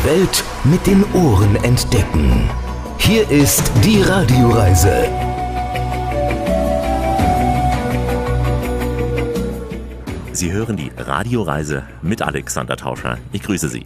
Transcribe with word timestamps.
Die 0.00 0.06
Welt 0.06 0.44
mit 0.64 0.86
den 0.86 1.04
Ohren 1.12 1.56
entdecken. 1.56 2.48
Hier 2.98 3.30
ist 3.30 3.70
die 3.84 4.00
Radioreise. 4.00 5.08
Sie 10.32 10.52
hören 10.52 10.76
die 10.78 10.90
Radioreise 10.96 11.82
mit 12.00 12.22
Alexander 12.22 12.76
Tauscher. 12.76 13.18
Ich 13.32 13.42
grüße 13.42 13.68
Sie. 13.68 13.84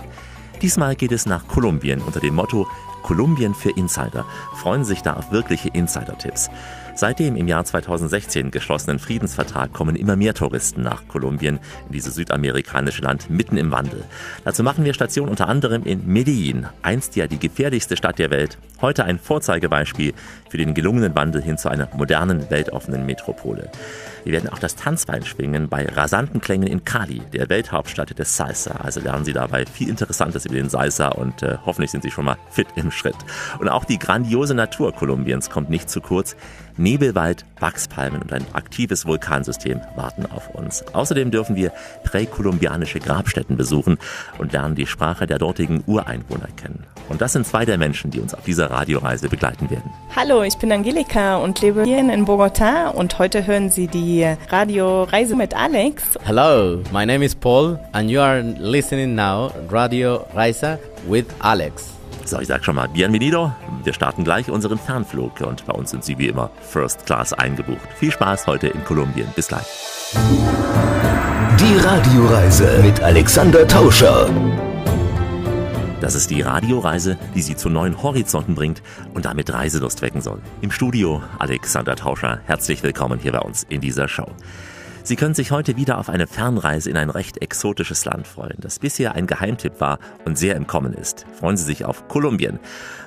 Diesmal 0.62 0.94
geht 0.94 1.10
es 1.10 1.26
nach 1.26 1.48
Kolumbien 1.48 2.00
unter 2.00 2.20
dem 2.20 2.36
Motto 2.36 2.68
Kolumbien 3.04 3.54
für 3.54 3.70
Insider. 3.70 4.24
Freuen 4.54 4.84
sich 4.84 5.02
da 5.02 5.12
auf 5.12 5.30
wirkliche 5.30 5.68
Insider-Tipps. 5.68 6.50
Seit 6.96 7.18
dem 7.18 7.36
im 7.36 7.48
Jahr 7.48 7.64
2016 7.64 8.50
geschlossenen 8.50 9.00
Friedensvertrag 9.00 9.72
kommen 9.72 9.96
immer 9.96 10.16
mehr 10.16 10.32
Touristen 10.32 10.82
nach 10.82 11.06
Kolumbien, 11.08 11.58
in 11.86 11.92
dieses 11.92 12.14
südamerikanische 12.14 13.02
Land 13.02 13.28
mitten 13.30 13.56
im 13.56 13.72
Wandel. 13.72 14.04
Dazu 14.44 14.62
machen 14.62 14.84
wir 14.84 14.94
Station 14.94 15.28
unter 15.28 15.48
anderem 15.48 15.82
in 15.82 16.06
Medellin, 16.06 16.66
einst 16.82 17.16
ja 17.16 17.26
die 17.26 17.38
gefährlichste 17.38 17.96
Stadt 17.96 18.18
der 18.18 18.30
Welt, 18.30 18.58
heute 18.80 19.04
ein 19.04 19.18
Vorzeigebeispiel 19.18 20.14
für 20.48 20.56
den 20.56 20.72
gelungenen 20.72 21.14
Wandel 21.16 21.42
hin 21.42 21.58
zu 21.58 21.68
einer 21.68 21.88
modernen, 21.94 22.48
weltoffenen 22.48 23.04
Metropole. 23.04 23.70
Wir 24.22 24.32
werden 24.32 24.48
auch 24.48 24.58
das 24.58 24.76
Tanzbein 24.76 25.24
schwingen 25.24 25.68
bei 25.68 25.86
rasanten 25.86 26.40
Klängen 26.40 26.68
in 26.68 26.84
Cali, 26.84 27.20
der 27.32 27.48
Welthauptstadt 27.50 28.16
des 28.18 28.36
Salsa. 28.36 28.76
Also 28.76 29.00
lernen 29.00 29.24
Sie 29.24 29.32
dabei 29.32 29.66
viel 29.66 29.88
Interessantes 29.88 30.46
über 30.46 30.54
den 30.54 30.70
Salsa 30.70 31.08
und 31.08 31.42
äh, 31.42 31.58
hoffentlich 31.66 31.90
sind 31.90 32.04
Sie 32.04 32.10
schon 32.10 32.24
mal 32.24 32.36
fit 32.50 32.68
im 32.76 32.90
Schritt. 32.94 33.16
Und 33.58 33.68
auch 33.68 33.84
die 33.84 33.98
grandiose 33.98 34.54
Natur 34.54 34.92
Kolumbiens 34.92 35.50
kommt 35.50 35.70
nicht 35.70 35.90
zu 35.90 36.00
kurz. 36.00 36.36
Nebelwald, 36.76 37.44
Wachspalmen 37.60 38.22
und 38.22 38.32
ein 38.32 38.44
aktives 38.52 39.06
Vulkansystem 39.06 39.80
warten 39.94 40.26
auf 40.26 40.50
uns. 40.54 40.84
Außerdem 40.92 41.30
dürfen 41.30 41.54
wir 41.54 41.72
präkolumbianische 42.02 42.98
Grabstätten 42.98 43.56
besuchen 43.56 43.98
und 44.38 44.52
lernen 44.52 44.74
die 44.74 44.86
Sprache 44.86 45.26
der 45.26 45.38
dortigen 45.38 45.84
Ureinwohner 45.86 46.48
kennen. 46.56 46.84
Und 47.08 47.20
das 47.20 47.32
sind 47.32 47.46
zwei 47.46 47.64
der 47.64 47.78
Menschen, 47.78 48.10
die 48.10 48.20
uns 48.20 48.34
auf 48.34 48.42
dieser 48.44 48.70
Radioreise 48.70 49.28
begleiten 49.28 49.70
werden. 49.70 49.90
Hallo, 50.16 50.42
ich 50.42 50.56
bin 50.56 50.72
Angelika 50.72 51.36
und 51.36 51.60
lebe 51.60 51.84
hier 51.84 51.98
in 51.98 52.24
Bogota 52.24 52.88
und 52.88 53.18
heute 53.18 53.46
hören 53.46 53.70
Sie 53.70 53.86
die 53.86 54.26
Radioreise 54.50 55.36
mit 55.36 55.54
Alex. 55.54 56.02
Hello, 56.24 56.82
my 56.92 57.06
name 57.06 57.24
is 57.24 57.34
Paul 57.34 57.78
and 57.92 58.10
you 58.10 58.20
are 58.20 58.40
listening 58.40 59.14
now 59.14 59.52
Radio 59.70 60.26
Reise 60.34 60.78
with 61.06 61.26
Alex. 61.40 61.93
So, 62.26 62.40
ich 62.40 62.48
sag 62.48 62.64
schon 62.64 62.76
mal, 62.76 62.88
bienvenido. 62.88 63.52
Wir 63.82 63.92
starten 63.92 64.24
gleich 64.24 64.50
unseren 64.50 64.78
Fernflug 64.78 65.42
und 65.42 65.66
bei 65.66 65.74
uns 65.74 65.90
sind 65.90 66.04
Sie 66.04 66.16
wie 66.16 66.28
immer 66.28 66.50
First 66.62 67.04
Class 67.04 67.34
eingebucht. 67.34 67.86
Viel 67.98 68.12
Spaß 68.12 68.46
heute 68.46 68.68
in 68.68 68.82
Kolumbien. 68.82 69.26
Bis 69.36 69.48
gleich. 69.48 69.66
Die 71.60 71.76
Radioreise 71.76 72.80
mit 72.82 73.02
Alexander 73.02 73.68
Tauscher. 73.68 74.30
Das 76.00 76.14
ist 76.14 76.30
die 76.30 76.40
Radioreise, 76.40 77.18
die 77.34 77.42
Sie 77.42 77.56
zu 77.56 77.68
neuen 77.68 78.02
Horizonten 78.02 78.54
bringt 78.54 78.82
und 79.12 79.26
damit 79.26 79.52
Reiselust 79.52 80.00
wecken 80.00 80.22
soll. 80.22 80.40
Im 80.62 80.70
Studio 80.70 81.22
Alexander 81.38 81.94
Tauscher. 81.94 82.40
Herzlich 82.46 82.82
willkommen 82.82 83.18
hier 83.18 83.32
bei 83.32 83.40
uns 83.40 83.64
in 83.68 83.82
dieser 83.82 84.08
Show. 84.08 84.28
Sie 85.06 85.16
können 85.16 85.34
sich 85.34 85.50
heute 85.50 85.76
wieder 85.76 85.98
auf 85.98 86.08
eine 86.08 86.26
Fernreise 86.26 86.88
in 86.88 86.96
ein 86.96 87.10
recht 87.10 87.42
exotisches 87.42 88.06
Land 88.06 88.26
freuen, 88.26 88.56
das 88.56 88.78
bisher 88.78 89.14
ein 89.14 89.26
Geheimtipp 89.26 89.78
war 89.78 89.98
und 90.24 90.38
sehr 90.38 90.56
im 90.56 90.66
Kommen 90.66 90.94
ist. 90.94 91.26
Freuen 91.38 91.58
Sie 91.58 91.64
sich 91.64 91.84
auf 91.84 92.08
Kolumbien. 92.08 92.58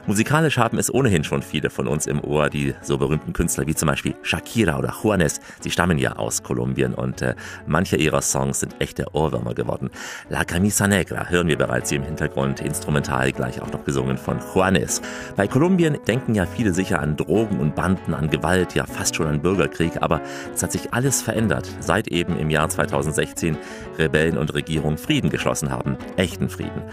Musikalisch 0.06 0.58
haben 0.58 0.78
es 0.78 0.94
ohnehin 0.94 1.26
schon 1.26 1.42
viele 1.42 1.70
von 1.70 1.86
uns 1.86 2.08
im 2.08 2.24
Ohr, 2.24 2.50
die 2.50 2.74
so 2.82 2.98
berühmten 2.98 3.34
Künstler 3.34 3.68
wie 3.68 3.76
zum 3.76 3.88
Beispiel 3.88 4.16
Shakira 4.22 4.78
oder 4.78 4.94
Juanes. 5.04 5.42
Sie 5.60 5.70
stammen 5.70 5.98
ja 5.98 6.14
aus 6.14 6.44
Kolumbien 6.44 6.94
und 6.94 7.22
äh, 7.22 7.36
manche 7.66 7.98
ihrer 7.98 8.22
Songs 8.22 8.62
sind 8.62 8.76
echte 8.80 9.14
Ohrwürmer 9.14 9.54
geworden. 9.54 9.90
La 10.30 10.46
Camisa 10.46 10.88
Negra 10.88 11.28
hören 11.28 11.48
wir 11.48 11.58
bereits 11.58 11.90
hier 11.90 11.98
im 11.98 12.06
Hintergrund, 12.06 12.62
instrumental 12.62 13.34
gleich 13.34 13.62
auch 13.62 13.72
noch 13.74 13.84
gesungen 13.84 14.18
von 14.18 14.40
Juanes. 14.54 15.02
Bei 15.36 15.46
Kolumbien 15.46 15.98
denken 16.08 16.36
ja 16.36 16.46
viele 16.46 16.74
sicher 16.74 17.02
an 17.02 17.18
Drogen 17.18 17.60
und 17.60 17.76
Banden, 17.76 18.14
an 18.14 18.30
Gewalt, 18.30 18.76
ja 18.76 18.86
fast 18.86 19.16
schon 19.16 19.28
an 19.28 19.42
Bürgerkrieg, 19.42 20.02
aber 20.02 20.22
es 20.54 20.64
hat 20.64 20.72
sich 20.72 20.94
alles 20.94 21.22
verändert, 21.22 21.70
seit 21.88 22.08
eben 22.10 22.38
im 22.38 22.52
Jahr 22.52 22.70
2016 22.70 23.58
Rebellen 23.98 24.38
und 24.38 24.54
Regierung 24.54 24.98
Frieden 24.98 25.32
geschlossen 25.32 25.72
haben, 25.72 25.98
echten 26.18 26.50
Frieden. 26.50 26.84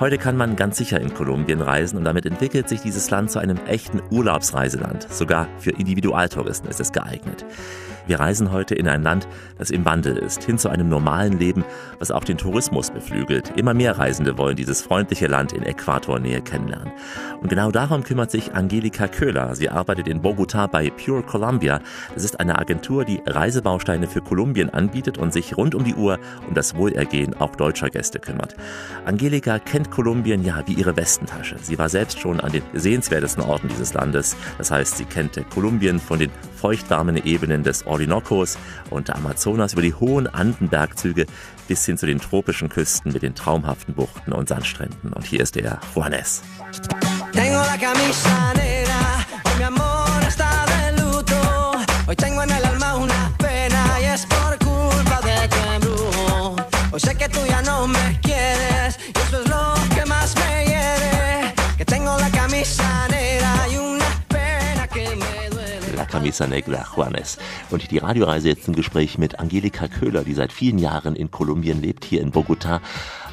Heute 0.00 0.18
kann 0.18 0.36
man 0.36 0.56
ganz 0.56 0.78
sicher 0.78 1.00
in 1.00 1.14
Kolumbien 1.14 1.60
reisen 1.60 1.96
und 1.96 2.04
damit 2.04 2.26
entwickelt 2.26 2.68
sich 2.68 2.80
dieses 2.80 3.10
Land 3.10 3.30
zu 3.30 3.38
einem 3.38 3.58
echten 3.66 4.00
Urlaubsreiseland. 4.10 5.06
Sogar 5.12 5.46
für 5.58 5.70
Individualtouristen 5.70 6.68
ist 6.68 6.80
es 6.80 6.90
geeignet. 6.90 7.44
Wir 8.08 8.20
reisen 8.20 8.52
heute 8.52 8.74
in 8.74 8.88
ein 8.88 9.02
Land, 9.02 9.28
das 9.58 9.68
im 9.68 9.84
Wandel 9.84 10.16
ist, 10.16 10.42
hin 10.42 10.56
zu 10.56 10.70
einem 10.70 10.88
normalen 10.88 11.38
Leben, 11.38 11.62
was 11.98 12.10
auch 12.10 12.24
den 12.24 12.38
Tourismus 12.38 12.90
beflügelt. 12.90 13.52
Immer 13.54 13.74
mehr 13.74 13.98
Reisende 13.98 14.38
wollen 14.38 14.56
dieses 14.56 14.80
freundliche 14.80 15.26
Land 15.26 15.52
in 15.52 15.62
Äquatornähe 15.62 16.40
kennenlernen. 16.40 16.90
Und 17.42 17.50
genau 17.50 17.70
darum 17.70 18.04
kümmert 18.04 18.30
sich 18.30 18.54
Angelika 18.54 19.08
Köhler. 19.08 19.54
Sie 19.54 19.68
arbeitet 19.68 20.08
in 20.08 20.22
Bogota 20.22 20.66
bei 20.68 20.88
Pure 20.88 21.22
Colombia. 21.22 21.80
Das 22.14 22.24
ist 22.24 22.40
eine 22.40 22.58
Agentur, 22.58 23.04
die 23.04 23.20
Reisebausteine 23.26 24.06
für 24.06 24.22
Kolumbien 24.22 24.70
anbietet 24.70 25.18
und 25.18 25.34
sich 25.34 25.58
rund 25.58 25.74
um 25.74 25.84
die 25.84 25.94
Uhr 25.94 26.18
um 26.48 26.54
das 26.54 26.76
Wohlergehen 26.76 27.34
auch 27.38 27.56
deutscher 27.56 27.90
Gäste 27.90 28.20
kümmert. 28.20 28.56
Angelika 29.04 29.58
kennt 29.58 29.90
Kolumbien 29.90 30.42
ja 30.42 30.62
wie 30.66 30.72
ihre 30.72 30.96
Westentasche. 30.96 31.56
Sie 31.60 31.78
war 31.78 31.90
selbst 31.90 32.18
schon 32.18 32.40
an 32.40 32.52
den 32.52 32.62
sehenswertesten 32.72 33.44
Orten 33.44 33.68
dieses 33.68 33.92
Landes. 33.92 34.34
Das 34.56 34.70
heißt, 34.70 34.96
sie 34.96 35.04
kennt 35.04 35.38
Kolumbien 35.50 36.00
von 36.00 36.18
den 36.18 36.30
feuchtwarmen 36.56 37.18
Ebenen 37.18 37.62
des 37.62 37.86
Orinoco's 37.98 38.56
und 38.90 39.08
der 39.08 39.16
Amazonas 39.16 39.72
über 39.72 39.82
die 39.82 39.94
hohen 39.94 40.26
Andenbergzüge 40.26 41.26
bis 41.66 41.84
hin 41.84 41.98
zu 41.98 42.06
den 42.06 42.20
tropischen 42.20 42.68
Küsten 42.68 43.12
mit 43.12 43.22
den 43.22 43.34
traumhaften 43.34 43.94
Buchten 43.94 44.32
und 44.32 44.48
Sandstränden. 44.48 45.12
Und 45.12 45.26
hier 45.26 45.40
ist 45.40 45.56
der 45.56 45.80
Juanes. 45.94 46.42
Tengo 52.16 52.42
la 52.42 52.57
camisa 66.08 66.46
negra, 66.46 66.86
Juanes. 66.94 67.38
Und 67.70 67.90
die 67.90 67.98
Radioreise 67.98 68.48
jetzt 68.48 68.66
im 68.66 68.74
Gespräch 68.74 69.18
mit 69.18 69.38
Angelika 69.38 69.86
Köhler, 69.88 70.24
die 70.24 70.34
seit 70.34 70.52
vielen 70.52 70.78
Jahren 70.78 71.14
in 71.14 71.30
Kolumbien 71.30 71.80
lebt, 71.80 72.04
hier 72.04 72.20
in 72.20 72.30
Bogota. 72.30 72.80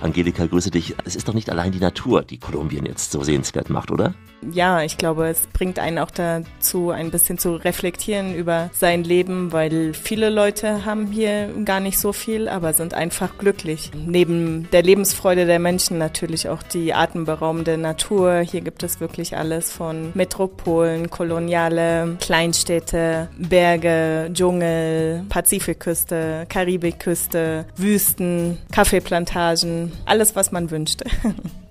Angelika, 0.01 0.45
grüße 0.45 0.71
dich. 0.71 0.95
Es 1.05 1.15
ist 1.15 1.27
doch 1.27 1.33
nicht 1.33 1.49
allein 1.49 1.71
die 1.71 1.79
Natur, 1.79 2.23
die 2.23 2.37
Kolumbien 2.37 2.85
jetzt 2.85 3.11
so 3.11 3.23
sehenswert 3.23 3.69
macht, 3.69 3.91
oder? 3.91 4.13
Ja, 4.51 4.83
ich 4.83 4.97
glaube, 4.97 5.27
es 5.27 5.47
bringt 5.47 5.79
einen 5.79 5.97
auch 5.97 6.11
dazu, 6.11 6.91
ein 6.91 7.09
bisschen 7.09 7.37
zu 7.37 7.55
reflektieren 7.55 8.35
über 8.35 8.69
sein 8.73 9.03
Leben, 9.03 9.51
weil 9.51 9.93
viele 9.93 10.29
Leute 10.29 10.85
haben 10.85 11.07
hier 11.07 11.49
gar 11.65 11.79
nicht 11.79 11.97
so 11.97 12.13
viel, 12.13 12.47
aber 12.47 12.73
sind 12.73 12.93
einfach 12.93 13.37
glücklich. 13.37 13.91
Neben 14.05 14.69
der 14.71 14.83
Lebensfreude 14.83 15.45
der 15.45 15.59
Menschen 15.59 15.97
natürlich 15.97 16.49
auch 16.49 16.61
die 16.61 16.93
atemberaubende 16.93 17.77
Natur. 17.77 18.39
Hier 18.39 18.61
gibt 18.61 18.83
es 18.83 18.99
wirklich 18.99 19.35
alles 19.35 19.71
von 19.71 20.11
Metropolen, 20.13 21.09
Koloniale, 21.09 22.17
Kleinstädte, 22.19 23.29
Berge, 23.37 24.29
Dschungel, 24.33 25.23
Pazifikküste, 25.29 26.45
Karibikküste, 26.49 27.65
Wüsten, 27.77 28.57
Kaffeeplantagen, 28.71 29.84
alles, 30.05 30.35
was 30.35 30.51
man 30.51 30.71
wünscht. 30.71 31.01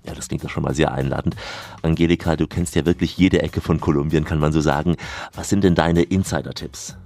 Ja, 0.06 0.14
das 0.14 0.28
klingt 0.28 0.44
doch 0.44 0.50
schon 0.50 0.62
mal 0.62 0.74
sehr 0.74 0.92
einladend. 0.92 1.34
Angelika, 1.80 2.36
du 2.36 2.46
kennst 2.46 2.74
ja 2.74 2.84
wirklich 2.84 3.16
jede 3.16 3.40
Ecke 3.40 3.62
von 3.62 3.80
Kolumbien, 3.80 4.24
kann 4.24 4.38
man 4.38 4.52
so 4.52 4.60
sagen. 4.60 4.96
Was 5.34 5.48
sind 5.48 5.64
denn 5.64 5.74
deine 5.74 6.02
Insider-Tipps? 6.02 6.96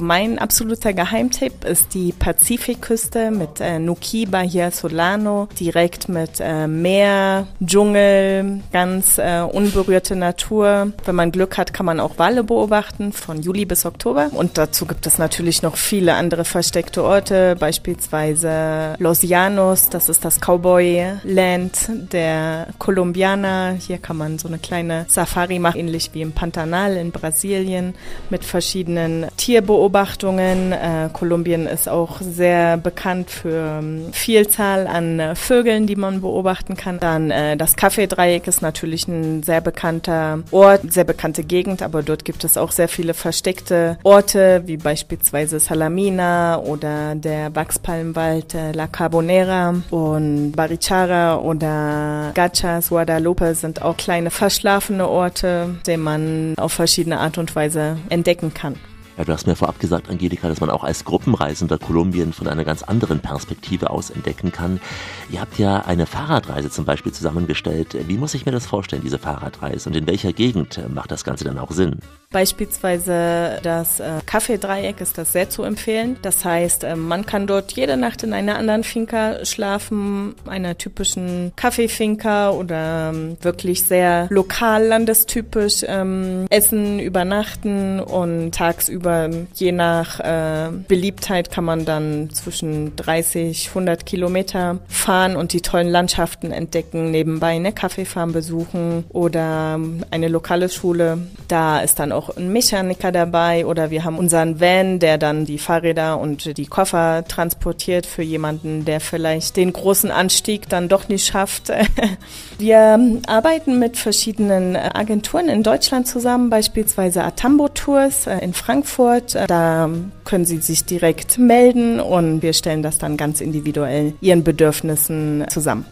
Mein 0.00 0.38
absoluter 0.38 0.92
Geheimtipp 0.92 1.64
ist 1.64 1.92
die 1.92 2.12
Pazifikküste 2.12 3.32
mit 3.32 3.60
äh, 3.60 3.80
Nuquiba 3.80 4.40
hier 4.42 4.70
Solano, 4.70 5.48
direkt 5.58 6.08
mit 6.08 6.38
äh, 6.38 6.68
Meer, 6.68 7.48
Dschungel, 7.64 8.60
ganz 8.72 9.18
äh, 9.18 9.40
unberührte 9.40 10.14
Natur. 10.14 10.92
Wenn 11.04 11.14
man 11.16 11.32
Glück 11.32 11.58
hat, 11.58 11.74
kann 11.74 11.84
man 11.84 11.98
auch 11.98 12.16
Wale 12.16 12.44
beobachten 12.44 13.12
von 13.12 13.42
Juli 13.42 13.64
bis 13.64 13.86
Oktober. 13.86 14.30
Und 14.32 14.56
dazu 14.56 14.86
gibt 14.86 15.04
es 15.08 15.18
natürlich 15.18 15.62
noch 15.62 15.76
viele 15.76 16.14
andere 16.14 16.44
versteckte 16.44 17.02
Orte, 17.02 17.56
beispielsweise 17.58 18.94
Los 18.98 19.24
Llanos, 19.24 19.88
das 19.88 20.08
ist 20.08 20.24
das 20.24 20.38
Cowboy-Land 20.40 21.90
der 22.12 22.68
Kolumbianer. 22.78 23.74
Hier 23.80 23.98
kann 23.98 24.16
man 24.16 24.38
so 24.38 24.46
eine 24.46 24.58
kleine 24.58 25.06
Safari 25.08 25.58
machen, 25.58 25.80
ähnlich 25.80 26.10
wie 26.12 26.22
im 26.22 26.32
Pantanal 26.32 26.96
in 26.96 27.10
Brasilien, 27.10 27.94
mit 28.30 28.44
verschiedenen 28.44 29.26
Tierbeobachtungen 29.36 29.87
Beobachtungen. 29.88 30.72
Äh, 30.72 31.08
Kolumbien 31.14 31.66
ist 31.66 31.88
auch 31.88 32.20
sehr 32.20 32.76
bekannt 32.76 33.30
für 33.30 33.78
ähm, 33.80 34.08
Vielzahl 34.12 34.86
an 34.86 35.18
äh, 35.18 35.34
Vögeln, 35.34 35.86
die 35.86 35.96
man 35.96 36.20
beobachten 36.20 36.76
kann. 36.76 37.00
Dann 37.00 37.30
äh, 37.30 37.56
das 37.56 37.74
Kaffeedreieck 37.74 38.46
ist 38.46 38.60
natürlich 38.60 39.08
ein 39.08 39.42
sehr 39.42 39.62
bekannter 39.62 40.40
Ort, 40.50 40.92
sehr 40.92 41.04
bekannte 41.04 41.42
Gegend, 41.42 41.80
aber 41.80 42.02
dort 42.02 42.26
gibt 42.26 42.44
es 42.44 42.58
auch 42.58 42.70
sehr 42.70 42.88
viele 42.88 43.14
versteckte 43.14 43.96
Orte, 44.02 44.62
wie 44.66 44.76
beispielsweise 44.76 45.58
Salamina 45.58 46.58
oder 46.58 47.14
der 47.14 47.56
Wachspalmenwald 47.56 48.54
äh, 48.54 48.72
La 48.72 48.88
Carbonera 48.88 49.74
und 49.88 50.52
Barichara 50.52 51.38
oder 51.38 52.32
Gachas, 52.34 52.90
Guadalupe 52.90 53.54
sind 53.54 53.80
auch 53.80 53.96
kleine 53.96 54.30
verschlafene 54.30 55.08
Orte, 55.08 55.76
die 55.86 55.96
man 55.96 56.52
auf 56.58 56.74
verschiedene 56.74 57.20
Art 57.20 57.38
und 57.38 57.56
Weise 57.56 57.96
entdecken 58.10 58.52
kann. 58.52 58.76
Ja, 59.18 59.24
du 59.24 59.32
hast 59.32 59.48
mir 59.48 59.56
vorab 59.56 59.80
gesagt, 59.80 60.08
Angelika, 60.08 60.46
dass 60.46 60.60
man 60.60 60.70
auch 60.70 60.84
als 60.84 61.04
Gruppenreisender 61.04 61.76
Kolumbien 61.76 62.32
von 62.32 62.46
einer 62.46 62.64
ganz 62.64 62.84
anderen 62.84 63.18
Perspektive 63.18 63.90
aus 63.90 64.10
entdecken 64.10 64.52
kann. 64.52 64.80
Ihr 65.30 65.42
habt 65.42 65.58
ja 65.58 65.80
eine 65.80 66.06
Fahrradreise 66.06 66.70
zum 66.70 66.86
Beispiel 66.86 67.12
zusammengestellt. 67.12 67.96
Wie 68.06 68.16
muss 68.16 68.32
ich 68.32 68.46
mir 68.46 68.52
das 68.52 68.66
vorstellen, 68.66 69.02
diese 69.02 69.18
Fahrradreise? 69.18 69.90
Und 69.90 69.96
in 69.96 70.06
welcher 70.06 70.32
Gegend 70.32 70.80
macht 70.88 71.10
das 71.10 71.22
Ganze 71.22 71.44
dann 71.44 71.58
auch 71.58 71.70
Sinn? 71.70 72.00
Beispielsweise 72.30 73.58
das 73.62 74.00
äh, 74.00 74.20
Kaffeedreieck 74.24 75.00
ist 75.00 75.16
das 75.16 75.32
sehr 75.32 75.48
zu 75.48 75.62
empfehlen. 75.62 76.16
Das 76.22 76.44
heißt, 76.44 76.84
äh, 76.84 76.94
man 76.94 77.24
kann 77.24 77.46
dort 77.46 77.72
jede 77.72 77.96
Nacht 77.96 78.22
in 78.22 78.32
einer 78.32 78.58
anderen 78.58 78.84
Finca 78.84 79.44
schlafen, 79.44 80.34
einer 80.46 80.76
typischen 80.76 81.52
Kaffeefinca 81.56 82.50
oder 82.50 83.10
ähm, 83.14 83.38
wirklich 83.40 83.84
sehr 83.84 84.26
lokal 84.30 84.86
landestypisch 84.86 85.84
ähm, 85.86 86.46
essen, 86.50 87.00
übernachten 87.00 88.00
und 88.00 88.52
tagsüber 88.54 89.30
je 89.54 89.72
nach 89.72 90.20
äh, 90.20 90.70
Beliebtheit 90.86 91.50
kann 91.50 91.64
man 91.64 91.86
dann 91.86 92.28
zwischen 92.30 92.94
30, 92.96 93.68
100 93.68 94.04
Kilometer 94.04 94.80
fahren 94.88 95.17
und 95.26 95.52
die 95.52 95.60
tollen 95.60 95.88
Landschaften 95.88 96.52
entdecken, 96.52 97.10
nebenbei 97.10 97.56
eine 97.56 97.72
Kaffeefarm 97.72 98.32
besuchen 98.32 99.04
oder 99.10 99.80
eine 100.10 100.28
lokale 100.28 100.68
Schule. 100.68 101.18
Da 101.48 101.80
ist 101.80 101.98
dann 101.98 102.12
auch 102.12 102.36
ein 102.36 102.52
Mechaniker 102.52 103.12
dabei 103.12 103.66
oder 103.66 103.90
wir 103.90 104.04
haben 104.04 104.18
unseren 104.18 104.60
Van, 104.60 104.98
der 104.98 105.18
dann 105.18 105.44
die 105.44 105.58
Fahrräder 105.58 106.18
und 106.18 106.56
die 106.56 106.66
Koffer 106.66 107.24
transportiert 107.26 108.06
für 108.06 108.22
jemanden, 108.22 108.84
der 108.84 109.00
vielleicht 109.00 109.56
den 109.56 109.72
großen 109.72 110.10
Anstieg 110.10 110.68
dann 110.68 110.88
doch 110.88 111.08
nicht 111.08 111.26
schafft. 111.26 111.72
wir 112.58 113.20
arbeiten 113.26 113.78
mit 113.78 113.96
verschiedenen 113.96 114.76
Agenturen 114.76 115.48
in 115.48 115.62
Deutschland 115.62 116.06
zusammen, 116.06 116.50
beispielsweise 116.50 117.24
Atambo 117.24 117.68
Tours 117.68 118.26
äh, 118.26 118.38
in 118.38 118.52
Frankfurt. 118.52 119.36
Da 119.48 119.90
können 120.24 120.44
Sie 120.44 120.58
sich 120.58 120.84
direkt 120.84 121.38
melden 121.38 122.00
und 122.00 122.42
wir 122.42 122.52
stellen 122.52 122.82
das 122.82 122.98
dann 122.98 123.16
ganz 123.16 123.40
individuell 123.40 124.12
Ihren 124.20 124.44
Bedürfnissen 124.44 125.07
zusammen. 125.48 125.84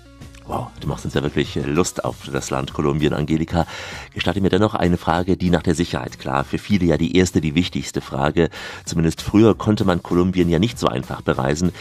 Wow, 0.47 0.69
du 0.81 0.87
machst 0.87 1.05
uns 1.05 1.15
ja 1.15 1.23
wirklich 1.23 1.57
Lust 1.57 2.05
auf 2.05 2.29
das 2.33 2.51
Land 2.51 2.73
Kolumbien, 2.73 3.13
Angelika. 3.13 3.67
Gestatte 4.15 4.41
mir 4.41 4.49
dennoch 4.49 4.75
eine 4.75 4.97
Frage, 4.97 5.37
die 5.37 5.51
nach 5.51 5.63
der 5.63 5.75
Sicherheit 5.75 6.21
klar. 6.21 6.45
Für 6.45 6.59
viele 6.59 6.87
ja 6.87 6.97
die 6.97 7.17
erste, 7.17 7.41
die 7.41 7.57
wichtigste 7.57 8.01
Frage. 8.01 8.51
Zumindest 8.85 9.23
früher 9.23 9.57
konnte 9.57 9.85
man 9.85 10.05
Kolumbien 10.05 10.49
ja 10.49 10.61
nicht 10.61 10.79
so 10.79 10.87
einfach 10.87 11.21
bereisen. 11.21 11.73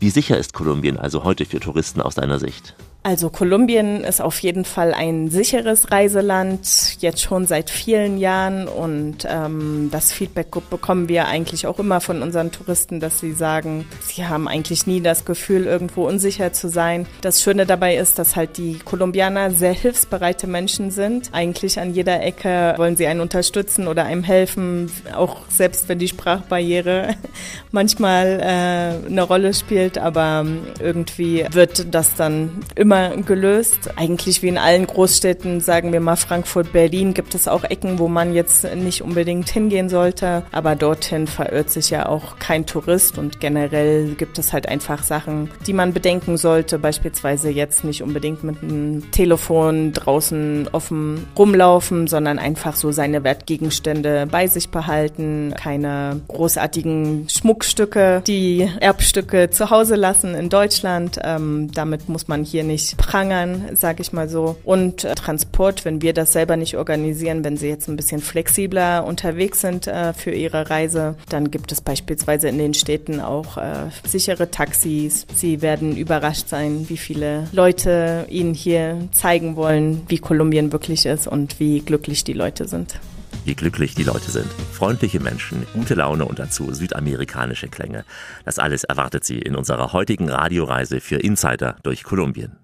Wie 0.00 0.10
sicher 0.10 0.36
ist 0.36 0.52
Kolumbien 0.52 0.98
also 0.98 1.24
heute 1.24 1.46
für 1.46 1.60
Touristen 1.60 2.02
aus 2.02 2.14
deiner 2.14 2.38
Sicht? 2.38 2.74
Also 3.02 3.30
Kolumbien 3.30 4.04
ist 4.04 4.20
auf 4.20 4.40
jeden 4.40 4.66
Fall 4.66 4.92
ein 4.92 5.30
sicheres 5.30 5.90
Reiseland, 5.90 7.00
jetzt 7.00 7.22
schon 7.22 7.46
seit 7.46 7.70
vielen 7.70 8.18
Jahren 8.18 8.68
und 8.68 9.26
ähm, 9.26 9.88
das 9.90 10.12
Feedback 10.12 10.48
bekommen 10.68 11.08
wir 11.08 11.26
eigentlich 11.26 11.66
auch 11.66 11.78
immer 11.78 12.02
von 12.02 12.20
unseren 12.20 12.52
Touristen, 12.52 13.00
dass 13.00 13.18
sie 13.18 13.32
sagen, 13.32 13.86
sie 14.02 14.26
haben 14.26 14.48
eigentlich 14.48 14.86
nie 14.86 15.00
das 15.00 15.24
Gefühl, 15.24 15.64
irgendwo 15.64 16.06
unsicher 16.06 16.52
zu 16.52 16.68
sein. 16.68 17.06
Das 17.22 17.40
Schöne 17.40 17.64
dabei 17.64 17.96
ist, 17.96 18.18
dass 18.18 18.36
halt 18.36 18.58
die 18.58 18.78
Kolumbianer 18.84 19.50
sehr 19.50 19.72
hilfsbereite 19.72 20.46
Menschen 20.46 20.90
sind. 20.90 21.30
Eigentlich 21.32 21.80
an 21.80 21.94
jeder 21.94 22.22
Ecke 22.22 22.74
wollen 22.76 22.96
sie 22.96 23.06
einen 23.06 23.20
unterstützen 23.20 23.88
oder 23.88 24.04
einem 24.04 24.24
helfen, 24.24 24.92
auch 25.14 25.38
selbst 25.48 25.88
wenn 25.88 25.98
die 25.98 26.08
Sprachbarriere 26.08 27.14
manchmal 27.70 28.40
äh, 28.40 29.06
eine 29.08 29.22
Rolle 29.22 29.54
spielt, 29.54 29.96
aber 29.96 30.44
irgendwie 30.80 31.46
wird 31.50 31.94
das 31.94 32.14
dann 32.14 32.60
immer 32.74 32.89
immer 32.90 33.16
gelöst. 33.18 33.90
Eigentlich 33.94 34.42
wie 34.42 34.48
in 34.48 34.58
allen 34.58 34.84
Großstädten, 34.84 35.60
sagen 35.60 35.92
wir 35.92 36.00
mal 36.00 36.16
Frankfurt, 36.16 36.72
Berlin, 36.72 37.14
gibt 37.14 37.36
es 37.36 37.46
auch 37.46 37.62
Ecken, 37.62 38.00
wo 38.00 38.08
man 38.08 38.34
jetzt 38.34 38.64
nicht 38.74 39.02
unbedingt 39.02 39.48
hingehen 39.48 39.88
sollte. 39.88 40.42
Aber 40.50 40.74
dorthin 40.74 41.28
verirrt 41.28 41.70
sich 41.70 41.90
ja 41.90 42.06
auch 42.06 42.40
kein 42.40 42.66
Tourist 42.66 43.16
und 43.16 43.38
generell 43.38 44.14
gibt 44.16 44.40
es 44.40 44.52
halt 44.52 44.68
einfach 44.68 45.04
Sachen, 45.04 45.52
die 45.68 45.72
man 45.72 45.92
bedenken 45.92 46.36
sollte. 46.36 46.80
Beispielsweise 46.80 47.50
jetzt 47.50 47.84
nicht 47.84 48.02
unbedingt 48.02 48.42
mit 48.42 48.60
einem 48.60 49.08
Telefon 49.12 49.92
draußen 49.92 50.68
offen 50.72 51.28
rumlaufen, 51.38 52.08
sondern 52.08 52.40
einfach 52.40 52.74
so 52.74 52.90
seine 52.90 53.22
Wertgegenstände 53.22 54.26
bei 54.28 54.48
sich 54.48 54.70
behalten. 54.70 55.54
Keine 55.56 56.22
großartigen 56.26 57.28
Schmuckstücke, 57.28 58.22
die 58.26 58.68
Erbstücke 58.80 59.50
zu 59.50 59.70
Hause 59.70 59.94
lassen 59.94 60.34
in 60.34 60.48
Deutschland. 60.48 61.20
Ähm, 61.22 61.70
damit 61.72 62.08
muss 62.08 62.26
man 62.26 62.42
hier 62.42 62.64
nicht 62.64 62.79
nicht 62.80 62.96
prangern, 62.96 63.76
sage 63.76 64.00
ich 64.00 64.12
mal 64.12 64.28
so. 64.28 64.56
Und 64.64 65.04
äh, 65.04 65.14
Transport, 65.14 65.84
wenn 65.84 66.00
wir 66.02 66.14
das 66.14 66.32
selber 66.32 66.56
nicht 66.56 66.76
organisieren, 66.76 67.44
wenn 67.44 67.56
sie 67.56 67.68
jetzt 67.68 67.88
ein 67.88 67.96
bisschen 67.96 68.20
flexibler 68.20 69.04
unterwegs 69.04 69.60
sind 69.60 69.86
äh, 69.86 70.12
für 70.14 70.30
ihre 70.30 70.70
Reise, 70.70 71.16
dann 71.28 71.50
gibt 71.50 71.72
es 71.72 71.80
beispielsweise 71.80 72.48
in 72.48 72.58
den 72.58 72.74
Städten 72.74 73.20
auch 73.20 73.58
äh, 73.58 73.90
sichere 74.06 74.50
Taxis. 74.50 75.26
Sie 75.34 75.60
werden 75.60 75.96
überrascht 75.96 76.48
sein, 76.48 76.88
wie 76.88 76.96
viele 76.96 77.48
Leute 77.52 78.26
ihnen 78.28 78.54
hier 78.54 79.08
zeigen 79.12 79.56
wollen, 79.56 80.02
wie 80.08 80.18
Kolumbien 80.18 80.72
wirklich 80.72 81.04
ist 81.04 81.26
und 81.26 81.60
wie 81.60 81.80
glücklich 81.80 82.24
die 82.24 82.32
Leute 82.32 82.66
sind 82.66 82.98
wie 83.44 83.54
glücklich 83.54 83.94
die 83.94 84.02
Leute 84.02 84.30
sind. 84.30 84.46
Freundliche 84.72 85.18
Menschen, 85.18 85.66
gute 85.72 85.94
Laune 85.94 86.26
und 86.26 86.38
dazu 86.38 86.74
südamerikanische 86.74 87.68
Klänge. 87.68 88.04
Das 88.44 88.58
alles 88.58 88.84
erwartet 88.84 89.24
Sie 89.24 89.38
in 89.38 89.56
unserer 89.56 89.94
heutigen 89.94 90.28
Radioreise 90.28 91.00
für 91.00 91.16
Insider 91.16 91.76
durch 91.82 92.04
Kolumbien. 92.04 92.56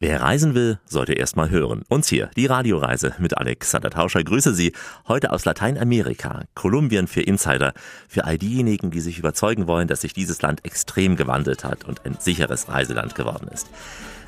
Wer 0.00 0.22
reisen 0.22 0.54
will, 0.54 0.78
sollte 0.86 1.14
erst 1.14 1.34
mal 1.34 1.50
hören. 1.50 1.82
Uns 1.88 2.06
hier, 2.06 2.30
die 2.36 2.46
Radioreise 2.46 3.14
mit 3.18 3.36
Alexander 3.36 3.90
Tauscher. 3.90 4.22
Grüße 4.22 4.54
Sie 4.54 4.72
heute 5.08 5.32
aus 5.32 5.44
Lateinamerika, 5.44 6.44
Kolumbien 6.54 7.08
für 7.08 7.22
Insider, 7.22 7.72
für 8.06 8.24
all 8.24 8.38
diejenigen, 8.38 8.92
die 8.92 9.00
sich 9.00 9.18
überzeugen 9.18 9.66
wollen, 9.66 9.88
dass 9.88 10.02
sich 10.02 10.12
dieses 10.12 10.40
Land 10.40 10.64
extrem 10.64 11.16
gewandelt 11.16 11.64
hat 11.64 11.82
und 11.84 12.06
ein 12.06 12.16
sicheres 12.20 12.68
Reiseland 12.68 13.16
geworden 13.16 13.48
ist. 13.52 13.66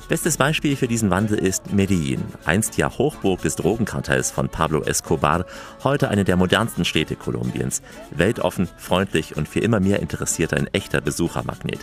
Bestes 0.09 0.35
Beispiel 0.35 0.75
für 0.75 0.89
diesen 0.89 1.09
Wandel 1.09 1.37
ist 1.39 1.71
Medellin, 1.71 2.21
einst 2.43 2.75
ja 2.75 2.91
Hochburg 2.97 3.41
des 3.41 3.55
Drogenkartells 3.55 4.29
von 4.29 4.49
Pablo 4.49 4.81
Escobar, 4.81 5.45
heute 5.85 6.09
eine 6.09 6.25
der 6.25 6.35
modernsten 6.35 6.83
Städte 6.83 7.15
Kolumbiens. 7.15 7.81
Weltoffen, 8.09 8.67
freundlich 8.75 9.37
und 9.37 9.47
für 9.47 9.61
immer 9.61 9.79
mehr 9.79 10.01
Interessierter 10.01 10.57
ein 10.57 10.67
echter 10.73 10.99
Besuchermagnet. 10.99 11.79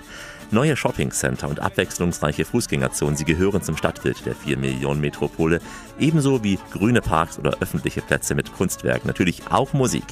Neue 0.51 0.79
Shoppingcenter 0.79 1.47
und 1.47 1.61
abwechslungsreiche 1.61 2.47
Fußgängerzonen, 2.47 3.17
sie 3.17 3.27
gehören 3.27 3.61
zum 3.61 3.77
Stadtbild 3.77 4.25
der 4.25 4.35
4 4.35 4.57
Millionen 4.57 5.03
Metropole, 5.03 5.61
ebenso 5.99 6.43
wie 6.43 6.59
grüne 6.73 7.03
Parks 7.03 7.39
oder 7.39 7.59
öffentliche 7.61 8.01
Plätze 8.01 8.35
mit 8.35 8.55
Kunstwerk, 8.55 9.05
natürlich 9.05 9.43
auch 9.51 9.75
Musik. 9.75 10.05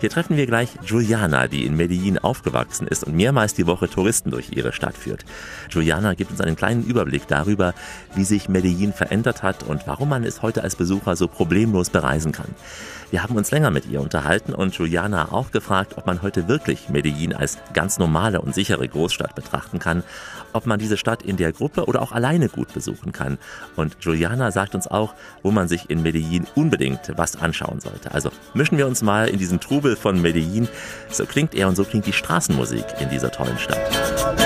Hier 0.00 0.08
treffen 0.08 0.36
wir 0.36 0.46
gleich 0.46 0.70
Juliana, 0.84 1.46
die 1.46 1.64
in 1.64 1.76
Medellin 1.76 2.18
aufgewachsen 2.18 2.86
ist 2.86 3.04
und 3.04 3.14
mehrmals 3.14 3.52
die 3.54 3.66
Woche 3.66 3.88
Touristen 3.88 4.30
durch 4.30 4.50
ihre 4.50 4.72
Stadt 4.72 4.96
führt. 4.96 5.24
Juliana 5.70 6.14
gibt 6.14 6.30
uns 6.30 6.40
einen 6.40 6.56
kleinen 6.56 6.84
Überblick 6.84 7.26
darüber, 7.28 7.74
wie 8.14 8.24
sich 8.24 8.48
Medellin 8.48 8.92
verändert 8.94 9.42
hat 9.42 9.62
und 9.62 9.86
warum 9.86 10.10
man 10.10 10.24
es 10.24 10.42
heute 10.42 10.62
als 10.62 10.76
Besucher 10.76 11.16
so 11.16 11.28
problemlos 11.28 11.90
bereisen 11.90 12.32
kann. 12.32 12.54
Wir 13.10 13.22
haben 13.22 13.36
uns 13.36 13.52
länger 13.52 13.70
mit 13.70 13.86
ihr 13.86 14.00
unterhalten 14.00 14.52
und 14.52 14.74
Juliana 14.74 15.32
auch 15.32 15.52
gefragt, 15.52 15.94
ob 15.96 16.06
man 16.06 16.22
heute 16.22 16.48
wirklich 16.48 16.88
Medellin 16.88 17.32
als 17.32 17.58
ganz 17.72 17.98
normale 17.98 18.40
und 18.40 18.54
sichere 18.54 18.86
Großstadt 18.86 19.34
betrachten 19.34 19.78
kann, 19.78 20.02
ob 20.52 20.66
man 20.66 20.78
diese 20.78 20.96
Stadt 20.96 21.22
in 21.22 21.36
der 21.36 21.52
Gruppe 21.52 21.84
oder 21.84 22.02
auch 22.02 22.12
alleine 22.12 22.48
gut 22.48 22.74
besuchen 22.74 23.12
kann. 23.12 23.38
Und 23.76 23.96
Juliana 24.00 24.50
sagt 24.50 24.74
uns 24.74 24.88
auch, 24.88 25.14
wo 25.42 25.52
man 25.52 25.68
sich 25.68 25.88
in 25.88 26.02
Medellin 26.02 26.46
unbedingt 26.56 27.12
was 27.16 27.36
anschauen 27.36 27.78
sollte. 27.80 28.12
Also 28.12 28.30
mischen 28.54 28.76
wir 28.76 28.88
uns 28.88 29.02
mal 29.02 29.28
in 29.28 29.38
diesen 29.38 29.60
Trubel 29.60 29.94
von 29.94 30.20
Medellin. 30.20 30.68
So 31.10 31.26
klingt 31.26 31.54
er 31.54 31.68
und 31.68 31.76
so 31.76 31.84
klingt 31.84 32.06
die 32.06 32.12
Straßenmusik 32.12 32.84
in 33.00 33.08
dieser 33.08 33.30
tollen 33.30 33.58
Stadt. 33.58 34.45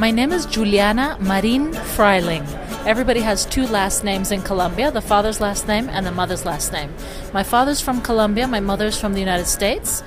My 0.00 0.10
name 0.10 0.32
is 0.32 0.46
Juliana 0.46 1.18
Marin 1.20 1.74
Freiling. 1.74 2.42
Everybody 2.86 3.20
has 3.20 3.44
two 3.44 3.66
last 3.66 4.02
names 4.02 4.32
in 4.32 4.40
Colombia 4.40 4.90
the 4.90 5.02
father's 5.02 5.42
last 5.42 5.68
name 5.68 5.90
and 5.90 6.06
the 6.06 6.10
mother's 6.10 6.46
last 6.46 6.72
name. 6.72 6.90
My 7.34 7.42
father's 7.42 7.82
from 7.82 8.00
Colombia, 8.00 8.48
my 8.48 8.60
mother's 8.60 8.98
from 8.98 9.12
the 9.12 9.20
United 9.20 9.44
States. 9.44 10.02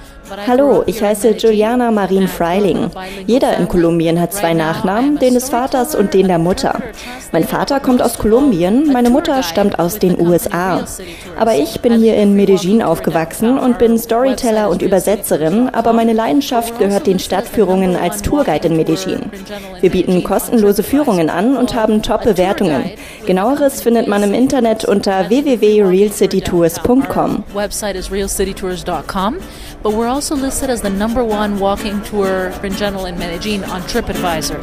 Hallo, 0.48 0.84
ich 0.86 1.02
heiße 1.02 1.36
Juliana 1.38 1.92
Marin 1.92 2.28
Freiling. 2.28 2.90
Jeder 3.28 3.58
in 3.58 3.68
Kolumbien 3.68 4.20
hat 4.20 4.34
zwei 4.34 4.54
Nachnamen, 4.54 5.20
den 5.20 5.36
des 5.36 5.50
Vaters 5.50 5.96
und 5.96 6.14
den 6.14 6.28
der 6.28 6.40
Mutter. 6.40 6.82
Mein 7.32 7.44
Vater 7.44 7.80
kommt 7.80 8.02
aus 8.02 8.18
Kolumbien, 8.18 8.92
meine 8.92 9.10
Mutter 9.10 9.44
stammt 9.44 9.80
aus 9.80 10.00
den 10.00 10.20
USA. 10.20 10.84
Aber 11.38 11.56
ich 11.56 11.82
bin 11.82 12.00
hier 12.00 12.16
in 12.16 12.36
Medellin 12.36 12.82
aufgewachsen 12.82 13.58
und 13.58 13.78
bin 13.78 13.98
Storyteller 13.98 14.70
und 14.70 14.82
Übersetzerin, 14.82 15.70
aber 15.70 15.94
meine 15.94 16.14
Leidenschaft 16.14 16.80
gehört 16.80 17.08
den 17.08 17.20
Stadtführungen 17.20 17.96
als 17.96 18.22
Tourguide 18.22 18.70
in 18.70 18.78
Medellin. 18.78 19.32
Wir 19.82 19.90
bieten 19.90 20.24
kostenlose 20.24 20.84
Führungen 20.84 21.30
an 21.30 21.58
und 21.58 21.76
haben 21.76 22.02
Top-Bewertungen. 22.02 22.92
Genaueres 23.26 23.82
findet 23.82 24.08
man 24.08 24.24
im 24.24 24.34
Internet 24.34 24.86
unter 24.86 25.30
www.realcitytours.com. 25.30 27.44
But 29.84 29.96
we're 29.96 30.08
also 30.08 30.34
listed 30.34 30.70
as 30.70 30.82
the 30.82 30.90
number 30.90 31.26
one 31.26 31.60
walking 31.60 32.02
tour 32.04 32.54
in 32.64 32.72
general 32.74 33.06
in 33.06 33.20
Medellin 33.20 33.66
on 33.66 33.82
TripAdvisor. 33.82 34.56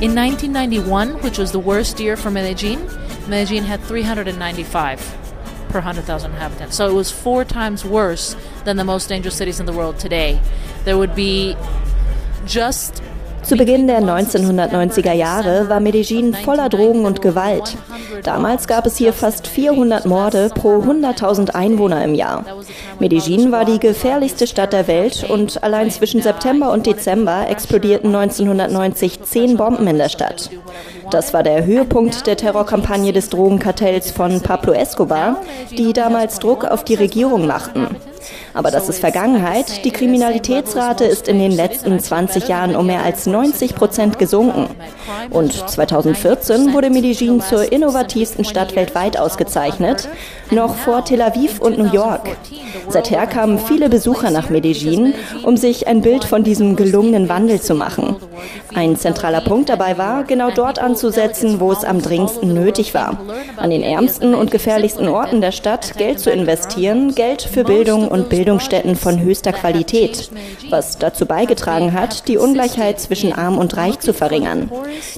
In 0.00 0.14
1991, 0.14 1.20
which 1.22 1.36
was 1.36 1.52
the 1.52 1.58
worst 1.58 2.00
year 2.00 2.16
for 2.16 2.30
Medellin, 2.30 2.88
Medellin 3.28 3.64
had 3.64 3.80
395 3.82 4.98
per 5.68 5.78
100,000 5.78 6.30
inhabitants. 6.30 6.74
So 6.74 6.88
it 6.88 6.94
was 6.94 7.10
four 7.10 7.44
times 7.44 7.84
worse 7.84 8.34
than 8.64 8.78
the 8.78 8.84
most 8.84 9.08
dangerous 9.08 9.36
cities 9.36 9.60
in 9.60 9.66
the 9.66 9.72
world 9.74 9.98
today. 9.98 10.40
There 10.84 10.96
would 10.96 11.14
be 11.14 11.54
just 12.46 13.02
Zu 13.42 13.56
Beginn 13.56 13.88
der 13.88 14.00
1990er 14.00 15.12
Jahre 15.12 15.68
war 15.68 15.80
Medellin 15.80 16.32
voller 16.32 16.68
Drogen 16.68 17.04
und 17.04 17.20
Gewalt. 17.22 17.76
Damals 18.22 18.68
gab 18.68 18.86
es 18.86 18.96
hier 18.96 19.12
fast 19.12 19.48
400 19.48 20.06
Morde 20.06 20.48
pro 20.54 20.76
100.000 20.78 21.50
Einwohner 21.50 22.04
im 22.04 22.14
Jahr. 22.14 22.44
Medellin 23.00 23.50
war 23.50 23.64
die 23.64 23.80
gefährlichste 23.80 24.46
Stadt 24.46 24.72
der 24.72 24.86
Welt 24.86 25.28
und 25.28 25.62
allein 25.64 25.90
zwischen 25.90 26.22
September 26.22 26.72
und 26.72 26.86
Dezember 26.86 27.48
explodierten 27.48 28.14
1990 28.14 29.22
zehn 29.22 29.56
Bomben 29.56 29.88
in 29.88 29.98
der 29.98 30.08
Stadt. 30.08 30.50
Das 31.10 31.34
war 31.34 31.42
der 31.42 31.66
Höhepunkt 31.66 32.26
der 32.26 32.36
Terrorkampagne 32.36 33.12
des 33.12 33.28
Drogenkartells 33.28 34.12
von 34.12 34.40
Pablo 34.40 34.72
Escobar, 34.72 35.42
die 35.76 35.92
damals 35.92 36.38
Druck 36.38 36.64
auf 36.64 36.84
die 36.84 36.94
Regierung 36.94 37.46
machten. 37.46 37.96
Aber 38.54 38.70
das 38.70 38.88
ist 38.88 39.00
Vergangenheit. 39.00 39.84
Die 39.84 39.90
Kriminalitätsrate 39.90 41.04
ist 41.04 41.28
in 41.28 41.38
den 41.38 41.52
letzten 41.52 41.98
20 41.98 42.48
Jahren 42.48 42.76
um 42.76 42.86
mehr 42.86 43.02
als 43.02 43.26
90 43.26 43.74
Prozent 43.74 44.18
gesunken. 44.18 44.68
Und 45.30 45.52
2014 45.52 46.72
wurde 46.72 46.90
Medellin 46.90 47.40
zur 47.40 47.70
innovativsten 47.72 48.44
Stadt 48.44 48.76
weltweit 48.76 49.18
ausgezeichnet, 49.18 50.08
noch 50.52 50.76
vor 50.76 51.04
Tel 51.04 51.22
Aviv 51.22 51.60
und 51.60 51.78
New 51.78 51.92
York. 51.92 52.36
Seither 52.88 53.26
kamen 53.26 53.58
viele 53.58 53.88
Besucher 53.88 54.30
nach 54.30 54.50
Medellin, 54.50 55.14
um 55.44 55.56
sich 55.56 55.86
ein 55.86 56.02
Bild 56.02 56.24
von 56.24 56.44
diesem 56.44 56.76
gelungenen 56.76 57.28
Wandel 57.28 57.60
zu 57.60 57.74
machen. 57.74 58.16
Ein 58.74 58.96
zentraler 58.96 59.40
Punkt 59.40 59.68
dabei 59.68 59.98
war, 59.98 60.24
genau 60.24 60.50
dort 60.50 60.78
anzusetzen, 60.78 61.60
wo 61.60 61.72
es 61.72 61.84
am 61.84 62.02
dringendsten 62.02 62.54
nötig 62.54 62.94
war. 62.94 63.18
An 63.56 63.70
den 63.70 63.82
ärmsten 63.82 64.34
und 64.34 64.50
gefährlichsten 64.50 65.08
Orten 65.08 65.40
der 65.40 65.52
Stadt 65.52 65.96
Geld 65.96 66.20
zu 66.20 66.30
investieren, 66.30 67.14
Geld 67.14 67.42
für 67.42 67.64
Bildung 67.64 68.08
und 68.08 68.28
Bildungsstätten 68.28 68.96
von 68.96 69.20
höchster 69.20 69.52
Qualität, 69.52 70.30
was 70.70 70.98
dazu 70.98 71.26
beigetragen 71.26 71.92
hat, 71.92 72.28
die 72.28 72.38
Ungleichheit 72.38 73.00
zwischen 73.00 73.32
Arm 73.32 73.58
und 73.58 73.76
Reich 73.76 73.98
zu 74.00 74.12
verringern. 74.12 74.70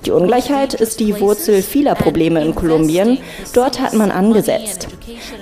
Die 0.05 0.11
Ungleichheit 0.11 0.75
ist 0.75 1.01
die 1.01 1.21
Wurzel 1.21 1.63
vieler 1.63 1.95
Probleme 1.95 2.43
in 2.45 2.55
Kolumbien. 2.55 3.19
Dort 3.53 3.81
hat 3.81 3.95
man 3.95 4.11
angesetzt. 4.11 4.89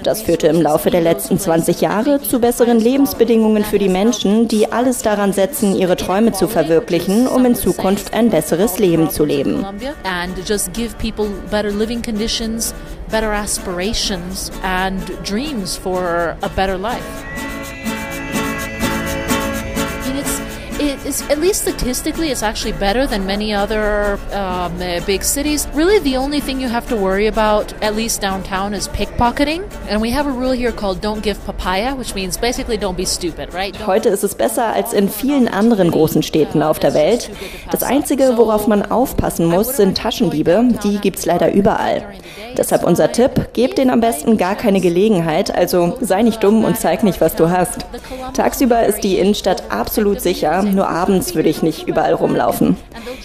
Das 0.02 0.22
führte 0.22 0.48
im 0.48 0.60
Laufe 0.60 0.90
der 0.90 1.00
letzten 1.00 1.38
20 1.38 1.80
Jahre 1.80 2.20
zu 2.20 2.40
besseren 2.40 2.80
Lebensbedingungen 2.80 3.64
für 3.64 3.78
die 3.78 3.88
Menschen, 3.88 4.48
die 4.48 4.70
alles 4.72 5.02
daran 5.02 5.32
setzen, 5.32 5.74
ihre 5.76 5.96
Träume 5.96 6.32
zu 6.32 6.48
verwirklichen, 6.48 7.26
um 7.26 7.44
in 7.44 7.54
Zukunft 7.54 8.14
ein 8.14 8.30
besseres 8.30 8.78
Leben 8.78 9.10
zu 9.10 9.24
leben. 9.24 9.64
Better 13.10 13.34
aspirations 13.34 14.50
and 14.62 15.02
dreams 15.22 15.76
for 15.76 16.34
a 16.40 16.48
better 16.48 16.78
life. 16.78 17.51
Is 21.04 21.22
at 21.30 21.38
least 21.38 21.62
statistically 21.62 22.30
it's 22.30 22.42
actually 22.42 22.72
better 22.72 23.06
than 23.06 23.26
many 23.26 23.52
other 23.52 24.18
um, 24.32 24.80
uh, 24.80 25.00
big 25.06 25.22
cities 25.22 25.68
really 25.74 25.98
the 26.00 26.16
only 26.16 26.40
thing 26.40 26.60
you 26.60 26.68
have 26.68 26.88
to 26.88 26.96
worry 26.96 27.26
about 27.26 27.72
at 27.82 27.94
least 27.94 28.20
downtown 28.20 28.74
is 28.74 28.88
pickpocketing 28.88 29.62
and 29.88 30.00
we 30.00 30.10
have 30.10 30.26
a 30.26 30.30
rule 30.30 30.52
here 30.52 30.72
called 30.72 31.00
don't 31.00 31.22
give 31.22 31.38
papaya 31.44 31.94
which 31.94 32.14
means 32.14 32.36
basically 32.36 32.76
don't 32.76 32.96
be 32.96 33.04
stupid 33.04 33.52
right 33.54 33.74
don't 33.74 33.86
Heute 33.86 34.08
ist 34.08 34.24
es 34.24 34.34
besser 34.34 34.72
als 34.72 34.92
in 34.92 35.08
vielen 35.08 35.48
anderen 35.48 35.90
großen 35.90 36.22
Städten 36.22 36.62
auf 36.62 36.78
der 36.78 36.94
Welt. 36.94 37.30
Das 37.70 37.82
einzige, 37.82 38.36
worauf 38.36 38.66
man 38.66 38.90
aufpassen 38.90 39.46
muss, 39.46 39.76
sind 39.76 39.98
Taschendiebe. 39.98 40.64
Die 40.82 40.98
gibt's 40.98 41.26
leider 41.26 41.52
überall. 41.52 42.02
Deshalb 42.56 42.84
unser 42.84 43.12
Tipp, 43.12 43.50
gebt 43.52 43.78
denen 43.78 43.90
am 43.90 44.00
besten 44.00 44.36
gar 44.36 44.54
keine 44.54 44.80
Gelegenheit, 44.80 45.54
also 45.54 45.96
sei 46.00 46.22
nicht 46.22 46.42
dumm 46.42 46.64
und 46.64 46.78
zeig 46.78 47.02
nicht, 47.02 47.20
was 47.20 47.34
du 47.34 47.50
hast. 47.50 47.86
Tagsüber 48.34 48.84
ist 48.84 49.04
die 49.04 49.18
Innenstadt 49.18 49.64
absolut 49.70 50.20
sicher, 50.20 50.62
nur 50.62 50.88
abends 50.92 51.34
würde 51.34 51.48
ich 51.48 51.62
nicht 51.62 51.88
überall 51.88 52.14
rumlaufen. 52.14 52.76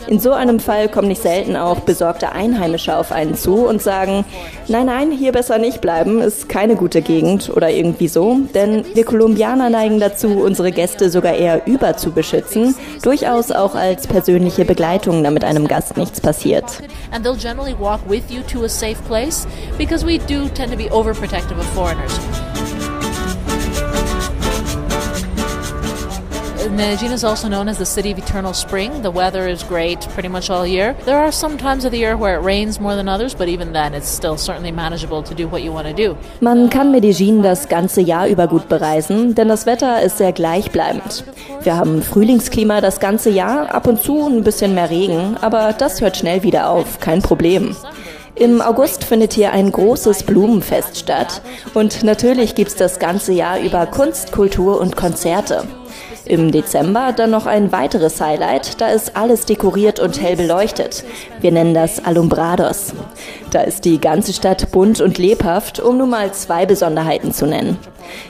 In 0.07 0.19
so 0.19 0.31
einem 0.31 0.59
Fall 0.59 0.89
kommen 0.89 1.07
nicht 1.09 1.21
selten 1.21 1.55
auch 1.55 1.81
besorgte 1.81 2.31
Einheimische 2.31 2.95
auf 2.97 3.11
einen 3.11 3.35
zu 3.35 3.67
und 3.67 3.81
sagen, 3.81 4.25
nein, 4.67 4.85
nein, 4.85 5.11
hier 5.11 5.31
besser 5.31 5.57
nicht 5.57 5.81
bleiben, 5.81 6.21
ist 6.21 6.49
keine 6.49 6.75
gute 6.75 7.01
Gegend 7.01 7.49
oder 7.55 7.69
irgendwie 7.69 8.07
so, 8.07 8.37
denn 8.55 8.85
wir 8.93 9.05
Kolumbianer 9.05 9.69
neigen 9.69 9.99
dazu, 9.99 10.27
unsere 10.39 10.71
Gäste 10.71 11.09
sogar 11.09 11.33
eher 11.35 11.67
über 11.67 11.97
zu 11.97 12.11
beschützen, 12.11 12.75
durchaus 13.03 13.51
auch 13.51 13.75
als 13.75 14.07
persönliche 14.07 14.65
Begleitung, 14.65 15.23
damit 15.23 15.43
einem 15.43 15.67
Gast 15.67 15.97
nichts 15.97 16.21
passiert. 16.21 16.65
because 19.77 20.03
we 20.03 20.17
do 20.17 20.47
tend 20.49 20.71
to 20.71 20.77
be 20.77 20.89
overprotective 20.89 21.57
of 21.57 21.65
foreigners. 21.73 22.46
Medellin 26.71 27.11
is 27.11 27.23
also 27.23 27.47
known 27.47 27.69
as 27.69 27.77
the 27.77 27.85
city 27.85 28.11
of 28.11 28.17
eternal 28.17 28.53
spring. 28.53 29.01
The 29.01 29.11
weather 29.11 29.47
is 29.47 29.63
great 29.63 30.01
pretty 30.13 30.27
much 30.29 30.49
all 30.49 30.65
year. 30.65 30.95
There 31.05 31.17
are 31.17 31.31
some 31.31 31.57
times 31.57 31.85
of 31.85 31.91
the 31.91 31.97
year 31.97 32.17
where 32.17 32.35
it 32.35 32.43
rains 32.43 32.79
more 32.79 32.95
than 32.95 33.07
others, 33.07 33.33
but 33.33 33.47
even 33.47 33.73
then 33.73 33.93
it's 33.93 34.09
still 34.09 34.37
certainly 34.37 34.71
manageable 34.71 35.23
to 35.23 35.35
do 35.35 35.47
what 35.47 35.61
you 35.63 35.71
want 35.71 35.87
to 35.87 35.93
do. 35.93 36.17
Man 36.41 36.69
kann 36.69 36.91
Medellin 36.91 37.41
das 37.43 37.69
ganze 37.69 38.01
Jahr 38.01 38.27
über 38.27 38.47
gut 38.47 38.67
bereisen, 38.67 39.35
denn 39.35 39.47
das 39.47 39.65
Wetter 39.65 40.01
ist 40.01 40.17
sehr 40.17 40.31
gleichbleibend. 40.31 41.23
Wir 41.61 41.75
haben 41.77 42.01
Frühlingsklima 42.01 42.81
das 42.81 42.99
ganze 42.99 43.29
Jahr, 43.29 43.73
ab 43.73 43.87
und 43.87 44.01
zu 44.01 44.27
ein 44.27 44.43
bisschen 44.43 44.75
mehr 44.75 44.89
Regen, 44.89 45.37
aber 45.41 45.73
das 45.73 46.01
hört 46.01 46.17
schnell 46.17 46.43
wieder 46.43 46.69
auf, 46.69 46.99
kein 46.99 47.21
Problem. 47.21 47.75
Im 48.35 48.61
August 48.61 49.03
findet 49.03 49.33
hier 49.33 49.51
ein 49.51 49.71
großes 49.71 50.23
Blumenfest 50.23 50.97
statt 50.97 51.41
und 51.73 52.03
natürlich 52.03 52.53
gibt's 52.53 52.75
das 52.75 52.99
ganze 52.99 53.33
Jahr 53.33 53.59
über 53.59 53.87
Kunst, 53.87 54.31
Kultur 54.31 54.79
und 54.79 54.95
Konzerte. 54.95 55.63
Im 56.27 56.51
Dezember 56.51 57.13
dann 57.15 57.29
noch 57.31 57.45
ein 57.45 57.71
weiteres 57.71 58.19
Highlight, 58.19 58.81
da 58.81 58.89
ist 58.89 59.15
alles 59.15 59.45
dekoriert 59.45 59.99
und 59.99 60.21
hell 60.21 60.35
beleuchtet. 60.35 61.05
Wir 61.39 61.53
nennen 61.53 61.73
das 61.73 62.03
Alumbrados. 62.03 62.93
Da 63.51 63.61
ist 63.61 63.85
die 63.85 63.99
ganze 64.01 64.33
Stadt 64.33 64.71
bunt 64.71 64.99
und 64.99 65.17
lebhaft, 65.17 65.79
um 65.79 65.97
nur 65.97 66.07
mal 66.07 66.33
zwei 66.33 66.65
Besonderheiten 66.65 67.31
zu 67.31 67.45
nennen. 67.45 67.77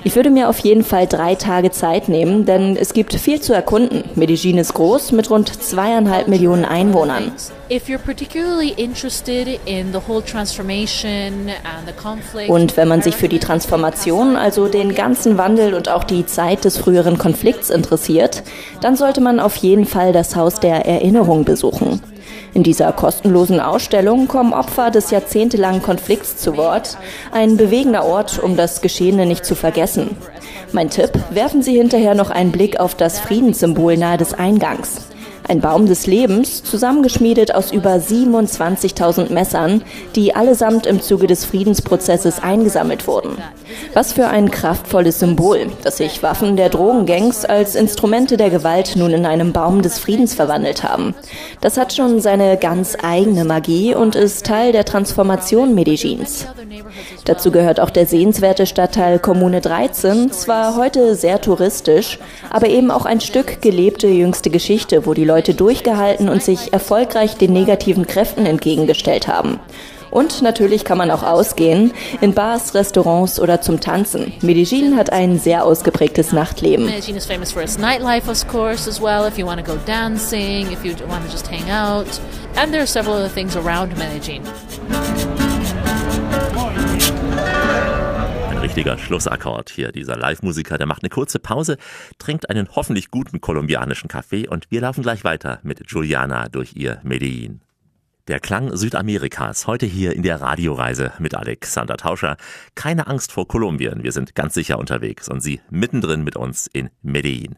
Ich 0.04 0.16
würde 0.16 0.30
mir 0.30 0.50
auf 0.50 0.60
jeden 0.60 0.84
Fall 0.84 1.08
drei 1.08 1.36
Tage 1.36 1.72
Zeit 1.72 2.10
nehmen, 2.10 2.46
denn 2.46 2.76
es 2.76 2.94
gibt 2.94 3.14
viel 3.14 3.42
zu 3.42 3.54
erkunden. 3.54 4.04
Medellin 4.16 4.58
ist 4.58 4.74
groß 4.74 5.12
mit 5.12 5.30
rund 5.30 5.62
zweieinhalb 5.62 6.28
Millionen 6.28 6.66
Einwohnern. 6.66 7.32
Und 12.48 12.78
wenn 12.78 12.88
man 12.88 13.02
sich 13.02 13.16
für 13.16 13.28
die 13.28 13.40
Transformation, 13.40 14.36
also 14.38 14.68
den 14.68 14.96
ganzen 14.96 15.38
Wandel 15.38 15.74
und 15.74 15.90
auch 15.90 16.06
die 16.06 16.26
Zeit 16.26 16.64
des 16.64 16.78
früheren 16.78 17.18
Konflikts 17.18 17.70
interessiert, 17.70 18.44
dann 18.82 18.96
sollte 18.96 19.20
man 19.20 19.40
auf 19.40 19.58
jeden 19.58 19.86
Fall 19.86 20.14
das 20.14 20.36
Haus 20.36 20.60
der 20.60 20.86
Erinnerung 20.86 21.44
besuchen. 21.44 22.02
In 22.54 22.64
dieser 22.64 22.92
kostenlosen 22.92 23.60
Ausstellung 23.60 24.28
kommen 24.28 24.54
Opfer 24.54 24.92
des 24.92 25.12
jahrzehntelangen 25.12 25.82
Konflikts 25.82 26.38
zu 26.38 26.58
Wort. 26.58 26.98
Ein 27.32 27.58
bewegender 27.58 28.06
Ort, 28.06 28.40
um 28.40 28.58
das 28.58 28.82
Geschehene 28.82 29.26
nicht 29.26 29.46
zu 29.46 29.56
vergessen. 29.56 30.18
Mein 30.72 30.90
Tipp, 30.90 31.12
werfen 31.30 31.62
Sie 31.62 31.78
hinterher 31.78 32.16
noch 32.16 32.30
einen 32.30 32.52
Blick 32.52 32.80
auf 32.80 32.96
das 32.96 33.20
Friedenssymbol 33.20 33.98
nahe 33.98 34.18
des 34.18 34.34
Eingangs. 34.34 35.08
Ein 35.48 35.62
Baum 35.62 35.86
des 35.86 36.08
Lebens, 36.08 36.62
zusammengeschmiedet 36.64 37.56
aus 37.56 37.72
über 37.72 37.94
27.000 37.96 39.32
Messern, 39.32 39.82
die 40.14 40.36
allesamt 40.36 40.86
im 40.86 41.02
Zuge 41.02 41.28
des 41.28 41.46
Friedensprozesses 41.46 42.44
eingesammelt 42.44 43.08
wurden. 43.08 43.38
Was 43.94 44.14
für 44.14 44.28
ein 44.28 44.52
kraftvolles 44.52 45.20
Symbol, 45.20 45.68
dass 45.84 45.98
sich 45.98 46.22
Waffen 46.24 46.56
der 46.56 46.70
Drogengangs 46.70 47.46
als 47.46 47.76
Instrumente 47.76 48.38
der 48.38 48.50
Gewalt 48.50 48.96
nun 48.96 49.12
in 49.12 49.26
einem 49.26 49.54
Baum 49.54 49.82
des 49.82 50.00
Friedens 50.00 50.36
verwandelt 50.36 50.84
haben. 50.84 51.16
Das 51.62 51.78
hat 51.78 51.94
schon 51.94 52.20
seine 52.20 52.58
ganz 52.58 52.98
eigene 53.02 53.46
Magie 53.46 53.96
und 53.96 54.16
ist 54.16 54.46
Teil 54.46 54.72
der 54.72 54.86
Transformation 54.86 55.76
Medellins. 55.76 56.48
Dazu 57.26 57.52
gehört 57.52 57.80
auch 57.80 57.90
der 57.90 58.06
sehenswerte 58.06 58.66
Stadtteil 58.66 59.20
Kommune 59.20 59.62
13, 59.62 60.32
zwar 60.32 60.76
heute 60.76 61.16
sehr 61.16 61.42
touristisch, 61.42 62.20
aber 62.50 62.68
eben 62.68 62.92
auch 62.92 63.06
ein 63.06 63.22
Stück 63.22 63.62
gelebte 63.62 64.08
jüngste 64.08 64.50
Geschichte, 64.50 65.06
wo 65.06 65.14
die 65.14 65.26
Leute 65.26 65.54
durchgehalten 65.54 66.30
und 66.30 66.44
sich 66.44 66.74
erfolgreich 66.74 67.36
den 67.36 67.54
negativen 67.54 68.08
Kräften 68.08 68.46
entgegengestellt 68.46 69.28
haben. 69.28 69.60
Und 70.18 70.42
natürlich 70.42 70.84
kann 70.84 70.98
man 70.98 71.12
auch 71.12 71.22
ausgehen, 71.22 71.94
in 72.22 72.34
Bars, 72.34 72.74
Restaurants 72.74 73.40
oder 73.40 73.62
zum 73.62 73.80
Tanzen. 73.80 74.34
Medellin 74.42 74.98
hat 74.98 75.12
ein 75.14 75.38
sehr 75.38 75.64
ausgeprägtes 75.64 76.32
Nachtleben. 76.32 76.88
Medellin 76.88 77.18
is 77.18 77.28
famous 77.28 77.52
for 77.52 77.62
its 77.62 77.78
nightlife, 77.78 78.28
of 78.28 78.48
course, 78.48 78.90
as 78.90 79.00
well. 79.00 79.28
If 79.28 79.38
you 79.38 79.46
want 79.46 79.64
to 79.64 79.72
go 79.72 79.78
dancing, 79.86 80.72
if 80.72 80.84
you 80.84 80.94
want 81.08 81.24
to 81.24 81.32
just 81.32 81.48
hang 81.52 81.70
out, 81.70 82.08
and 82.56 82.72
there 82.72 82.82
are 82.82 82.88
several 82.88 83.14
other 83.16 83.32
things 83.32 83.56
around 83.56 83.96
Medellin. 83.96 84.42
Ein 88.50 88.58
richtiger 88.58 88.98
Schlussakkord 88.98 89.70
hier, 89.70 89.92
dieser 89.92 90.18
Live-Musiker, 90.18 90.80
der 90.80 90.88
macht 90.88 91.04
eine 91.04 91.12
kurze 91.12 91.38
Pause, 91.38 91.78
trinkt 92.18 92.50
einen 92.50 92.70
hoffentlich 92.76 93.12
guten 93.12 93.40
kolumbianischen 93.40 94.08
Kaffee 94.08 94.48
und 94.48 94.66
wir 94.72 94.82
laufen 94.82 95.04
gleich 95.04 95.24
weiter 95.24 95.60
mit 95.62 95.84
Juliana 95.86 96.50
durch 96.50 96.76
ihr 96.76 97.02
Medellin. 97.04 97.62
Der 98.28 98.42
Klang 98.42 98.76
Südamerikas, 98.76 99.68
heute 99.68 99.86
hier 99.86 100.14
in 100.14 100.22
der 100.22 100.42
Radioreise 100.42 101.14
mit 101.18 101.34
Alexander 101.34 101.96
Tauscher. 101.96 102.36
Keine 102.76 103.08
Angst 103.08 103.32
vor 103.32 103.48
Kolumbien, 103.48 104.04
wir 104.04 104.12
sind 104.12 104.36
ganz 104.36 104.54
sicher 104.54 104.80
unterwegs 104.80 105.30
und 105.30 105.40
Sie 105.40 105.62
mittendrin 105.70 106.26
mit 106.26 106.36
uns 106.36 106.68
in 106.68 106.90
Medellin. 107.02 107.56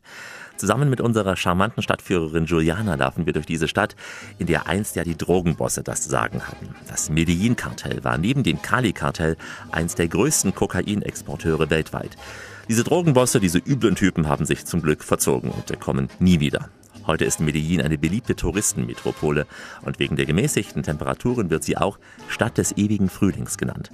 Zusammen 0.58 0.92
mit 0.92 1.02
unserer 1.02 1.36
charmanten 1.36 1.82
Stadtführerin 1.82 2.46
Juliana 2.46 2.94
laufen 2.94 3.26
wir 3.26 3.34
durch 3.34 3.48
diese 3.48 3.68
Stadt, 3.68 3.96
in 4.38 4.46
der 4.46 4.68
einst 4.68 4.96
ja 4.96 5.04
die 5.04 5.18
Drogenbosse 5.18 5.82
das 5.82 6.06
Sagen 6.06 6.48
hatten. 6.48 6.76
Das 6.88 7.10
Medellin-Kartell 7.10 8.04
war 8.04 8.20
neben 8.20 8.44
dem 8.44 8.62
Cali-Kartell 8.62 9.38
eins 9.72 9.96
der 9.96 10.08
größten 10.08 10.54
Kokainexporteure 10.54 11.72
weltweit. 11.72 12.16
Diese 12.68 12.84
Drogenbosse, 12.84 13.40
diese 13.40 13.58
üblen 13.58 13.96
Typen 13.96 14.28
haben 14.28 14.46
sich 14.46 14.68
zum 14.68 14.84
Glück 14.84 15.04
verzogen 15.04 15.50
und 15.50 15.80
kommen 15.80 16.10
nie 16.20 16.40
wieder. 16.40 16.70
Heute 17.08 17.26
ist 17.26 17.40
Medellin 17.40 17.82
eine 17.82 17.98
beliebte 17.98 18.36
Touristenmetropole 18.36 19.48
und 19.82 20.00
wegen 20.00 20.16
der 20.16 20.26
gemäßigten 20.26 20.84
Temperaturen 20.84 21.50
wird 21.50 21.64
sie 21.64 21.78
auch 21.78 21.98
Stadt 22.28 22.58
des 22.58 22.78
ewigen 22.78 23.10
Frühlings 23.10 23.58
genannt. 23.58 23.90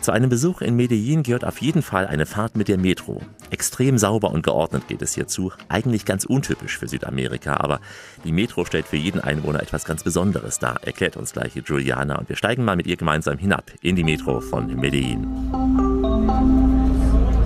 Zu 0.00 0.12
einem 0.12 0.30
Besuch 0.30 0.60
in 0.60 0.76
Medellin 0.76 1.22
gehört 1.22 1.44
auf 1.44 1.60
jeden 1.60 1.82
Fall 1.82 2.06
eine 2.06 2.26
Fahrt 2.26 2.56
mit 2.56 2.68
der 2.68 2.78
Metro. 2.78 3.20
Extrem 3.50 3.98
sauber 3.98 4.30
und 4.30 4.42
geordnet 4.42 4.88
geht 4.88 5.02
es 5.02 5.14
hier 5.14 5.26
zu, 5.26 5.52
eigentlich 5.68 6.04
ganz 6.04 6.24
untypisch 6.24 6.78
für 6.78 6.88
Südamerika, 6.88 7.56
aber 7.56 7.80
die 8.24 8.32
Metro 8.32 8.64
stellt 8.64 8.86
für 8.86 8.96
jeden 8.96 9.20
Einwohner 9.20 9.62
etwas 9.62 9.84
ganz 9.84 10.02
Besonderes 10.04 10.58
dar, 10.58 10.82
erklärt 10.82 11.16
uns 11.16 11.32
gleich 11.32 11.54
Juliana 11.54 12.18
und 12.18 12.28
wir 12.28 12.36
steigen 12.36 12.64
mal 12.64 12.76
mit 12.76 12.86
ihr 12.86 12.96
gemeinsam 12.96 13.38
hinab 13.38 13.70
in 13.82 13.96
die 13.96 14.04
Metro 14.04 14.40
von 14.40 14.74
Medellin. 14.76 15.26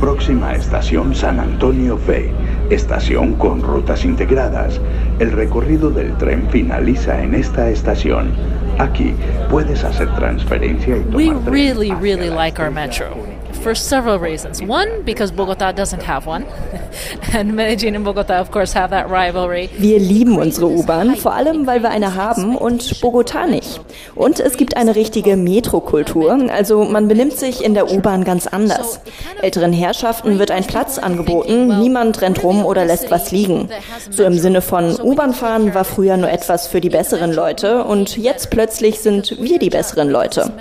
Próxima 0.04 0.54
estación 0.54 1.14
San 1.14 1.40
Antonio 1.40 1.96
Fe, 1.96 2.30
estación 2.68 3.36
con 3.36 3.62
rutas 3.62 4.04
integradas. 4.04 4.78
El 5.18 5.32
recorrido 5.32 5.90
del 5.90 6.16
tren 6.18 6.48
finaliza 6.50 7.22
en 7.22 7.34
esta 7.34 7.70
estación. 7.70 8.32
Aquí 8.78 9.14
puedes 9.48 9.84
hacer 9.84 10.12
transferencia 10.16 10.96
y 10.96 11.00
tomar 11.00 11.16
We 11.16 11.50
really, 11.50 11.92
really 11.94 12.30
like 12.30 12.60
our 12.60 12.70
metro. 12.70 13.33
For 13.54 13.74
several 13.74 14.18
reasons. 14.18 14.60
One, 14.62 15.02
because 15.04 15.32
Bogota 15.32 15.72
doesn't 15.72 16.02
have 16.02 16.26
one. 16.26 16.44
And 17.32 17.54
Medellin 17.54 17.96
and 17.96 18.04
Bogota, 18.04 18.40
of 18.40 18.50
course, 18.50 18.72
have 18.74 18.90
that 18.90 19.10
rivalry. 19.10 19.68
Wir 19.78 19.98
lieben 19.98 20.38
unsere 20.38 20.66
U-Bahn, 20.66 21.16
vor 21.16 21.34
allem, 21.34 21.66
weil 21.66 21.82
wir 21.82 21.90
eine 21.90 22.14
haben 22.14 22.56
und 22.56 23.00
Bogota 23.00 23.46
nicht. 23.46 23.80
Und 24.14 24.40
es 24.40 24.56
gibt 24.56 24.76
eine 24.76 24.94
richtige 24.94 25.36
Metrokultur, 25.36 26.38
also 26.52 26.84
man 26.84 27.08
benimmt 27.08 27.36
sich 27.36 27.64
in 27.64 27.74
der 27.74 27.90
U-Bahn 27.90 28.24
ganz 28.24 28.46
anders. 28.46 29.00
Älteren 29.42 29.72
Herrschaften 29.72 30.38
wird 30.38 30.50
ein 30.50 30.64
Platz 30.64 30.98
angeboten, 30.98 31.80
niemand 31.80 32.20
rennt 32.20 32.42
rum 32.42 32.64
oder 32.64 32.84
lässt 32.84 33.10
was 33.10 33.30
liegen. 33.32 33.68
So 34.10 34.24
im 34.24 34.38
Sinne 34.38 34.60
von 34.60 34.98
U-Bahn 35.00 35.34
fahren 35.34 35.74
war 35.74 35.84
früher 35.84 36.16
nur 36.16 36.30
etwas 36.30 36.66
für 36.66 36.80
die 36.80 36.90
besseren 36.90 37.32
Leute 37.32 37.84
und 37.84 38.16
jetzt 38.16 38.50
plötzlich 38.50 39.00
sind 39.00 39.36
wir 39.40 39.58
die 39.58 39.70
besseren 39.70 40.10
Leute. 40.10 40.52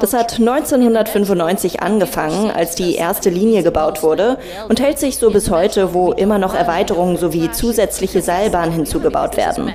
Das 0.00 0.12
hat 0.14 0.38
1995 0.38 1.82
angefangen, 1.82 2.41
als 2.50 2.74
die 2.74 2.94
erste 2.94 3.30
Linie 3.30 3.62
gebaut 3.62 4.02
wurde 4.02 4.38
und 4.68 4.80
hält 4.80 4.98
sich 4.98 5.18
so 5.18 5.30
bis 5.30 5.50
heute, 5.50 5.94
wo 5.94 6.12
immer 6.12 6.38
noch 6.38 6.54
Erweiterungen 6.54 7.16
sowie 7.16 7.50
zusätzliche 7.50 8.22
Seilbahnen 8.22 8.72
hinzugebaut 8.72 9.36
werden. 9.36 9.72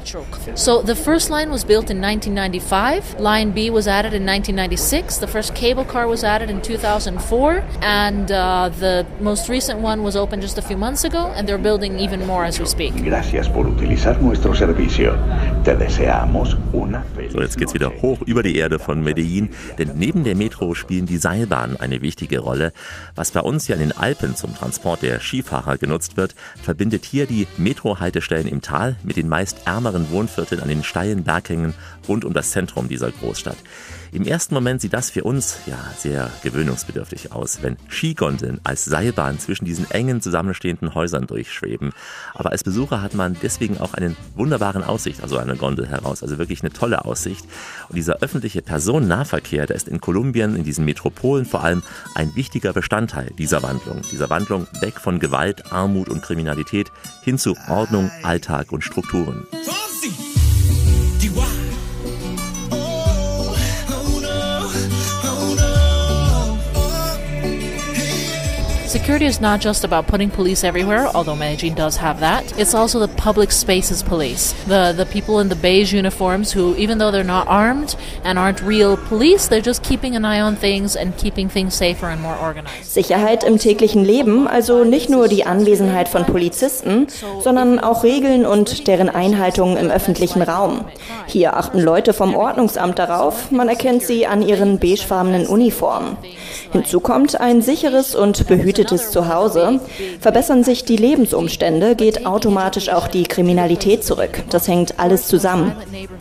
So 0.56 0.84
the 0.86 0.96
first 0.96 1.30
line 1.30 1.52
was 1.52 1.64
built 1.64 1.90
in 1.90 2.04
1995, 2.04 3.20
line 3.20 3.52
B 3.52 3.72
was 3.72 3.88
added 3.88 4.14
in 4.14 4.28
1996, 4.28 5.20
the 5.20 5.28
first 5.28 5.54
cable 5.54 5.86
car 5.86 6.08
was 6.08 6.24
added 6.24 6.50
in 6.50 6.62
2004 6.62 7.64
and 7.82 8.32
uh, 8.32 8.70
the 8.80 9.06
most 9.22 9.50
recent 9.50 9.80
one 9.82 10.04
was 10.04 10.16
opened 10.16 10.42
just 10.42 10.58
a 10.58 10.62
few 10.62 10.78
months 10.78 11.04
ago 11.04 11.32
and 11.36 11.48
they're 11.48 11.62
building 11.62 12.00
even 12.00 12.26
more 12.26 12.46
as 12.46 12.60
we 12.60 12.66
speak. 12.66 12.94
Gracias 13.04 13.48
por 13.50 13.68
utilizar 13.68 14.22
nuestro 14.22 14.54
servicio. 14.54 15.16
Te 15.64 15.76
deseamos 15.76 16.58
una 16.74 17.04
feliz 17.16 17.34
So, 17.38 17.42
jetzt 17.42 17.58
geht's 17.58 17.74
wieder 17.74 17.92
hoch 18.02 18.20
über 18.26 18.42
die 18.42 18.58
Erde 18.58 18.80
von 18.80 19.04
Medellin, 19.04 19.50
denn 19.78 19.92
neben 19.96 20.24
der 20.24 20.36
Metro 20.36 20.74
spielen 20.74 21.06
die 21.06 21.18
Seilbahnen 21.18 21.78
eine 21.80 22.02
wichtige 22.02 22.40
Rolle. 22.40 22.57
Was 23.16 23.32
bei 23.32 23.42
uns 23.42 23.68
ja 23.68 23.76
in 23.76 23.82
den 23.82 23.98
Alpen 23.98 24.36
zum 24.36 24.56
Transport 24.56 25.02
der 25.02 25.20
Skifahrer 25.20 25.78
genutzt 25.78 26.18
wird, 26.18 26.36
verbindet 26.62 27.06
hier 27.06 27.26
die 27.26 27.48
Metro-Haltestellen 27.58 28.48
im 28.48 28.62
Tal 28.62 28.96
mit 29.04 29.18
den 29.18 29.30
meist 29.30 29.66
ärmeren 29.66 30.10
Wohnvierteln 30.12 30.62
an 30.62 30.70
den 30.70 30.84
steilen 30.84 31.24
Berghängen 31.24 31.74
rund 32.08 32.26
um 32.26 32.34
das 32.34 32.52
Zentrum 32.52 32.88
dieser 32.88 33.12
Großstadt. 33.12 33.58
Im 34.12 34.24
ersten 34.24 34.54
Moment 34.54 34.82
sieht 34.82 34.94
das 34.94 35.10
für 35.10 35.24
uns 35.24 35.58
ja 35.66 35.78
sehr 35.98 36.30
gewöhnungsbedürftig 36.44 37.34
aus, 37.34 37.60
wenn 37.62 37.78
Skigondeln 37.90 38.60
als 38.64 38.86
Seilbahn 38.86 39.40
zwischen 39.40 39.66
diesen 39.66 39.90
engen 39.92 40.22
zusammenstehenden 40.22 40.96
Häusern 40.96 41.28
durchschweben. 41.28 41.94
Aber 42.34 42.52
als 42.52 42.64
Besucher 42.64 43.02
hat 43.02 43.14
man 43.14 43.36
deswegen 43.42 43.78
auch 43.80 43.94
einen 43.94 44.16
wunderbaren 44.36 44.84
Aussicht, 44.84 45.24
also 45.24 45.38
eine 45.38 45.56
Gondel 45.56 45.88
heraus, 45.88 46.24
also 46.24 46.38
wirklich 46.38 46.62
eine 46.62 46.72
tolle 46.72 47.06
Aussicht. 47.06 47.46
Und 47.90 47.96
dieser 47.96 48.20
öffentliche 48.20 48.62
Personennahverkehr, 48.62 49.68
der 49.68 49.76
ist 49.76 49.88
in 49.88 50.00
Kolumbien, 50.00 50.56
in 50.56 50.64
diesen 50.64 50.86
Metropolen 50.86 51.46
vor 51.46 51.64
allem 51.64 51.84
ein 52.16 52.36
wichtiger 52.36 52.74
Bestandteil 52.74 53.32
dieser 53.38 53.62
Wandlung. 53.64 54.02
Dieser 54.12 54.30
Wandlung 54.30 54.68
weg 54.80 55.00
von 55.00 55.20
Gewalt, 55.20 55.72
Armut 55.72 56.10
und 56.10 56.22
Kriminalität 56.22 56.92
hin 57.24 57.38
zu 57.38 57.56
Ordnung, 57.68 58.10
Alltag 58.24 58.72
und 58.72 58.84
Strukturen. 58.84 59.46
Security 68.98 69.28
is 69.28 69.40
not 69.40 69.62
just 69.62 69.84
about 69.84 70.08
putting 70.08 70.32
police 70.32 70.64
everywhere, 70.64 71.06
although 71.14 71.36
Medellin 71.36 71.76
does 71.76 71.98
have 71.98 72.20
that. 72.20 72.44
It's 72.58 72.74
also 72.74 72.98
the 72.98 73.08
public 73.08 73.52
spaces 73.52 74.02
police. 74.02 74.54
The 74.66 74.92
the 74.92 75.06
people 75.06 75.40
in 75.40 75.50
the 75.50 75.56
beige 75.56 75.94
uniforms 75.94 76.52
who 76.52 76.76
even 76.78 76.98
though 76.98 77.12
they're 77.12 77.24
not 77.38 77.48
armed 77.48 77.96
and 78.24 78.40
aren't 78.40 78.60
real 78.64 78.98
police, 78.98 79.50
they're 79.50 79.62
just 79.62 79.84
keeping 79.84 80.16
an 80.16 80.26
eye 80.26 80.42
on 80.42 80.56
things 80.56 80.96
and 80.96 81.16
keeping 81.16 81.48
things 81.48 81.76
safer 81.76 82.08
and 82.08 82.24
more 82.24 82.40
organized. 82.40 82.92
Sicherheit 82.92 83.44
im 83.44 83.60
täglichen 83.60 84.04
Leben, 84.04 84.48
also 84.48 84.84
nicht 84.84 85.12
nur 85.12 85.28
die 85.28 85.46
Anwesenheit 85.46 86.10
von 86.10 86.26
Polizisten, 86.26 87.06
sondern 87.40 87.78
auch 87.80 88.04
Regeln 88.04 88.48
und 88.48 88.88
deren 88.88 89.10
Einhaltung 89.10 89.78
im 89.78 89.92
öffentlichen 89.92 90.42
Raum. 90.42 90.86
Hier 91.28 91.56
achten 91.56 91.80
Leute 91.80 92.14
vom 92.14 92.36
Ordnungsamt 92.36 92.98
darauf, 92.98 93.52
man 93.52 93.70
erkennt 93.70 94.02
sie 94.02 94.26
an 94.26 94.42
ihren 94.42 94.80
beigefarbenen 94.80 95.46
Uniformen. 95.46 96.18
Hinzu 96.72 97.00
kommt 97.00 97.40
ein 97.40 97.62
sicheres 97.62 98.16
und 98.16 98.48
behütetes 98.48 98.87
Zuhause. 98.96 99.80
Verbessern 100.20 100.64
sich 100.64 100.86
die 100.86 100.96
Lebensumstände, 100.96 101.96
geht 101.96 102.26
automatisch 102.26 102.90
auch 102.90 103.08
die 103.08 103.24
Kriminalität 103.24 104.04
zurück. 104.04 104.44
Das 104.50 104.68
hängt 104.68 105.00
alles 105.00 105.28
zusammen. 105.28 105.74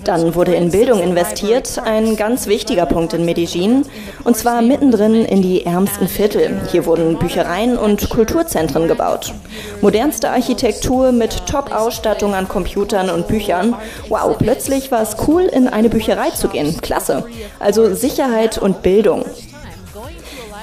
Dann 0.04 0.34
wurde 0.34 0.54
in 0.54 0.70
Bildung 0.70 1.00
investiert, 1.00 1.80
ein 1.84 2.16
ganz 2.16 2.46
wichtiger 2.46 2.86
Punkt 2.86 3.12
in 3.12 3.24
Medellin, 3.24 3.84
und 4.24 4.36
zwar 4.36 4.62
mittendrin 4.62 5.24
in 5.24 5.42
die 5.42 5.64
ärmsten 5.64 6.08
Viertel. 6.08 6.60
Hier 6.70 6.86
wurden 6.86 7.18
Büchereien 7.18 7.78
und 7.78 8.08
Kulturzentren 8.08 8.88
gebaut. 8.88 9.32
Modernste 9.80 10.30
Architektur 10.30 11.12
mit 11.12 11.46
Top-Ausstattung 11.46 12.34
an 12.34 12.48
Computern 12.48 13.10
und 13.10 13.28
Büchern. 13.28 13.74
Wow, 14.08 14.36
plötzlich 14.38 14.90
war 14.90 15.02
es 15.02 15.16
cool, 15.26 15.42
in 15.42 15.68
eine 15.68 15.88
Bücherei 15.88 16.30
zu 16.30 16.48
gehen. 16.48 16.80
Klasse. 16.80 17.24
Also 17.58 17.94
Sicherheit 17.94 18.58
und 18.58 18.82
Bildung. 18.82 19.24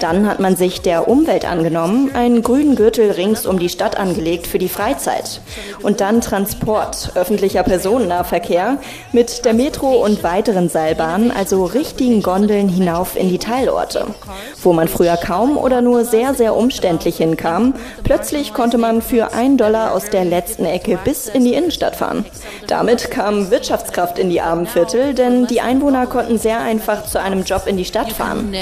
Dann 0.03 0.27
hat 0.27 0.41
man 0.41 0.57
sich 0.57 0.81
der 0.81 1.07
Umwelt 1.07 1.49
angenommen, 1.49 2.11
einen 2.13 2.43
grünen 2.43 2.75
Gürtel 2.75 3.11
rings 3.11 3.45
um 3.45 3.57
die 3.57 3.69
Stadt 3.69 3.97
angelegt 3.97 4.47
für 4.47 4.59
die 4.59 4.67
Freizeit. 4.67 5.39
Und 5.81 6.01
dann 6.01 6.19
Transport, 6.19 7.13
öffentlicher 7.15 7.63
Personennahverkehr 7.63 8.79
mit 9.13 9.45
der 9.45 9.53
Metro 9.53 10.03
und 10.03 10.21
weiteren 10.21 10.67
Seilbahnen, 10.67 11.31
also 11.31 11.63
richtigen 11.63 12.21
Gondeln 12.21 12.67
hinauf 12.67 13.15
in 13.15 13.29
die 13.29 13.37
Teilorte. 13.37 14.07
Wo 14.61 14.73
man 14.73 14.89
früher 14.89 15.15
kaum 15.15 15.55
oder 15.55 15.81
nur 15.81 16.03
sehr, 16.03 16.33
sehr 16.33 16.53
umständlich 16.53 17.15
hinkam, 17.15 17.73
plötzlich 18.03 18.53
konnte 18.53 18.77
man 18.77 19.01
für 19.01 19.31
einen 19.31 19.57
Dollar 19.57 19.93
aus 19.93 20.09
der 20.09 20.25
letzten 20.25 20.65
Ecke 20.65 20.99
bis 21.01 21.29
in 21.29 21.45
die 21.45 21.53
Innenstadt 21.53 21.95
fahren. 21.95 22.25
Damit 22.67 23.09
kam 23.09 23.51
Wirtschaftskraft 23.51 24.19
in 24.19 24.29
die 24.29 24.41
Armenviertel, 24.41 25.13
denn 25.13 25.47
die 25.47 25.61
Einwohner 25.61 26.07
konnten 26.07 26.37
sehr 26.37 26.59
einfach 26.59 27.05
zu 27.05 27.21
einem 27.21 27.43
Job 27.43 27.67
in 27.67 27.77
die 27.77 27.85
Stadt 27.85 28.11
fahren. 28.11 28.53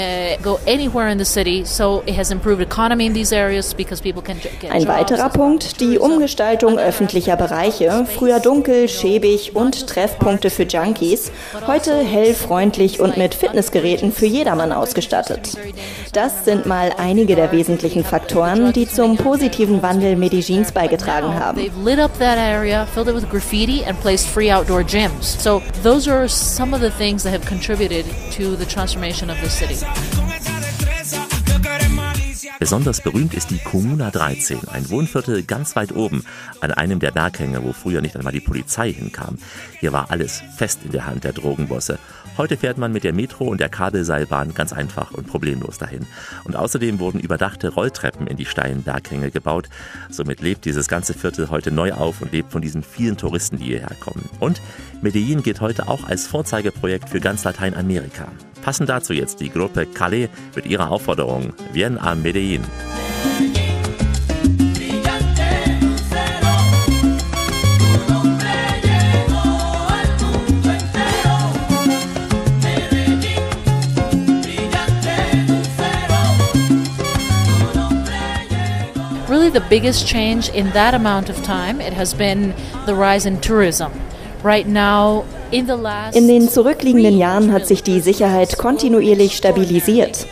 Ein 4.70 4.86
weiterer 4.86 5.28
Punkt, 5.30 5.80
die 5.80 5.98
Umgestaltung 5.98 6.78
öffentlicher 6.78 7.36
Bereiche, 7.36 8.06
früher 8.06 8.40
dunkel, 8.40 8.88
schäbig 8.88 9.56
und 9.56 9.86
Treffpunkte 9.86 10.50
für 10.50 10.64
Junkies, 10.64 11.32
heute 11.66 11.96
hell, 11.96 12.34
freundlich 12.34 13.00
und 13.00 13.16
mit 13.16 13.34
Fitnessgeräten 13.34 14.12
für 14.12 14.26
jedermann 14.26 14.72
ausgestattet. 14.72 15.56
Das 16.12 16.44
sind 16.44 16.66
mal 16.66 16.92
einige 16.98 17.34
der 17.34 17.50
wesentlichen 17.52 18.04
Faktoren, 18.04 18.72
die 18.72 18.86
zum 18.88 19.16
positiven 19.16 19.82
Wandel 19.82 20.16
Medellins 20.16 20.72
beigetragen 20.72 21.34
haben. 21.34 21.60
So 25.42 25.62
those 25.82 26.08
are 26.08 26.28
some 26.28 26.74
of 26.74 26.82
the 26.82 26.90
things 26.90 27.22
that 27.22 27.32
have 27.32 27.46
contributed 27.46 28.04
to 28.36 28.54
the 28.56 28.66
transformation 28.66 29.30
of 29.30 29.36
the 29.42 29.48
city. 29.48 29.76
Besonders 32.62 33.00
berühmt 33.00 33.34
ist 33.34 33.50
die 33.50 33.58
Comuna 33.58 34.12
13, 34.12 34.68
ein 34.68 34.88
Wohnviertel 34.88 35.42
ganz 35.42 35.74
weit 35.74 35.90
oben, 35.96 36.24
an 36.60 36.70
einem 36.70 37.00
der 37.00 37.10
Berghänge, 37.10 37.64
wo 37.64 37.72
früher 37.72 38.00
nicht 38.00 38.16
einmal 38.16 38.32
die 38.32 38.38
Polizei 38.38 38.92
hinkam. 38.92 39.36
Hier 39.80 39.92
war 39.92 40.12
alles 40.12 40.44
fest 40.56 40.78
in 40.84 40.92
der 40.92 41.04
Hand 41.04 41.24
der 41.24 41.32
Drogenbosse. 41.32 41.98
Heute 42.38 42.56
fährt 42.56 42.78
man 42.78 42.92
mit 42.92 43.04
der 43.04 43.12
Metro 43.12 43.44
und 43.44 43.60
der 43.60 43.68
Kabelseilbahn 43.68 44.54
ganz 44.54 44.72
einfach 44.72 45.12
und 45.12 45.26
problemlos 45.26 45.76
dahin. 45.76 46.06
Und 46.44 46.56
außerdem 46.56 46.98
wurden 46.98 47.20
überdachte 47.20 47.68
Rolltreppen 47.68 48.26
in 48.26 48.38
die 48.38 48.46
steilen 48.46 48.82
Berghänge 48.82 49.30
gebaut. 49.30 49.68
Somit 50.10 50.40
lebt 50.40 50.64
dieses 50.64 50.88
ganze 50.88 51.12
Viertel 51.12 51.50
heute 51.50 51.70
neu 51.70 51.92
auf 51.92 52.22
und 52.22 52.32
lebt 52.32 52.50
von 52.50 52.62
diesen 52.62 52.82
vielen 52.82 53.18
Touristen, 53.18 53.58
die 53.58 53.64
hierher 53.64 53.94
kommen. 54.00 54.28
Und 54.40 54.62
Medellin 55.02 55.42
geht 55.42 55.60
heute 55.60 55.88
auch 55.88 56.04
als 56.04 56.26
Vorzeigeprojekt 56.26 57.10
für 57.10 57.20
ganz 57.20 57.44
Lateinamerika. 57.44 58.28
Passend 58.62 58.88
dazu 58.88 59.12
jetzt 59.12 59.40
die 59.40 59.50
Gruppe 59.50 59.86
Calais 59.86 60.28
mit 60.56 60.66
ihrer 60.66 60.90
Aufforderung 60.90 61.52
Vien 61.72 61.98
a 61.98 62.14
Medellin. 62.14 62.64
The 79.52 79.60
biggest 79.68 80.06
change 80.06 80.48
in 80.50 80.70
that 80.70 80.94
amount 80.94 81.28
of 81.28 81.42
time, 81.42 81.80
it 81.80 81.92
has 81.92 82.14
been 82.14 82.54
the 82.86 82.94
rise 82.94 83.26
in 83.26 83.40
tourism. 83.40 83.92
Right 84.42 84.66
now, 84.66 85.24
in 85.52 85.66
den 85.66 86.48
zurückliegenden 86.48 87.18
Jahren 87.18 87.52
hat 87.52 87.66
sich 87.66 87.82
die 87.82 88.00
Sicherheit 88.00 88.56
kontinuierlich 88.56 89.36
stabilisiert. 89.36 90.26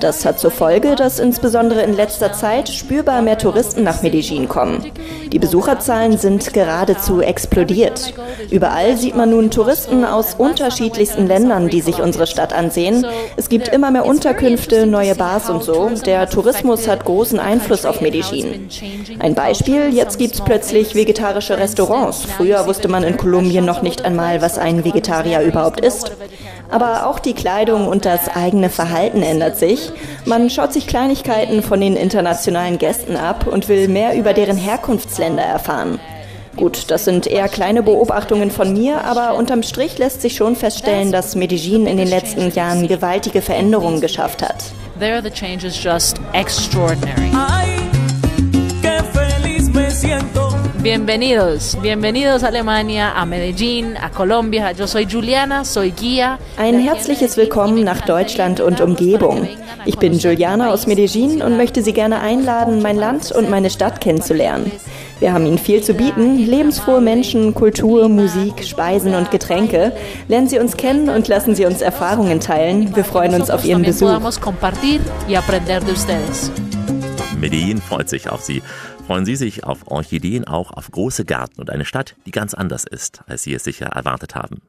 Das 0.00 0.24
hat 0.24 0.38
zur 0.38 0.50
Folge, 0.50 0.94
dass 0.96 1.18
insbesondere 1.18 1.82
in 1.82 1.94
letzter 1.94 2.32
Zeit 2.32 2.68
spürbar 2.68 3.22
mehr 3.22 3.38
Touristen 3.38 3.82
nach 3.82 4.02
Medellin 4.02 4.48
kommen. 4.48 4.84
Die 5.32 5.38
Besucherzahlen 5.38 6.18
sind 6.18 6.52
geradezu 6.52 7.20
explodiert. 7.20 8.14
Überall 8.50 8.96
sieht 8.96 9.16
man 9.16 9.30
nun 9.30 9.50
Touristen 9.50 10.04
aus 10.04 10.34
unterschiedlichsten 10.36 11.26
Ländern, 11.26 11.68
die 11.68 11.80
sich 11.80 12.00
unsere 12.00 12.26
Stadt 12.26 12.52
ansehen. 12.52 13.06
Es 13.36 13.48
gibt 13.48 13.68
immer 13.68 13.90
mehr 13.90 14.06
Unterkünfte, 14.06 14.86
neue 14.86 15.14
Bars 15.14 15.50
und 15.50 15.62
so. 15.62 15.90
Der 16.04 16.28
Tourismus 16.28 16.88
hat 16.88 17.04
großen 17.04 17.38
Einfluss 17.38 17.86
auf 17.86 18.00
Medellin. 18.00 18.68
Ein 19.18 19.34
Beispiel, 19.34 19.94
jetzt 19.94 20.18
gibt 20.18 20.34
es 20.34 20.40
plötzlich 20.40 20.94
vegetarische 20.94 21.58
Restaurants. 21.58 22.24
Früher 22.24 22.66
wusste 22.66 22.88
man 22.88 23.02
in 23.04 23.16
Kolumbien 23.16 23.64
noch 23.64 23.82
nicht 23.82 24.04
einmal, 24.04 24.42
was 24.42 24.58
ein 24.58 24.84
Vegetarier 24.84 25.40
überhaupt 25.40 25.80
ist. 25.80 26.12
Aber 26.70 27.06
auch 27.06 27.18
die 27.18 27.34
Kleidung 27.34 27.86
und 27.86 28.04
das 28.04 28.28
eigene 28.34 28.68
Verhalten 28.68 29.22
ändert 29.22 29.56
sich. 29.56 29.73
Man 30.24 30.50
schaut 30.50 30.72
sich 30.72 30.86
Kleinigkeiten 30.86 31.62
von 31.62 31.80
den 31.80 31.96
internationalen 31.96 32.78
Gästen 32.78 33.16
ab 33.16 33.46
und 33.46 33.68
will 33.68 33.88
mehr 33.88 34.16
über 34.16 34.32
deren 34.32 34.56
Herkunftsländer 34.56 35.42
erfahren. 35.42 35.98
Gut, 36.56 36.90
das 36.90 37.04
sind 37.04 37.26
eher 37.26 37.48
kleine 37.48 37.82
Beobachtungen 37.82 38.50
von 38.50 38.72
mir, 38.72 39.04
aber 39.04 39.34
unterm 39.34 39.62
Strich 39.62 39.98
lässt 39.98 40.22
sich 40.22 40.36
schon 40.36 40.54
feststellen, 40.54 41.10
dass 41.10 41.34
Medellin 41.34 41.86
in 41.86 41.96
den 41.96 42.08
letzten 42.08 42.50
Jahren 42.52 42.86
gewaltige 42.86 43.42
Veränderungen 43.42 44.00
geschafft 44.00 44.42
hat. 44.42 44.64
There 45.00 45.20
the 45.20 45.30
change 45.30 45.66
is 45.66 45.82
just 45.82 46.20
extraordinary. 46.32 47.30
Bienvenidos, 50.84 51.78
bienvenidos 51.80 52.44
a 52.44 52.48
Alemania, 52.48 53.12
a 53.12 53.24
Medellín, 53.24 53.96
a 53.96 54.10
Colombia. 54.10 54.70
Yo 54.72 54.86
soy 54.86 55.06
Juliana, 55.10 55.64
soy 55.64 55.92
guía. 55.92 56.38
Ein 56.58 56.78
herzliches 56.78 57.38
Willkommen 57.38 57.84
nach 57.84 58.02
Deutschland 58.02 58.60
und 58.60 58.82
Umgebung. 58.82 59.48
Ich 59.86 59.96
bin 59.96 60.12
Juliana 60.12 60.70
aus 60.70 60.86
Medellin 60.86 61.40
und 61.40 61.56
möchte 61.56 61.82
Sie 61.82 61.94
gerne 61.94 62.20
einladen, 62.20 62.82
mein 62.82 62.96
Land 62.96 63.32
und 63.32 63.48
meine 63.48 63.70
Stadt 63.70 64.02
kennenzulernen. 64.02 64.70
Wir 65.20 65.32
haben 65.32 65.46
Ihnen 65.46 65.56
viel 65.56 65.82
zu 65.82 65.94
bieten, 65.94 66.36
lebensfrohe 66.36 67.00
Menschen, 67.00 67.54
Kultur, 67.54 68.10
Musik, 68.10 68.62
Speisen 68.62 69.14
und 69.14 69.30
Getränke. 69.30 69.92
Lernen 70.28 70.48
Sie 70.48 70.58
uns 70.58 70.76
kennen 70.76 71.08
und 71.08 71.28
lassen 71.28 71.54
Sie 71.54 71.64
uns 71.64 71.80
Erfahrungen 71.80 72.40
teilen. 72.40 72.94
Wir 72.94 73.04
freuen 73.04 73.32
uns 73.32 73.48
auf 73.48 73.64
Ihren 73.64 73.84
Besuch. 73.84 74.20
Medellin 77.40 77.80
freut 77.80 78.08
sich 78.08 78.28
auf 78.30 78.42
Sie. 78.42 78.62
Freuen 79.06 79.26
Sie 79.26 79.36
sich 79.36 79.64
auf 79.64 79.86
Orchideen 79.88 80.46
auch 80.46 80.70
auf 80.70 80.90
große 80.90 81.26
Gärten 81.26 81.60
und 81.60 81.68
eine 81.68 81.84
Stadt, 81.84 82.16
die 82.24 82.30
ganz 82.30 82.54
anders 82.54 82.84
ist, 82.84 83.22
als 83.26 83.42
Sie 83.42 83.52
es 83.52 83.62
sicher 83.62 83.86
erwartet 83.86 84.34
haben. 84.34 84.62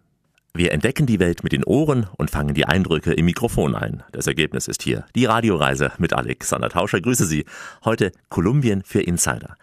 Wir 0.53 0.73
entdecken 0.73 1.05
die 1.05 1.19
Welt 1.19 1.43
mit 1.43 1.53
den 1.53 1.63
Ohren 1.63 2.07
und 2.17 2.31
fangen 2.31 2.53
die 2.53 2.65
Eindrücke 2.65 3.13
im 3.13 3.25
Mikrofon 3.25 3.75
ein. 3.75 4.03
Das 4.11 4.27
Ergebnis 4.27 4.67
ist 4.67 4.83
hier 4.83 5.05
die 5.15 5.25
Radioreise 5.25 5.93
mit 5.99 6.11
Alexander 6.11 6.69
Tauscher. 6.69 6.99
Grüße 6.99 7.25
Sie. 7.25 7.45
Heute 7.85 8.11
Kolumbien 8.27 8.83
für 8.83 9.01
Insider. 9.01 9.55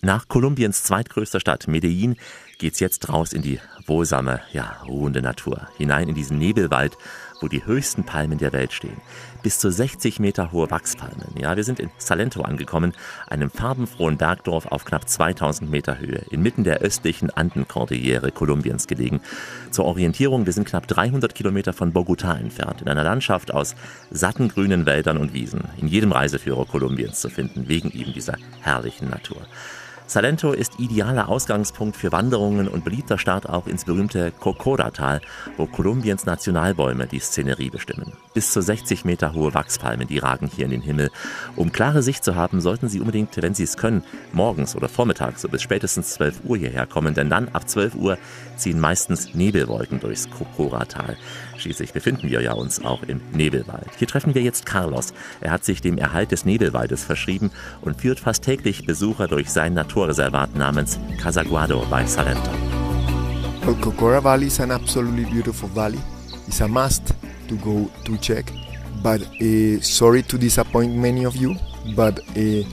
Nach 0.00 0.28
Kolumbiens 0.28 0.84
zweitgrößter 0.84 1.40
Stadt 1.40 1.66
Medellin 1.66 2.16
geht's 2.58 2.80
jetzt 2.80 3.08
raus 3.08 3.32
in 3.32 3.42
die 3.42 3.60
wohlsame, 3.86 4.40
ja, 4.52 4.76
ruhende 4.86 5.22
Natur, 5.22 5.68
hinein 5.76 6.08
in 6.08 6.14
diesen 6.14 6.38
Nebelwald, 6.38 6.96
wo 7.40 7.48
die 7.48 7.64
höchsten 7.64 8.04
Palmen 8.04 8.38
der 8.38 8.52
Welt 8.52 8.72
stehen. 8.72 9.00
Bis 9.42 9.58
zu 9.58 9.70
60 9.70 10.20
Meter 10.20 10.52
hohe 10.52 10.70
Wachspalmen. 10.70 11.34
Ja, 11.38 11.56
wir 11.56 11.64
sind 11.64 11.80
in 11.80 11.90
Salento 11.98 12.42
angekommen, 12.42 12.92
einem 13.26 13.50
farbenfrohen 13.50 14.18
Bergdorf 14.18 14.66
auf 14.66 14.84
knapp 14.84 15.08
2000 15.08 15.70
Meter 15.70 15.98
Höhe, 15.98 16.24
inmitten 16.30 16.64
der 16.64 16.80
östlichen 16.80 17.30
Andenkordillere 17.30 18.30
Kolumbiens 18.32 18.86
gelegen. 18.86 19.20
Zur 19.70 19.86
Orientierung, 19.86 20.46
wir 20.46 20.52
sind 20.52 20.68
knapp 20.68 20.86
300 20.86 21.34
Kilometer 21.34 21.72
von 21.72 21.92
Bogotá 21.92 22.38
entfernt, 22.38 22.82
in 22.82 22.88
einer 22.88 23.04
Landschaft 23.04 23.52
aus 23.52 23.74
satten 24.10 24.48
grünen 24.48 24.86
Wäldern 24.86 25.16
und 25.16 25.32
Wiesen, 25.32 25.64
in 25.80 25.88
jedem 25.88 26.12
Reiseführer 26.12 26.66
Kolumbiens 26.66 27.20
zu 27.20 27.30
finden, 27.30 27.68
wegen 27.68 27.90
eben 27.90 28.12
dieser 28.12 28.36
herrlichen 28.60 29.08
Natur. 29.08 29.46
Salento 30.10 30.50
ist 30.50 30.80
idealer 30.80 31.28
Ausgangspunkt 31.28 31.96
für 31.96 32.10
Wanderungen 32.10 32.66
und 32.66 32.82
beliebter 32.82 33.16
Start 33.16 33.48
auch 33.48 33.68
ins 33.68 33.84
berühmte 33.84 34.32
Cocora-Tal, 34.32 35.20
wo 35.56 35.66
Kolumbiens 35.66 36.26
Nationalbäume 36.26 37.06
die 37.06 37.20
Szenerie 37.20 37.70
bestimmen. 37.70 38.12
Bis 38.34 38.52
zu 38.52 38.60
60 38.60 39.04
Meter 39.04 39.34
hohe 39.34 39.54
Wachspalmen, 39.54 40.08
die 40.08 40.18
ragen 40.18 40.50
hier 40.52 40.64
in 40.64 40.72
den 40.72 40.82
Himmel. 40.82 41.12
Um 41.54 41.70
klare 41.70 42.02
Sicht 42.02 42.24
zu 42.24 42.34
haben, 42.34 42.60
sollten 42.60 42.88
Sie 42.88 42.98
unbedingt, 42.98 43.40
wenn 43.40 43.54
Sie 43.54 43.62
es 43.62 43.76
können, 43.76 44.02
morgens 44.32 44.74
oder 44.74 44.88
vormittags, 44.88 45.42
so 45.42 45.48
bis 45.48 45.62
spätestens 45.62 46.14
12 46.14 46.40
Uhr 46.42 46.56
hierher 46.56 46.86
kommen, 46.86 47.14
denn 47.14 47.30
dann 47.30 47.46
ab 47.50 47.68
12 47.68 47.94
Uhr 47.94 48.18
ziehen 48.60 48.80
meistens 48.80 49.34
Nebelwolken 49.34 50.00
durchs 50.00 50.28
Cocora-Tal. 50.30 51.16
Schließlich 51.56 51.92
befinden 51.92 52.30
wir 52.30 52.40
ja 52.40 52.52
uns 52.52 52.84
auch 52.84 53.02
im 53.02 53.20
Nebelwald. 53.32 53.88
Hier 53.98 54.08
treffen 54.08 54.34
wir 54.34 54.42
jetzt 54.42 54.66
Carlos. 54.66 55.12
Er 55.40 55.50
hat 55.50 55.64
sich 55.64 55.80
dem 55.80 55.98
Erhalt 55.98 56.32
des 56.32 56.44
Nebelwaldes 56.44 57.04
verschrieben 57.04 57.50
und 57.80 58.00
führt 58.00 58.20
fast 58.20 58.44
täglich 58.44 58.86
Besucher 58.86 59.28
durch 59.28 59.50
sein 59.50 59.74
Naturreservat 59.74 60.54
namens 60.54 60.98
Casaguado 61.20 61.84
bei 61.90 62.06
Salento. 62.06 62.50
Well, 63.64 63.74
Cocora 63.74 64.22
Valley 64.22 64.46
is 64.46 64.58
an 64.60 64.70
absolutely 64.70 65.24
beautiful 65.24 65.68
valley. 65.74 66.00
It's 66.48 66.60
a 66.60 66.68
must 66.68 67.14
to 67.48 67.56
go 67.56 67.90
to 68.04 68.16
check. 68.16 68.50
But 69.02 69.20
uh, 69.40 69.80
sorry 69.80 70.22
to 70.24 70.38
disappoint 70.38 70.96
many 70.96 71.24
of 71.24 71.36
you, 71.36 71.56
but 71.94 72.18
uh, 72.18 72.64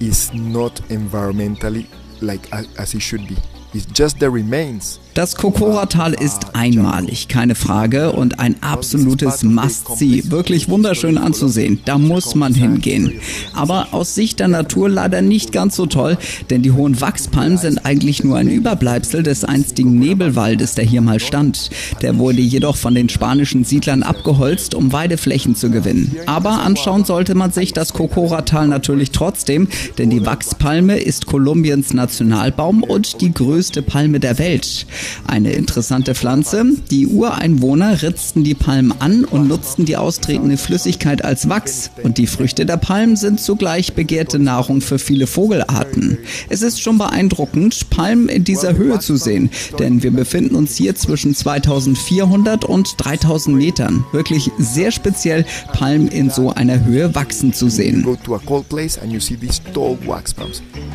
it's 0.00 0.32
not 0.34 0.74
environmentally 0.88 1.86
like 2.20 2.52
as 2.78 2.94
it 2.94 3.00
should 3.00 3.26
be. 3.28 3.36
It's 3.72 3.86
just 3.86 4.18
the 4.18 4.30
remains 4.30 4.98
Das 5.14 5.36
Kokora-Tal 5.36 6.12
ist 6.12 6.56
einmalig, 6.56 7.28
keine 7.28 7.54
Frage, 7.54 8.10
und 8.10 8.40
ein 8.40 8.56
absolutes 8.62 9.44
Must-See. 9.44 10.24
Wirklich 10.26 10.68
wunderschön 10.68 11.18
anzusehen. 11.18 11.78
Da 11.84 11.98
muss 11.98 12.34
man 12.34 12.52
hingehen. 12.52 13.12
Aber 13.54 13.88
aus 13.92 14.16
Sicht 14.16 14.40
der 14.40 14.48
Natur 14.48 14.88
leider 14.88 15.22
nicht 15.22 15.52
ganz 15.52 15.76
so 15.76 15.86
toll, 15.86 16.18
denn 16.50 16.62
die 16.62 16.72
hohen 16.72 17.00
Wachspalmen 17.00 17.58
sind 17.58 17.86
eigentlich 17.86 18.24
nur 18.24 18.38
ein 18.38 18.48
Überbleibsel 18.48 19.22
des 19.22 19.44
einstigen 19.44 20.00
Nebelwaldes, 20.00 20.74
der 20.74 20.84
hier 20.84 21.00
mal 21.00 21.20
stand. 21.20 21.70
Der 22.02 22.18
wurde 22.18 22.40
jedoch 22.40 22.74
von 22.74 22.96
den 22.96 23.08
spanischen 23.08 23.62
Siedlern 23.62 24.02
abgeholzt, 24.02 24.74
um 24.74 24.92
Weideflächen 24.92 25.54
zu 25.54 25.70
gewinnen. 25.70 26.16
Aber 26.26 26.62
anschauen 26.62 27.04
sollte 27.04 27.36
man 27.36 27.52
sich 27.52 27.72
das 27.72 27.92
Kokora-Tal 27.92 28.66
natürlich 28.66 29.12
trotzdem, 29.12 29.68
denn 29.96 30.10
die 30.10 30.26
Wachspalme 30.26 30.98
ist 30.98 31.26
Kolumbiens 31.26 31.94
Nationalbaum 31.94 32.82
und 32.82 33.20
die 33.20 33.32
größte 33.32 33.80
Palme 33.80 34.18
der 34.18 34.40
Welt. 34.40 34.86
Eine 35.26 35.52
interessante 35.52 36.14
Pflanze. 36.14 36.64
Die 36.90 37.06
Ureinwohner 37.06 38.02
ritzten 38.02 38.44
die 38.44 38.54
Palmen 38.54 38.92
an 39.00 39.24
und 39.24 39.48
nutzten 39.48 39.84
die 39.84 39.96
austretende 39.96 40.56
Flüssigkeit 40.56 41.24
als 41.24 41.48
Wachs. 41.48 41.90
Und 42.02 42.18
die 42.18 42.26
Früchte 42.26 42.66
der 42.66 42.76
Palmen 42.76 43.16
sind 43.16 43.40
zugleich 43.40 43.94
begehrte 43.94 44.38
Nahrung 44.38 44.80
für 44.80 44.98
viele 44.98 45.26
Vogelarten. 45.26 46.18
Es 46.48 46.62
ist 46.62 46.80
schon 46.80 46.98
beeindruckend, 46.98 47.90
Palmen 47.90 48.28
in 48.28 48.44
dieser 48.44 48.76
Höhe 48.76 48.98
zu 48.98 49.16
sehen, 49.16 49.50
denn 49.78 50.02
wir 50.02 50.10
befinden 50.10 50.54
uns 50.54 50.76
hier 50.76 50.94
zwischen 50.94 51.34
2400 51.34 52.64
und 52.64 52.94
3000 52.98 53.56
Metern. 53.56 54.04
Wirklich 54.12 54.50
sehr 54.58 54.90
speziell, 54.90 55.44
Palmen 55.72 56.08
in 56.08 56.30
so 56.30 56.50
einer 56.50 56.84
Höhe 56.84 57.14
wachsen 57.14 57.52
zu 57.52 57.68
sehen. 57.68 58.04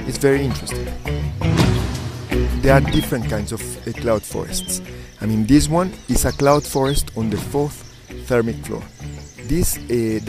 It's 0.07 0.17
very 0.17 0.43
interesting. 0.43 0.87
There 2.69 2.77
are 2.77 2.91
different 2.91 3.27
kinds 3.27 3.51
of 3.51 3.61
uh, 3.87 3.91
cloud 3.93 4.21
forests. 4.21 4.79
I 5.21 5.25
mean, 5.25 5.47
this 5.47 5.67
one 5.67 5.91
is 6.07 6.25
a 6.25 6.31
cloud 6.31 6.63
forest 6.63 7.09
on 7.17 7.31
the 7.31 7.37
fourth 7.37 7.73
thermic 8.27 8.57
floor. 8.57 8.83
Eh, 9.51 10.21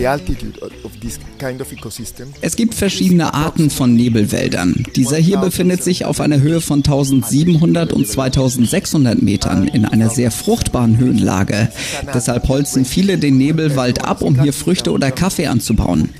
es 2.40 2.56
gibt 2.56 2.74
verschiedene 2.74 3.34
Arten 3.34 3.68
von 3.68 3.94
Nebelwäldern. 3.94 4.84
Dieser 4.96 5.18
hier 5.18 5.38
befindet 5.38 5.84
sich 5.84 6.06
auf 6.06 6.20
einer 6.20 6.40
Höhe 6.40 6.60
von 6.60 6.78
1700 6.78 7.92
und 7.92 8.08
2600 8.08 9.20
Metern 9.20 9.68
in 9.68 9.84
einer 9.84 10.08
sehr 10.08 10.30
fruchtbaren 10.30 10.96
Höhenlage. 10.96 11.68
Deshalb 12.14 12.48
holzen 12.48 12.84
viele 12.84 13.18
den 13.18 13.36
Nebelwald 13.36 14.04
ab, 14.04 14.22
um 14.22 14.40
hier 14.40 14.54
Früchte 14.54 14.92
oder 14.92 15.10
Kaffee 15.10 15.46
anzubauen. 15.48 16.10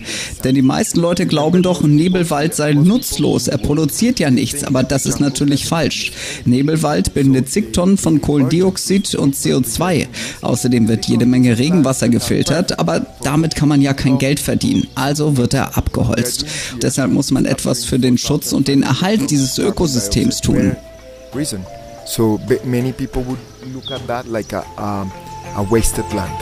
Denn 0.44 0.54
die 0.54 0.62
meisten 0.62 1.00
Leute 1.00 1.26
glauben 1.26 1.62
doch, 1.62 1.82
Nebelwald 1.82 2.54
sei 2.54 2.74
nutzlos, 2.74 3.48
er 3.48 3.58
produziert 3.58 4.20
ja 4.20 4.30
nichts, 4.30 4.64
aber 4.64 4.82
das 4.82 5.06
ist 5.06 5.20
natürlich 5.20 5.64
falsch. 5.64 6.12
Nebelwald 6.44 7.14
bindet 7.14 7.48
zig 7.48 7.72
Tonnen 7.72 7.96
von 7.96 8.20
Kohlendioxid 8.20 9.14
und 9.14 9.34
CO2. 9.34 10.06
Außerdem 10.42 10.88
wird 10.88 11.06
jede 11.06 11.26
Menge 11.26 11.58
Regenwasser 11.58 12.08
gefiltert, 12.08 12.78
aber 12.78 12.89
aber 12.90 13.06
damit 13.22 13.54
kann 13.54 13.68
man 13.68 13.80
ja 13.80 13.92
kein 13.92 14.18
Geld 14.18 14.40
verdienen. 14.40 14.88
Also 14.94 15.36
wird 15.36 15.54
er 15.54 15.76
abgeholzt. 15.76 16.44
Deshalb 16.82 17.12
muss 17.12 17.30
man 17.30 17.44
etwas 17.44 17.84
für 17.84 17.98
den 17.98 18.18
Schutz 18.18 18.52
und 18.52 18.68
den 18.68 18.82
Erhalt 18.82 19.30
dieses 19.30 19.58
Ökosystems 19.58 20.40
tun. 20.40 20.76
So 22.06 22.40
many 22.64 22.92
people 22.92 23.24
would 23.24 23.38
look 23.72 23.90
at 23.92 24.04
that 24.08 24.26
like 24.26 24.52
a, 24.52 24.64
um, 24.78 25.12
a 25.54 25.62
wasted 25.70 26.04
land. 26.12 26.32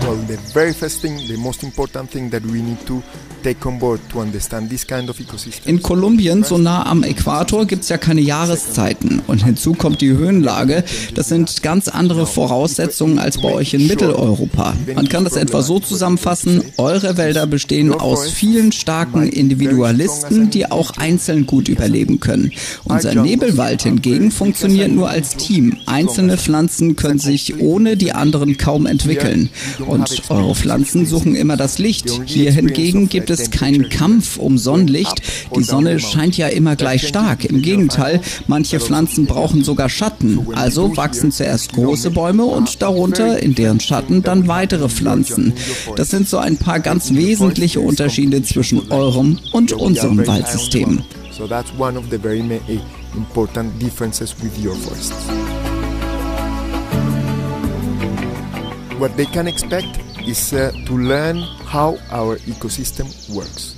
Well, 0.00 0.16
the 0.26 0.38
very 0.54 0.72
first 0.72 1.02
thing, 1.02 1.18
the 1.28 1.36
most 1.36 1.62
important 1.62 2.10
thing 2.10 2.30
that 2.30 2.42
we 2.46 2.62
need 2.62 2.78
to 2.86 3.02
in 5.64 5.82
Kolumbien, 5.82 6.44
so 6.44 6.58
nah 6.58 6.86
am 6.86 7.02
Äquator, 7.02 7.66
gibt 7.66 7.82
es 7.82 7.88
ja 7.88 7.98
keine 7.98 8.20
Jahreszeiten. 8.20 9.22
Und 9.26 9.44
hinzu 9.44 9.74
kommt 9.74 10.00
die 10.00 10.10
Höhenlage. 10.10 10.84
Das 11.14 11.28
sind 11.28 11.62
ganz 11.62 11.88
andere 11.88 12.26
Voraussetzungen 12.26 13.18
als 13.18 13.38
bei 13.38 13.52
euch 13.52 13.74
in 13.74 13.86
Mitteleuropa. 13.86 14.74
Man 14.94 15.08
kann 15.08 15.24
das 15.24 15.36
etwa 15.36 15.62
so 15.62 15.80
zusammenfassen, 15.80 16.62
eure 16.76 17.16
Wälder 17.16 17.46
bestehen 17.46 17.92
aus 17.92 18.30
vielen 18.30 18.72
starken 18.72 19.28
Individualisten, 19.28 20.50
die 20.50 20.70
auch 20.70 20.96
einzeln 20.96 21.46
gut 21.46 21.68
überleben 21.68 22.20
können. 22.20 22.52
Unser 22.84 23.14
Nebelwald 23.14 23.82
hingegen 23.82 24.30
funktioniert 24.30 24.92
nur 24.92 25.08
als 25.08 25.36
Team. 25.36 25.76
Einzelne 25.86 26.36
Pflanzen 26.36 26.96
können 26.96 27.18
sich 27.18 27.60
ohne 27.60 27.96
die 27.96 28.12
anderen 28.12 28.56
kaum 28.56 28.86
entwickeln. 28.86 29.50
Und 29.86 30.22
eure 30.28 30.54
Pflanzen 30.54 31.06
suchen 31.06 31.34
immer 31.34 31.56
das 31.56 31.78
Licht. 31.78 32.20
Hier 32.24 32.52
hingegen 32.52 33.08
gibt 33.08 33.27
gibt 33.28 33.40
es 33.40 33.50
keinen 33.50 33.88
Kampf 33.90 34.38
um 34.38 34.56
Sonnenlicht. 34.56 35.22
Die 35.54 35.62
Sonne 35.62 36.00
scheint 36.00 36.36
ja 36.38 36.48
immer 36.48 36.76
gleich 36.76 37.06
stark. 37.06 37.44
Im 37.44 37.60
Gegenteil, 37.60 38.20
manche 38.46 38.80
Pflanzen 38.80 39.26
brauchen 39.26 39.64
sogar 39.64 39.90
Schatten. 39.90 40.46
Also 40.54 40.96
wachsen 40.96 41.30
zuerst 41.30 41.74
große 41.74 42.10
Bäume 42.10 42.44
und 42.44 42.80
darunter, 42.80 43.42
in 43.42 43.54
deren 43.54 43.80
Schatten, 43.80 44.22
dann 44.22 44.48
weitere 44.48 44.88
Pflanzen. 44.88 45.52
Das 45.96 46.10
sind 46.10 46.28
so 46.28 46.38
ein 46.38 46.56
paar 46.56 46.80
ganz 46.80 47.12
wesentliche 47.12 47.80
Unterschiede 47.80 48.42
zwischen 48.42 48.90
eurem 48.90 49.38
und 49.52 49.72
unserem 49.72 50.26
Waldsystem. 50.26 51.02
So 51.30 51.46
that's 51.46 51.70
one 51.78 51.98
of 51.98 52.06
the 52.10 52.18
very 52.18 52.42
important 53.14 53.78
differences 53.80 54.34
with 54.42 54.52
your 54.58 54.74
forests. 54.74 55.12
What 58.98 59.16
they 59.16 59.26
can 59.26 59.46
expect 59.46 60.07
is 60.28 60.52
uh, 60.52 60.70
to 60.84 60.92
learn 60.92 61.40
how 61.64 61.96
our 62.12 62.36
ecosystem 62.44 63.08
works. 63.34 63.77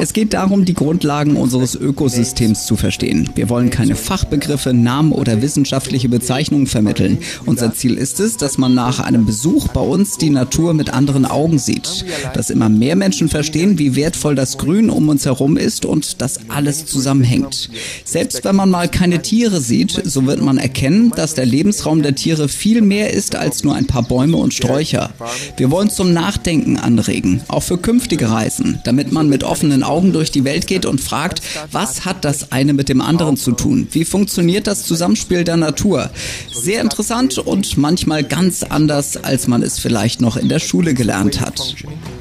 Es 0.00 0.12
geht 0.12 0.32
darum, 0.32 0.64
die 0.64 0.74
Grundlagen 0.74 1.36
unseres 1.36 1.74
Ökosystems 1.74 2.66
zu 2.66 2.76
verstehen. 2.76 3.30
Wir 3.34 3.48
wollen 3.48 3.70
keine 3.70 3.94
Fachbegriffe, 3.94 4.72
Namen 4.72 5.12
oder 5.12 5.42
wissenschaftliche 5.42 6.08
Bezeichnungen 6.08 6.66
vermitteln. 6.66 7.18
Unser 7.46 7.72
Ziel 7.72 7.96
ist 7.96 8.20
es, 8.20 8.36
dass 8.36 8.58
man 8.58 8.74
nach 8.74 8.98
einem 9.00 9.26
Besuch 9.26 9.68
bei 9.68 9.80
uns 9.80 10.18
die 10.18 10.30
Natur 10.30 10.74
mit 10.74 10.90
anderen 10.90 11.24
Augen 11.24 11.58
sieht. 11.58 12.04
Dass 12.34 12.50
immer 12.50 12.68
mehr 12.68 12.96
Menschen 12.96 13.28
verstehen, 13.28 13.78
wie 13.78 13.94
wertvoll 13.94 14.34
das 14.34 14.58
Grün 14.58 14.90
um 14.90 15.08
uns 15.08 15.24
herum 15.24 15.56
ist 15.56 15.84
und 15.84 16.20
dass 16.20 16.40
alles 16.48 16.86
zusammenhängt. 16.86 17.70
Selbst 18.04 18.44
wenn 18.44 18.56
man 18.56 18.70
mal 18.70 18.88
keine 18.88 19.22
Tiere 19.22 19.60
sieht, 19.60 20.02
so 20.04 20.26
wird 20.26 20.42
man 20.42 20.58
erkennen, 20.58 21.12
dass 21.14 21.34
der 21.34 21.46
Lebensraum 21.46 22.02
der 22.02 22.14
Tiere 22.14 22.48
viel 22.48 22.82
mehr 22.82 23.12
ist 23.12 23.36
als 23.36 23.62
nur 23.62 23.74
ein 23.74 23.86
paar 23.86 24.02
Bäume 24.02 24.36
und 24.36 24.54
Sträucher. 24.54 25.10
Wir 25.56 25.70
wollen 25.70 25.90
zum 25.90 26.12
Nachdenken 26.12 26.76
anregen, 26.76 27.40
auch 27.48 27.62
für 27.62 27.78
künftige 27.78 28.30
Reisen, 28.30 28.80
damit 28.84 29.12
man 29.12 29.28
mit 29.28 29.44
offenen 29.44 29.59
offenen 29.60 29.82
Augen 29.82 30.14
durch 30.14 30.30
die 30.30 30.44
Welt 30.44 30.66
geht 30.66 30.86
und 30.86 31.02
fragt, 31.02 31.42
was 31.70 32.06
hat 32.06 32.24
das 32.24 32.50
eine 32.50 32.72
mit 32.72 32.88
dem 32.88 33.02
anderen 33.02 33.36
zu 33.36 33.52
tun? 33.52 33.86
Wie 33.90 34.06
funktioniert 34.06 34.66
das 34.66 34.84
Zusammenspiel 34.84 35.44
der 35.44 35.58
Natur? 35.58 36.08
Sehr 36.50 36.80
interessant 36.80 37.36
und 37.36 37.76
manchmal 37.76 38.24
ganz 38.24 38.62
anders, 38.62 39.18
als 39.18 39.48
man 39.48 39.62
es 39.62 39.78
vielleicht 39.78 40.22
noch 40.22 40.38
in 40.38 40.48
der 40.48 40.60
Schule 40.60 40.94
gelernt 40.94 41.42
hat. 41.42 41.74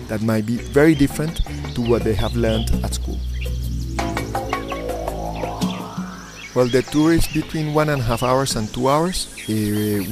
That 0.09 0.21
might 0.21 0.45
be 0.47 0.59
very 0.73 0.93
different 0.93 1.41
to 1.75 1.87
what 1.87 2.03
they 2.03 2.13
have 2.13 2.37
learned 2.37 2.73
at 2.83 2.93
school. 2.95 3.17
Well, 6.53 6.67
the 6.67 6.81
tour 6.91 7.13
is 7.13 7.25
between 7.33 7.73
one 7.73 7.89
and 7.89 8.01
a 8.01 8.05
half 8.05 8.21
hours 8.21 8.57
and 8.57 8.67
two 8.73 8.89
hours. 8.89 9.29
Uh, 9.49 10.05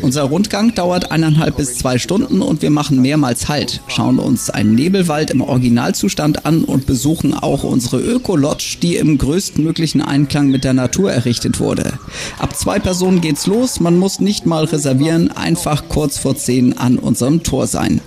Unser 0.00 0.22
Rundgang 0.22 0.74
dauert 0.74 1.10
eineinhalb 1.10 1.58
bis 1.58 1.76
zwei 1.76 1.98
Stunden 1.98 2.40
und 2.40 2.62
wir 2.62 2.70
machen 2.70 3.02
mehrmals 3.02 3.48
Halt, 3.48 3.82
schauen 3.88 4.18
uns 4.18 4.48
einen 4.48 4.74
Nebelwald 4.74 5.30
im 5.30 5.42
Originalzustand 5.42 6.46
an 6.46 6.64
und 6.64 6.86
besuchen 6.86 7.34
auch 7.34 7.62
unsere 7.62 8.00
Öko-Lodge, 8.00 8.78
die 8.80 8.96
im 8.96 9.18
größtmöglichen 9.18 10.00
Einklang 10.00 10.48
mit 10.48 10.64
der 10.64 10.72
Natur 10.72 11.12
errichtet 11.12 11.60
wurde. 11.60 11.92
Ab 12.38 12.56
zwei 12.56 12.78
Personen 12.78 13.20
geht's 13.20 13.46
los, 13.46 13.80
man 13.80 13.98
muss 13.98 14.18
nicht 14.18 14.46
mal 14.46 14.64
reservieren, 14.64 15.30
einfach 15.30 15.88
kurz 15.90 16.16
vor 16.18 16.36
zehn 16.36 16.78
an 16.78 16.98
unserem 16.98 17.42
Tor 17.42 17.66
sein. 17.66 18.00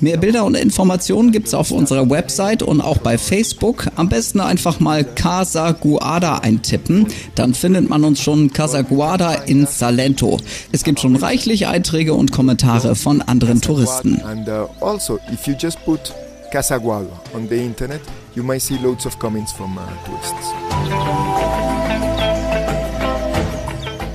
Mehr 0.00 0.18
Bilder 0.18 0.44
und 0.44 0.56
Informationen 0.56 1.32
gibt's 1.32 1.54
auf 1.54 1.70
unserer 1.70 2.10
Website 2.10 2.62
und 2.62 2.82
auch 2.82 2.98
bei 2.98 3.16
Facebook. 3.16 3.86
Am 3.96 4.10
besten 4.10 4.40
einfach 4.40 4.78
mal 4.78 5.04
Casa 5.04 5.72
Guada 5.72 6.38
eintippen, 6.38 7.06
dann 7.34 7.54
findet 7.54 7.88
man 7.88 8.04
uns 8.04 8.20
schon 8.20 8.52
Casa 8.52 8.82
Guarda 8.90 9.34
in 9.46 9.66
Salento. 9.66 10.38
Es 10.72 10.82
gibt 10.82 10.98
schon 10.98 11.14
reichlich 11.14 11.68
Einträge 11.68 12.12
und 12.12 12.32
Kommentare 12.32 12.96
von 12.96 13.22
anderen 13.22 13.60
Touristen. 13.60 14.20
And 14.22 14.48
uh, 14.48 14.66
also, 14.80 15.20
if 15.32 15.46
you 15.46 15.54
just 15.56 15.82
put 15.84 16.12
Casaguado 16.50 17.12
on 17.32 17.48
the 17.48 17.54
internet, 17.54 18.00
you 18.34 18.42
might 18.42 18.60
see 18.60 18.76
loads 18.82 19.06
of 19.06 19.16
comments 19.20 19.52
from 19.52 19.78
uh, 19.78 19.82
tourists. 20.04 20.52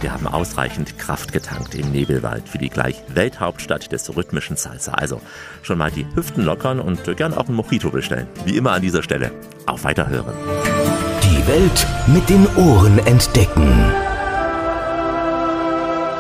Wir 0.02 0.14
haben 0.14 0.28
ausreichend 0.28 1.00
Kraft 1.00 1.32
getankt 1.32 1.74
im 1.74 1.92
Nebelwald 1.92 2.48
für 2.50 2.58
die 2.58 2.70
gleich 2.70 3.02
Welthauptstadt 3.08 3.94
des 3.94 4.16
rhythmischen 4.16 4.58
Salsa. 4.58 4.92
Also 4.92 5.22
schon 5.64 5.78
mal 5.78 5.90
die 5.90 6.06
Hüften 6.16 6.44
lockern 6.44 6.82
und 6.82 7.16
gern 7.16 7.34
auch 7.34 7.48
ein 7.48 7.56
Mojito 7.56 7.90
bestellen. 7.92 8.28
Wie 8.44 8.58
immer 8.58 8.74
an 8.74 8.82
dieser 8.82 9.02
Stelle. 9.02 9.32
Auf 9.66 9.86
Weiterhören. 9.86 10.36
Die 11.24 11.48
Welt 11.48 11.88
mit 12.08 12.30
den 12.30 12.46
Ohren 12.58 13.00
entdecken. 13.08 13.66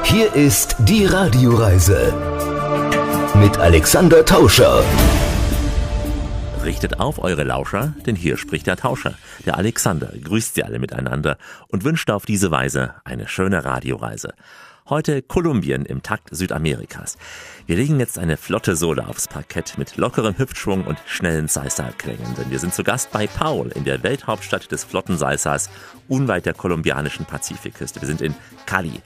Hier 0.06 0.34
ist 0.36 0.76
die 0.80 1.06
Radioreise 1.06 2.13
mit 3.39 3.58
Alexander 3.58 4.24
Tauscher. 4.24 4.84
Richtet 6.63 7.00
auf 7.00 7.18
eure 7.18 7.44
Lauscher, 7.44 7.96
denn 8.06 8.15
hier 8.15 8.38
spricht 8.38 8.68
der 8.68 8.78
Tauscher. 8.78 9.15
Der 9.48 9.58
Alexander 9.58 10.13
grüßt 10.24 10.56
sie 10.56 10.63
alle 10.63 10.78
miteinander 10.78 11.38
und 11.70 11.84
wünscht 11.84 12.12
auf 12.12 12.28
diese 12.28 12.52
Weise 12.52 12.94
eine 13.04 13.28
schöne 13.28 13.65
Radioreise. 13.65 14.36
Heute 14.88 15.24
Kolumbien 15.24 15.84
im 15.84 16.04
Takt 16.04 16.30
Südamerikas. 16.30 17.18
Wir 17.65 17.76
legen 17.76 18.00
jetzt 18.00 18.20
eine 18.20 18.38
flotte 18.38 18.76
Sohle 18.76 19.08
aufs 19.08 19.28
Parkett 19.28 19.80
mit 19.80 19.98
lockerem 19.98 20.38
Hüftschwung 20.38 20.86
und 20.86 21.00
schnellen 21.08 21.48
Salsa-Klängen, 21.48 22.36
denn 22.36 22.52
wir 22.52 22.60
sind 22.60 22.76
zu 22.76 22.84
Gast 22.84 23.12
bei 23.12 23.26
Paul 23.26 23.70
in 23.70 23.84
der 23.84 24.04
Welthauptstadt 24.04 24.72
des 24.72 24.84
flotten 24.84 25.18
Salsas, 25.18 25.72
unweit 26.08 26.46
der 26.46 26.54
kolumbianischen 26.54 27.26
Pazifikküste. 27.26 28.00
Wir 28.00 28.08
sind 28.08 28.22
in 28.22 28.36
Cali. 28.68 29.02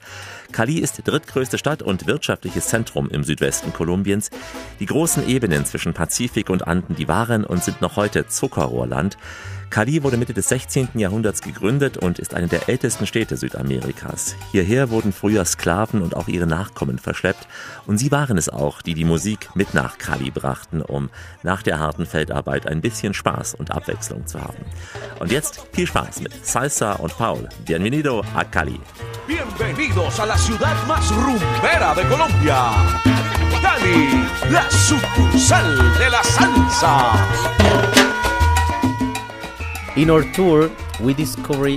Cali 0.52 0.78
ist 0.78 1.02
drittgrößte 1.04 1.58
Stadt 1.58 1.82
und 1.82 2.06
wirtschaftliches 2.06 2.68
Zentrum 2.68 3.08
im 3.10 3.24
Südwesten 3.24 3.72
Kolumbiens. 3.72 4.30
Die 4.78 4.86
großen 4.86 5.28
Ebenen 5.28 5.64
zwischen 5.64 5.94
Pazifik 5.94 6.50
und 6.50 6.66
Anden, 6.66 6.96
die 6.96 7.08
waren 7.08 7.44
und 7.44 7.62
sind 7.62 7.80
noch 7.80 7.96
heute 7.96 8.26
Zuckerrohrland. 8.26 9.16
Cali 9.70 10.02
wurde 10.02 10.16
Mitte 10.16 10.34
des 10.34 10.48
16. 10.48 10.88
Jahrhunderts 10.94 11.42
gegründet 11.42 11.96
und 11.96 12.18
ist 12.18 12.34
eine 12.34 12.48
der 12.48 12.68
ältesten 12.68 13.06
Städte 13.06 13.36
Südamerikas. 13.36 14.34
Hierher 14.50 14.90
wurden 14.90 15.12
früher 15.12 15.44
Sklaven 15.44 16.02
und 16.02 16.16
auch 16.16 16.26
ihre 16.26 16.48
Nachkommen 16.48 16.98
verschleppt 16.98 17.46
und 17.86 17.96
sie 17.96 18.10
waren 18.10 18.36
es 18.36 18.48
auch, 18.48 18.82
die 18.82 18.94
die 18.94 19.04
Musik 19.04 19.48
mit 19.54 19.72
nach 19.72 19.96
Cali 19.96 20.32
brachten, 20.32 20.82
um 20.82 21.08
nach 21.44 21.62
der 21.62 21.78
harten 21.78 22.04
Feldarbeit 22.04 22.66
ein 22.66 22.80
bisschen 22.80 23.14
Spaß 23.14 23.54
und 23.54 23.70
Abwechslung 23.70 24.26
zu 24.26 24.40
haben. 24.40 24.64
Und 25.20 25.30
jetzt 25.30 25.60
viel 25.72 25.86
Spaß 25.86 26.20
mit 26.20 26.44
Salsa 26.44 26.94
und 26.94 27.16
Paul. 27.16 27.48
Bienvenido 27.64 28.24
a 28.34 28.42
Cali. 28.42 28.80
Bienvenidos 29.28 30.18
a 30.18 30.26
la 30.26 30.36
ciudad 30.36 30.76
más 30.88 31.08
rumbera 31.12 31.94
de 31.94 32.04
Colombia. 32.08 32.72
Cali, 33.62 34.26
la 34.50 34.68
sucursal 34.68 35.76
de 35.96 36.10
la 36.10 36.24
salsa. 36.24 38.09
In 39.96 40.08
our 40.08 40.22
tour, 40.32 40.70
we 41.00 41.14
discover 41.14 41.68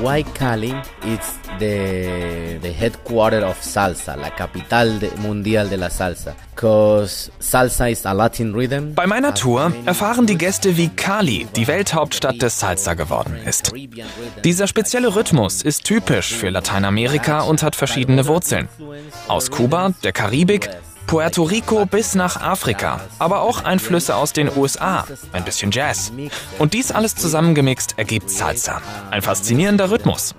why 0.00 0.22
Cali 0.22 0.72
is 1.04 1.38
the, 1.58 2.58
the 2.62 2.72
headquarter 2.72 3.44
of 3.44 3.60
salsa, 3.60 4.16
la 4.16 4.30
capital 4.30 4.98
de, 4.98 5.10
mundial 5.18 5.68
de 5.68 5.76
la 5.76 5.88
salsa. 5.88 6.34
Because 6.54 7.30
salsa 7.38 7.90
is 7.90 8.06
a 8.06 8.14
Latin 8.14 8.54
rhythm. 8.54 8.94
Bei 8.94 9.06
meiner 9.06 9.34
Tour 9.34 9.72
erfahren 9.84 10.26
die 10.26 10.38
Gäste, 10.38 10.78
wie 10.78 10.88
Cali 10.88 11.48
die 11.54 11.66
Welthauptstadt 11.66 12.40
des 12.40 12.58
Salsa 12.58 12.94
geworden 12.94 13.36
ist. 13.44 13.72
Dieser 14.42 14.66
spezielle 14.66 15.14
Rhythmus 15.14 15.60
ist 15.60 15.84
typisch 15.84 16.34
für 16.34 16.48
Lateinamerika 16.48 17.42
und 17.42 17.62
hat 17.62 17.76
verschiedene 17.76 18.26
Wurzeln. 18.26 18.68
Aus 19.28 19.50
Kuba, 19.50 19.92
der 20.02 20.12
Karibik, 20.12 20.70
Puerto 21.06 21.42
Rico 21.42 21.86
bis 21.86 22.14
nach 22.14 22.40
Afrika, 22.40 23.00
aber 23.18 23.40
auch 23.42 23.64
Einflüsse 23.64 24.14
aus 24.14 24.32
den 24.32 24.50
USA, 24.56 25.06
ein 25.32 25.44
bisschen 25.44 25.70
Jazz. 25.72 26.12
Und 26.58 26.72
dies 26.72 26.92
alles 26.92 27.16
zusammengemixt 27.16 27.94
ergibt 27.98 28.30
Salsa. 28.30 28.80
Ein 29.10 29.22
faszinierender 29.22 29.90
Rhythmus. 29.90 30.34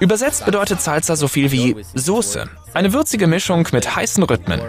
Übersetzt 0.00 0.44
bedeutet 0.46 0.80
Salsa 0.80 1.16
so 1.16 1.28
viel 1.28 1.52
wie 1.52 1.76
Soße. 1.94 2.48
Eine 2.72 2.92
würzige 2.92 3.26
Mischung 3.26 3.68
mit 3.72 3.94
heißen 3.94 4.22
Rhythmen. 4.22 4.60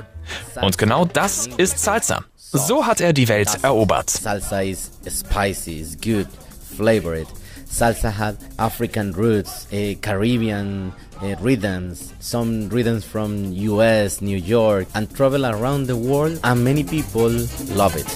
Und 0.62 0.78
genau 0.78 1.06
das 1.06 1.48
ist 1.58 1.80
Salsa. 1.80 2.24
So 2.36 2.86
hat 2.86 3.02
er 3.02 3.14
die 3.14 3.28
Welt 3.28 3.50
erobert. 3.62 4.10
Salsa 4.10 4.62
is 4.62 4.92
spicy, 5.08 5.80
is 5.80 5.98
good, 6.02 6.28
flavored. 6.76 7.28
Salsa 7.70 8.10
had 8.18 8.36
African 8.58 9.14
roots, 9.14 9.68
uh, 9.72 9.96
Caribbean 10.02 10.94
uh, 11.22 11.36
rhythms, 11.42 12.14
some 12.20 12.70
rhythms 12.70 13.04
from 13.06 13.52
US, 13.52 14.22
New 14.22 14.38
York, 14.38 14.88
and 14.94 15.10
travel 15.16 15.46
around 15.46 15.88
the 15.88 15.96
world, 15.98 16.40
and 16.44 16.64
many 16.64 16.84
people 16.84 17.30
love 17.74 17.96
it. 17.96 18.08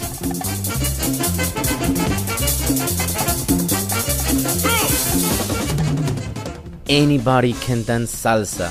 Anybody 6.90 7.54
can 7.54 7.84
dance 7.84 8.14
salsa, 8.14 8.70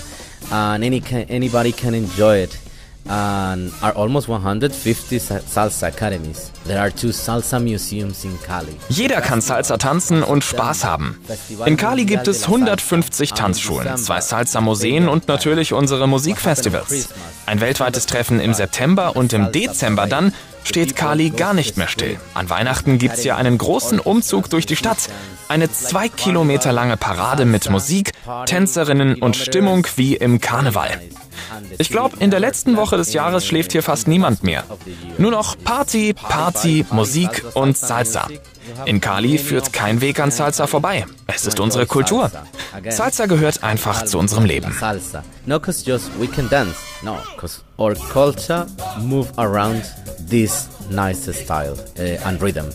and 0.53 0.85
any 0.85 1.01
can, 1.01 1.23
anybody 1.29 1.73
can 1.73 1.95
enjoy 1.95 2.37
it. 2.39 2.59
And 3.11 3.73
are 3.83 3.97
almost 3.97 4.29
150 4.29 5.19
salsa 5.19 5.89
academies. 5.89 6.53
There 6.65 6.81
are 6.81 6.91
two 6.91 7.09
salsa 7.09 7.59
museums 7.59 8.25
in 8.25 8.39
Cali. 8.41 8.77
Jeder 8.89 9.21
kann 9.21 9.41
Salsa 9.41 9.77
tanzen 9.79 10.23
und 10.23 10.45
Spaß 10.45 10.85
haben. 10.85 11.19
In 11.67 11.77
Cali 11.77 12.05
gibt 12.05 12.29
es 12.29 12.45
150 12.45 13.33
Tanzschulen, 13.33 13.97
zwei 13.97 14.21
Salsa-Museen 14.21 15.09
und 15.09 15.27
natürlich 15.27 15.73
unsere 15.73 16.07
Musikfestivals. 16.07 17.09
Ein 17.47 17.61
weltweites 17.61 18.07
Treffen 18.07 18.39
im 18.39 18.55
September 18.55 19.17
und 19.17 19.33
im 19.33 19.51
Dezember 19.51 20.07
dann 20.07 20.33
steht 20.65 20.97
Cali 20.97 21.31
gar 21.31 21.55
nicht 21.55 21.77
mehr 21.77 21.89
still. 21.89 22.19
An 22.35 22.51
Weihnachten 22.51 22.99
gibt 22.99 23.15
es 23.15 23.25
ja 23.25 23.37
einen 23.37 23.59
großen 23.59 23.99
Umzug 24.01 24.51
durch 24.51 24.67
die 24.67 24.77
Stadt. 24.77 25.09
Eine 25.49 25.71
zwei 25.71 26.09
Kilometer 26.09 26.73
lange 26.73 26.97
Parade 26.97 27.45
mit 27.45 27.71
Musik, 27.71 28.13
Tänzerinnen 28.47 29.17
und 29.21 29.37
Stimmung 29.37 29.87
wie 29.97 30.17
im 30.17 30.41
Karneval. 30.41 31.01
Ich 31.79 31.89
glaube, 31.89 32.17
in 32.21 32.31
der 32.31 32.41
letzten 32.41 32.77
Woche 32.77 32.97
des 32.97 33.13
Jahres 33.13 33.47
schläft 33.47 33.73
hier 33.73 33.83
fast 33.83 34.09
niemand 34.09 34.43
mehr. 34.45 34.65
Nur 35.19 35.31
noch 35.31 35.57
Party, 35.63 36.13
Party, 36.13 36.85
Musik 36.91 37.45
und 37.55 37.77
Salsa. 37.77 38.29
In 38.85 39.01
Cali 39.01 39.39
führt 39.39 39.73
kein 39.73 40.01
Weg 40.01 40.21
an 40.21 40.31
Salsa 40.31 40.67
vorbei. 40.67 41.07
Es 41.27 41.47
ist 41.47 41.61
unsere 41.61 41.87
Kultur. 41.87 42.31
Salsa 42.89 43.27
gehört 43.27 43.63
einfach 43.63 44.05
zu 44.05 44.19
unserem 44.19 44.45
Leben. 44.45 44.77
No, 45.47 45.59
cause 45.59 45.85
just 45.85 46.11
we 46.21 46.27
can 46.27 46.49
dance. 46.49 46.77
No, 47.03 47.17
cause 47.37 47.63
our 47.79 47.95
culture 47.95 48.67
move 49.01 49.29
around 49.37 49.83
this 50.31 50.69
nice 50.91 51.27
style 51.37 51.77
uh, 51.99 52.03
and 52.25 52.41
rhythm. 52.41 52.71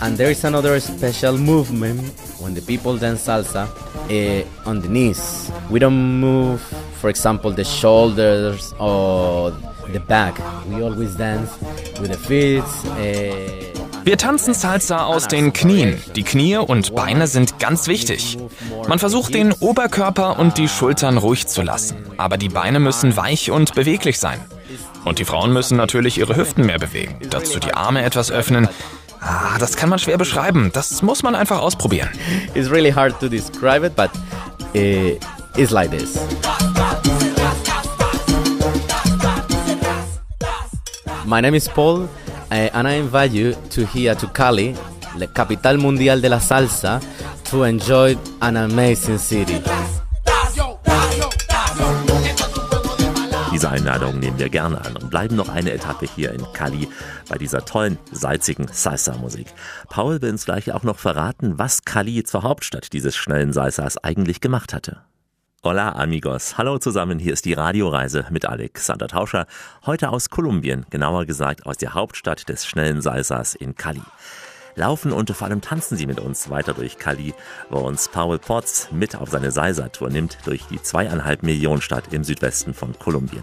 And 0.00 0.16
there 0.16 0.30
is 0.30 0.44
another 0.44 0.80
special 0.80 1.36
movement 1.36 2.00
when 2.40 2.54
the 2.54 2.62
people 2.62 2.96
dance 2.96 3.26
salsa 3.26 3.68
uh, 3.68 4.68
on 4.68 4.80
the 4.80 4.88
knees. 4.88 5.52
We 5.70 5.78
don't 5.78 6.20
move, 6.20 6.62
for 7.00 7.10
example, 7.10 7.50
the 7.50 7.64
shoulders 7.64 8.72
or 8.80 9.50
the 9.92 10.00
back. 10.00 10.38
We 10.68 10.82
always 10.82 11.14
dance 11.16 11.50
with 12.00 12.12
the 12.12 12.16
feet. 12.16 12.64
Uh, 12.96 13.57
Wir 14.08 14.16
tanzen 14.16 14.54
Salsa 14.54 15.04
aus 15.04 15.28
den 15.28 15.52
Knien. 15.52 16.02
Die 16.16 16.22
Knie 16.22 16.56
und 16.56 16.94
Beine 16.94 17.26
sind 17.26 17.58
ganz 17.58 17.88
wichtig. 17.88 18.38
Man 18.88 18.98
versucht 18.98 19.34
den 19.34 19.52
Oberkörper 19.52 20.38
und 20.38 20.56
die 20.56 20.66
Schultern 20.66 21.18
ruhig 21.18 21.46
zu 21.46 21.60
lassen, 21.60 21.98
aber 22.16 22.38
die 22.38 22.48
Beine 22.48 22.80
müssen 22.80 23.18
weich 23.18 23.50
und 23.50 23.74
beweglich 23.74 24.18
sein. 24.18 24.40
Und 25.04 25.18
die 25.18 25.26
Frauen 25.26 25.52
müssen 25.52 25.76
natürlich 25.76 26.16
ihre 26.16 26.36
Hüften 26.36 26.64
mehr 26.64 26.78
bewegen, 26.78 27.18
dazu 27.28 27.58
die 27.60 27.74
Arme 27.74 28.02
etwas 28.02 28.30
öffnen, 28.30 28.66
Ah, 29.20 29.58
das 29.58 29.76
kann 29.76 29.90
man 29.90 29.98
schwer 29.98 30.16
beschreiben. 30.16 30.70
Das 30.72 31.02
muss 31.02 31.22
man 31.22 31.34
einfach 31.34 31.60
ausprobieren. 31.60 32.08
It's 32.54 32.70
really 32.70 32.92
hard 32.92 33.20
to 33.20 33.28
describe 33.28 33.84
it, 33.84 33.94
but 33.94 34.08
uh, 34.74 35.18
it's 35.54 35.70
like 35.70 35.90
this. 35.90 36.18
My 41.26 41.42
name 41.42 41.54
is 41.54 41.68
Paul, 41.68 42.08
uh, 42.50 42.70
and 42.74 42.88
I 42.88 42.94
invite 42.94 43.32
you 43.32 43.54
to 43.70 43.86
here 43.86 44.14
to 44.14 44.26
Cali, 44.28 44.74
la 45.16 45.26
capital 45.26 45.76
mundial 45.78 46.20
de 46.20 46.28
la 46.28 46.38
salsa, 46.38 47.00
to 47.50 47.64
enjoy 47.64 48.16
an 48.40 48.56
amazing 48.56 49.18
city. 49.18 49.60
Diese 53.52 53.70
Einladung 53.70 54.20
nehmen 54.20 54.38
wir 54.38 54.50
gerne 54.50 54.84
an 54.84 54.96
und 54.96 55.10
bleiben 55.10 55.34
noch 55.34 55.48
eine 55.48 55.72
Etappe 55.72 56.06
hier 56.14 56.32
in 56.32 56.44
Cali 56.52 56.88
bei 57.28 57.38
dieser 57.38 57.64
tollen, 57.64 57.98
salzigen 58.12 58.68
Salsa-Musik. 58.70 59.48
Paul 59.88 60.22
will 60.22 60.30
uns 60.30 60.44
gleich 60.44 60.70
auch 60.70 60.84
noch 60.84 61.00
verraten, 61.00 61.58
was 61.58 61.84
Cali 61.84 62.22
zur 62.22 62.44
Hauptstadt 62.44 62.92
dieses 62.92 63.16
schnellen 63.16 63.52
Salsas 63.52 63.98
eigentlich 63.98 64.40
gemacht 64.40 64.72
hatte. 64.72 65.02
Hola 65.64 65.90
amigos, 65.90 66.56
hallo 66.56 66.78
zusammen, 66.78 67.18
hier 67.18 67.32
ist 67.32 67.44
die 67.44 67.52
Radioreise 67.52 68.26
mit 68.30 68.46
Alexander 68.46 69.08
Tauscher, 69.08 69.48
heute 69.84 70.10
aus 70.10 70.30
Kolumbien, 70.30 70.86
genauer 70.88 71.26
gesagt 71.26 71.66
aus 71.66 71.76
der 71.76 71.94
Hauptstadt 71.94 72.48
des 72.48 72.64
schnellen 72.64 73.02
Salsas 73.02 73.56
in 73.56 73.74
Cali. 73.74 74.04
Laufen 74.76 75.10
und 75.10 75.32
vor 75.32 75.48
allem 75.48 75.60
tanzen 75.60 75.96
sie 75.96 76.06
mit 76.06 76.20
uns 76.20 76.48
weiter 76.48 76.74
durch 76.74 76.96
Cali, 76.96 77.34
wo 77.70 77.78
uns 77.80 78.08
Paul 78.08 78.38
Potts 78.38 78.92
mit 78.92 79.16
auf 79.16 79.30
seine 79.30 79.50
Salsa-Tour 79.50 80.10
nimmt 80.10 80.38
durch 80.44 80.62
die 80.70 80.80
zweieinhalb 80.80 81.42
Millionen 81.42 81.82
Stadt 81.82 82.12
im 82.12 82.22
Südwesten 82.22 82.72
von 82.72 82.96
Kolumbien. 82.96 83.42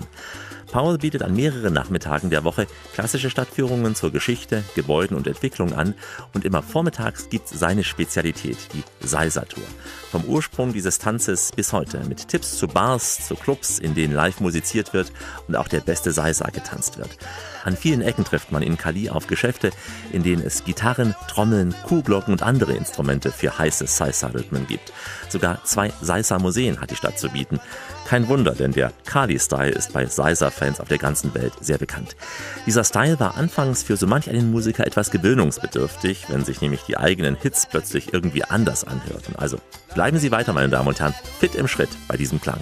Paul 0.75 0.97
bietet 0.97 1.23
an 1.23 1.33
mehreren 1.33 1.71
Nachmittagen 1.71 2.29
der 2.29 2.43
Woche 2.43 2.67
klassische 2.93 3.29
Stadtführungen 3.29 3.95
zur 3.95 4.11
Geschichte, 4.11 4.61
Gebäuden 4.75 5.15
und 5.15 5.25
Entwicklung 5.25 5.71
an 5.71 5.93
und 6.33 6.43
immer 6.43 6.61
vormittags 6.61 7.29
gibt 7.29 7.49
es 7.49 7.57
seine 7.57 7.85
Spezialität, 7.85 8.57
die 8.73 8.83
Salsa-Tour. 9.07 9.63
Vom 10.11 10.25
Ursprung 10.25 10.73
dieses 10.73 10.99
Tanzes 10.99 11.53
bis 11.55 11.71
heute 11.71 11.99
mit 12.09 12.27
Tipps 12.27 12.57
zu 12.57 12.67
Bars, 12.67 13.25
zu 13.25 13.35
Clubs, 13.35 13.79
in 13.79 13.95
denen 13.95 14.13
live 14.13 14.41
musiziert 14.41 14.91
wird 14.91 15.13
und 15.47 15.55
auch 15.55 15.69
der 15.69 15.79
beste 15.79 16.11
Salsa 16.11 16.49
getanzt 16.49 16.97
wird. 16.97 17.17
An 17.63 17.77
vielen 17.77 18.01
Ecken 18.01 18.25
trifft 18.25 18.51
man 18.51 18.61
in 18.61 18.77
Cali 18.77 19.09
auf 19.09 19.27
Geschäfte, 19.27 19.71
in 20.11 20.23
denen 20.23 20.45
es 20.45 20.65
Gitarren, 20.65 21.15
Trommeln, 21.29 21.73
Kuhglocken 21.85 22.33
und 22.33 22.43
andere 22.43 22.73
Instrumente 22.73 23.31
für 23.31 23.57
heiße 23.57 23.87
Salsa-Rhythmen 23.87 24.67
gibt. 24.67 24.91
Sogar 25.29 25.63
zwei 25.63 25.93
Salsa-Museen 26.01 26.81
hat 26.81 26.91
die 26.91 26.95
Stadt 26.95 27.17
zu 27.17 27.29
bieten. 27.29 27.61
Kein 28.05 28.27
Wunder, 28.27 28.53
denn 28.53 28.71
der 28.71 28.93
Kali-Style 29.05 29.71
ist 29.71 29.91
bei 29.93 30.05
Salsa-Fans 30.05 30.79
auf 30.79 30.87
der 30.87 30.99
ganzen 30.99 31.33
Welt 31.33 31.53
sehr 31.59 31.79
bekannt. 31.79 32.15
Dieser 32.67 32.83
Style 32.83 33.19
war 33.19 33.35
anfangs 33.35 33.81
für 33.81 33.97
so 33.97 34.05
manch 34.05 34.29
einen 34.29 34.51
Musiker 34.51 34.85
etwas 34.85 35.09
gewöhnungsbedürftig, 35.09 36.25
wenn 36.29 36.45
sich 36.45 36.61
nämlich 36.61 36.83
die 36.83 36.97
eigenen 36.97 37.35
Hits 37.35 37.67
plötzlich 37.67 38.13
irgendwie 38.13 38.43
anders 38.43 38.83
anhörten. 38.83 39.35
Also 39.37 39.57
bleiben 39.95 40.19
Sie 40.19 40.31
weiter, 40.31 40.53
meine 40.53 40.69
Damen 40.69 40.87
und 40.87 40.99
Herren, 40.99 41.15
fit 41.39 41.55
im 41.55 41.67
Schritt 41.67 41.89
bei 42.07 42.15
diesem 42.15 42.39
Klang. 42.39 42.59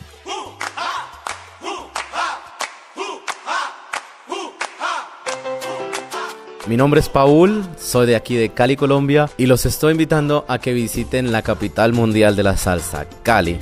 Mi 6.65 6.77
nombre 6.77 7.01
es 7.01 7.09
Paul, 7.09 7.65
soy 7.77 8.05
de 8.05 8.15
aquí 8.15 8.37
de 8.37 8.47
Cali, 8.47 8.77
Colombia, 8.77 9.29
y 9.35 9.47
los 9.47 9.65
estoy 9.65 9.91
invitando 9.91 10.45
a 10.47 10.59
que 10.59 10.71
visiten 10.71 11.33
la 11.33 11.41
capital 11.41 11.91
mundial 11.91 12.37
de 12.37 12.43
la 12.43 12.55
salsa, 12.55 13.05
Cali. 13.21 13.59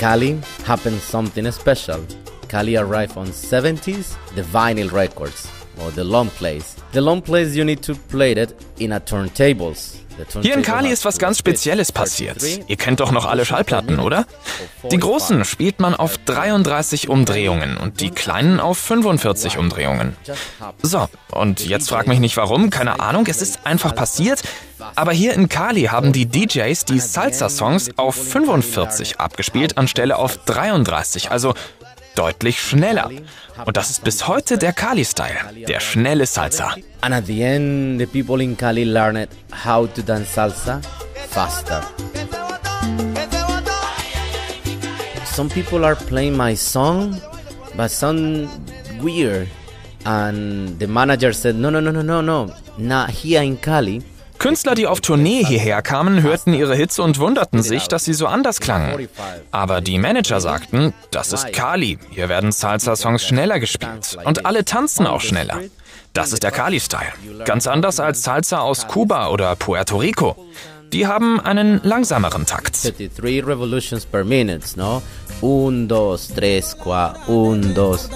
Cali 0.00 0.40
happened 0.64 0.98
something 0.98 1.50
special. 1.50 2.02
Cali 2.48 2.76
arrived 2.76 3.18
on 3.18 3.26
70s, 3.26 4.16
the 4.34 4.40
vinyl 4.40 4.90
records, 4.90 5.46
or 5.84 5.90
the 5.94 6.02
long 6.02 6.28
plays. 6.30 6.76
The 6.92 7.00
long 7.00 7.22
plays 7.22 7.56
you 7.56 7.64
need 7.64 7.82
to 7.82 7.94
play 8.08 8.32
it 8.32 8.54
in 8.78 8.92
a 8.92 9.00
turntables. 9.00 10.00
Hier 10.42 10.54
in 10.54 10.62
Kali 10.62 10.90
ist 10.90 11.04
was 11.04 11.18
ganz 11.18 11.38
Spezielles 11.38 11.92
passiert. 11.92 12.42
Ihr 12.66 12.76
kennt 12.76 13.00
doch 13.00 13.10
noch 13.10 13.26
alle 13.26 13.44
Schallplatten, 13.44 13.98
oder? 14.00 14.26
Die 14.90 14.98
großen 14.98 15.44
spielt 15.44 15.80
man 15.80 15.94
auf 15.94 16.18
33 16.18 17.08
Umdrehungen 17.08 17.76
und 17.76 18.00
die 18.00 18.10
kleinen 18.10 18.60
auf 18.60 18.78
45 18.78 19.58
Umdrehungen. 19.58 20.16
So, 20.82 21.08
und 21.32 21.66
jetzt 21.66 21.88
frag 21.88 22.06
mich 22.06 22.20
nicht 22.20 22.36
warum, 22.36 22.70
keine 22.70 23.00
Ahnung, 23.00 23.26
es 23.28 23.40
ist 23.40 23.66
einfach 23.66 23.94
passiert. 23.94 24.42
Aber 24.94 25.12
hier 25.12 25.34
in 25.34 25.48
Kali 25.48 25.84
haben 25.84 26.12
die 26.12 26.26
DJs 26.26 26.84
die 26.86 27.00
Salsa-Songs 27.00 27.90
auf 27.96 28.14
45 28.14 29.20
abgespielt 29.20 29.78
anstelle 29.78 30.16
auf 30.16 30.38
33, 30.38 31.30
also 31.30 31.54
deutlich 32.14 32.60
schneller. 32.60 33.10
Und 33.64 33.76
das 33.76 33.90
ist 33.90 34.04
bis 34.04 34.26
heute 34.26 34.58
der 34.58 34.72
Kali-Style, 34.72 35.64
der 35.68 35.80
schnelle 35.80 36.26
Salsa. 36.26 36.74
And 37.02 37.14
at 37.14 37.26
the 37.26 37.42
end, 37.42 38.00
the 38.00 38.06
people 38.06 38.42
in 38.42 38.56
Cali 38.56 38.84
learned 38.84 39.28
how 39.64 39.86
to 39.86 40.02
dance 40.02 40.34
salsa 40.34 40.80
faster. 41.28 41.82
Some 45.24 45.48
people 45.48 45.84
are 45.84 45.94
playing 45.94 46.36
my 46.36 46.54
song, 46.54 47.20
but 47.76 47.90
some 47.90 48.48
weird. 49.00 49.48
And 50.04 50.78
the 50.78 50.86
manager 50.86 51.32
said, 51.32 51.56
no, 51.56 51.70
no, 51.70 51.80
no, 51.80 51.90
no, 51.90 52.02
no, 52.02 52.20
no, 52.20 52.52
not 52.78 53.10
here 53.10 53.42
in 53.42 53.56
Cali. 53.56 54.02
Künstler, 54.40 54.74
die 54.74 54.86
auf 54.86 55.02
Tournee 55.02 55.44
hierher 55.44 55.82
kamen, 55.82 56.22
hörten 56.22 56.54
ihre 56.54 56.74
Hits 56.74 56.98
und 56.98 57.18
wunderten 57.18 57.62
sich, 57.62 57.88
dass 57.88 58.06
sie 58.06 58.14
so 58.14 58.26
anders 58.26 58.58
klangen. 58.58 59.06
Aber 59.50 59.82
die 59.82 59.98
Manager 59.98 60.40
sagten, 60.40 60.94
das 61.10 61.34
ist 61.34 61.52
Kali, 61.52 61.98
hier 62.10 62.30
werden 62.30 62.50
Salsa-Songs 62.50 63.22
schneller 63.22 63.60
gespielt 63.60 64.16
und 64.24 64.46
alle 64.46 64.64
tanzen 64.64 65.06
auch 65.06 65.20
schneller. 65.20 65.60
Das 66.14 66.32
ist 66.32 66.42
der 66.42 66.52
Kali-Style. 66.52 67.12
Ganz 67.44 67.66
anders 67.66 68.00
als 68.00 68.22
Salsa 68.22 68.60
aus 68.60 68.88
Kuba 68.88 69.28
oder 69.28 69.54
Puerto 69.56 69.98
Rico. 69.98 70.36
Die 70.90 71.06
haben 71.06 71.38
einen 71.38 71.82
langsameren 71.84 72.46
Takt. 72.46 72.82
33 72.82 73.46
revolutions 73.46 74.06
per 74.06 74.24
minute, 74.24 74.66
no? 74.76 75.02
Un, 75.42 75.86
dos, 75.86 76.28
tres, 76.28 76.76
qua, 76.78 77.14
un, 77.28 77.74
dos. 77.74 78.08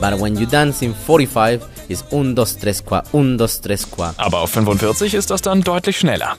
But 0.00 0.20
when 0.20 0.36
you 0.36 0.46
dance 0.46 0.82
in 0.82 0.94
45, 0.94 1.60
it's 1.88 2.04
un, 2.12 2.34
dos, 2.34 2.56
tres, 2.56 2.84
qua, 2.84 3.02
un, 3.12 3.36
dos, 3.36 3.60
tres, 3.60 3.84
qua. 3.90 4.14
Aber 4.16 4.40
auf 4.40 4.50
45 4.50 5.14
ist 5.14 5.30
das 5.30 5.42
dann 5.42 5.62
deutlich 5.62 5.98
schneller. 5.98 6.36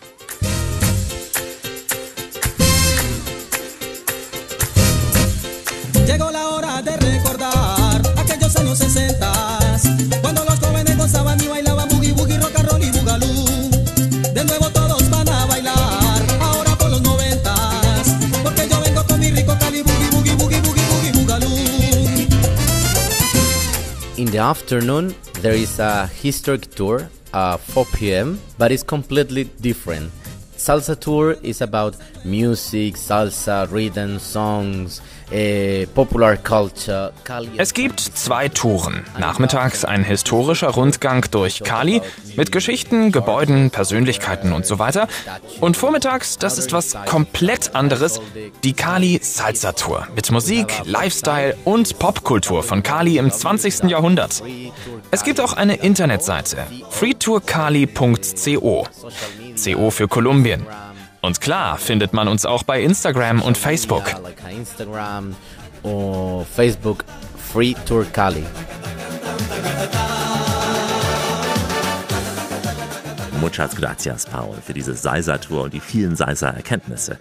Llegó 6.07 6.29
la 6.31 6.49
hora 6.49 6.81
de 6.81 6.95
recordar 6.97 8.01
aquellos 8.17 8.55
años 8.55 8.77
60 8.79 9.18
the 24.31 24.37
afternoon, 24.37 25.15
there 25.41 25.53
is 25.53 25.79
a 25.79 26.05
historic 26.07 26.69
tour 26.75 27.09
at 27.33 27.57
4 27.57 27.85
p.m., 27.93 28.39
but 28.57 28.71
it's 28.71 28.83
completely 28.83 29.45
different. 29.61 30.11
Salsa 30.55 30.99
tour 30.99 31.37
is 31.41 31.61
about 31.61 31.95
music, 32.25 32.95
salsa, 32.95 33.71
rhythm, 33.71 34.19
songs, 34.19 35.01
Cali 37.23 37.51
Es 37.57 37.73
gibt 37.73 37.99
zwei 37.99 38.49
Touren. 38.49 39.05
Nachmittags 39.19 39.85
ein 39.85 40.03
historischer 40.03 40.69
Rundgang 40.69 41.25
durch 41.29 41.63
Kali 41.63 42.01
mit 42.35 42.51
Geschichten, 42.51 43.11
Gebäuden, 43.11 43.69
Persönlichkeiten 43.69 44.53
und 44.53 44.65
so 44.65 44.79
weiter. 44.79 45.07
Und 45.59 45.77
vormittags, 45.77 46.37
das 46.39 46.57
ist 46.57 46.73
was 46.73 46.97
komplett 47.05 47.75
anderes, 47.75 48.21
die 48.63 48.73
Kali 48.73 49.19
Salsa 49.21 49.73
Tour 49.73 50.07
mit 50.15 50.31
Musik, 50.31 50.73
Lifestyle 50.85 51.55
und 51.63 51.99
Popkultur 51.99 52.63
von 52.63 52.81
Kali 52.81 53.17
im 53.17 53.31
20. 53.31 53.83
Jahrhundert. 53.83 54.41
Es 55.11 55.23
gibt 55.23 55.39
auch 55.41 55.53
eine 55.53 55.75
Internetseite, 55.75 56.57
freetourkali.co. 56.89 58.87
CO 59.63 59.91
für 59.91 60.07
Kolumbien. 60.07 60.65
Und 61.21 61.41
klar 61.41 61.77
findet 61.77 62.13
man 62.13 62.27
uns 62.27 62.45
auch 62.45 62.63
bei 62.63 62.81
Instagram 62.81 63.41
und 63.41 63.57
Facebook. 63.57 64.03
Uh, 64.15 64.49
Instagram 64.49 65.35
or 65.83 66.45
Facebook, 66.45 67.03
Free 67.51 67.73
Tour 67.85 68.05
Cali. 68.11 68.45
Muchas 73.41 73.73
gracias, 73.73 74.25
Paul, 74.25 74.57
für 74.65 74.73
diese 74.73 74.93
Salsa-Tour 74.93 75.63
und 75.63 75.73
die 75.73 75.79
vielen 75.79 76.17
Salsa-Erkenntnisse. 76.17 77.17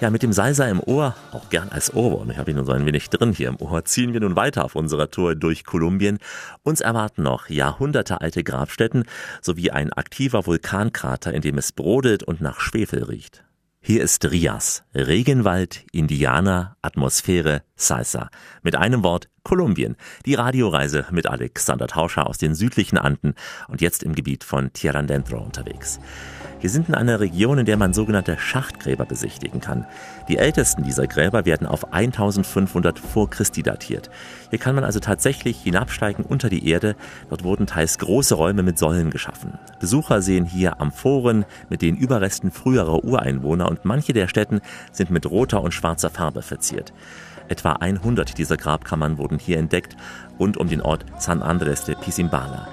Ja, 0.00 0.08
mit 0.08 0.22
dem 0.22 0.32
Salsa 0.32 0.66
im 0.66 0.80
Ohr, 0.80 1.14
auch 1.32 1.50
gern 1.50 1.68
als 1.68 1.92
Ohrwurm, 1.92 2.30
ich 2.30 2.38
habe 2.38 2.50
ihn 2.50 2.56
nur 2.56 2.64
so 2.64 2.72
ein 2.72 2.86
wenig 2.86 3.10
drin 3.10 3.32
hier 3.32 3.48
im 3.48 3.60
Ohr, 3.60 3.84
ziehen 3.84 4.14
wir 4.14 4.20
nun 4.20 4.34
weiter 4.34 4.64
auf 4.64 4.76
unserer 4.76 5.10
Tour 5.10 5.34
durch 5.34 5.64
Kolumbien. 5.64 6.18
Uns 6.62 6.80
erwarten 6.80 7.22
noch 7.22 7.50
jahrhundertealte 7.50 8.44
Grabstätten 8.44 9.04
sowie 9.42 9.70
ein 9.70 9.92
aktiver 9.92 10.46
Vulkankrater, 10.46 11.34
in 11.34 11.42
dem 11.42 11.58
es 11.58 11.72
brodelt 11.72 12.22
und 12.22 12.40
nach 12.40 12.60
Schwefel 12.60 13.04
riecht. 13.04 13.44
Hier 13.88 14.02
ist 14.02 14.30
Rias, 14.30 14.84
Regenwald, 14.94 15.86
Indianer, 15.92 16.76
Atmosphäre, 16.82 17.62
Salsa. 17.74 18.28
Mit 18.62 18.76
einem 18.76 19.02
Wort 19.02 19.30
Kolumbien. 19.44 19.96
Die 20.26 20.34
Radioreise 20.34 21.06
mit 21.10 21.26
Alexander 21.26 21.86
Tauscher 21.86 22.26
aus 22.26 22.36
den 22.36 22.54
südlichen 22.54 22.98
Anden 22.98 23.34
und 23.66 23.80
jetzt 23.80 24.02
im 24.02 24.14
Gebiet 24.14 24.44
von 24.44 24.74
Tierra 24.74 25.00
Dentro 25.00 25.38
unterwegs. 25.38 26.00
Wir 26.60 26.70
sind 26.70 26.88
in 26.88 26.96
einer 26.96 27.20
Region, 27.20 27.58
in 27.58 27.66
der 27.66 27.76
man 27.76 27.92
sogenannte 27.92 28.36
Schachtgräber 28.36 29.04
besichtigen 29.04 29.60
kann. 29.60 29.86
Die 30.28 30.38
ältesten 30.38 30.82
dieser 30.82 31.06
Gräber 31.06 31.44
werden 31.44 31.68
auf 31.68 31.92
1500 31.92 32.98
vor 32.98 33.30
Christi 33.30 33.62
datiert. 33.62 34.10
Hier 34.50 34.58
kann 34.58 34.74
man 34.74 34.82
also 34.82 34.98
tatsächlich 34.98 35.62
hinabsteigen 35.62 36.24
unter 36.24 36.48
die 36.48 36.68
Erde. 36.68 36.96
Dort 37.28 37.44
wurden 37.44 37.66
teils 37.66 37.98
große 37.98 38.34
Räume 38.34 38.64
mit 38.64 38.76
Säulen 38.76 39.10
geschaffen. 39.10 39.56
Besucher 39.78 40.20
sehen 40.20 40.44
hier 40.46 40.80
Amphoren 40.80 41.44
mit 41.70 41.80
den 41.80 41.96
Überresten 41.96 42.50
früherer 42.50 43.04
Ureinwohner 43.04 43.68
und 43.68 43.84
manche 43.84 44.12
der 44.12 44.26
Stätten 44.26 44.60
sind 44.90 45.10
mit 45.10 45.30
roter 45.30 45.62
und 45.62 45.74
schwarzer 45.74 46.10
Farbe 46.10 46.42
verziert. 46.42 46.92
Etwa 47.46 47.72
100 47.72 48.36
dieser 48.36 48.56
Grabkammern 48.56 49.16
wurden 49.16 49.38
hier 49.38 49.58
entdeckt 49.58 49.96
rund 50.40 50.56
um 50.56 50.68
den 50.68 50.82
Ort 50.82 51.06
San 51.18 51.40
Andres 51.40 51.84
de 51.84 51.94
Pisimbala. 51.94 52.68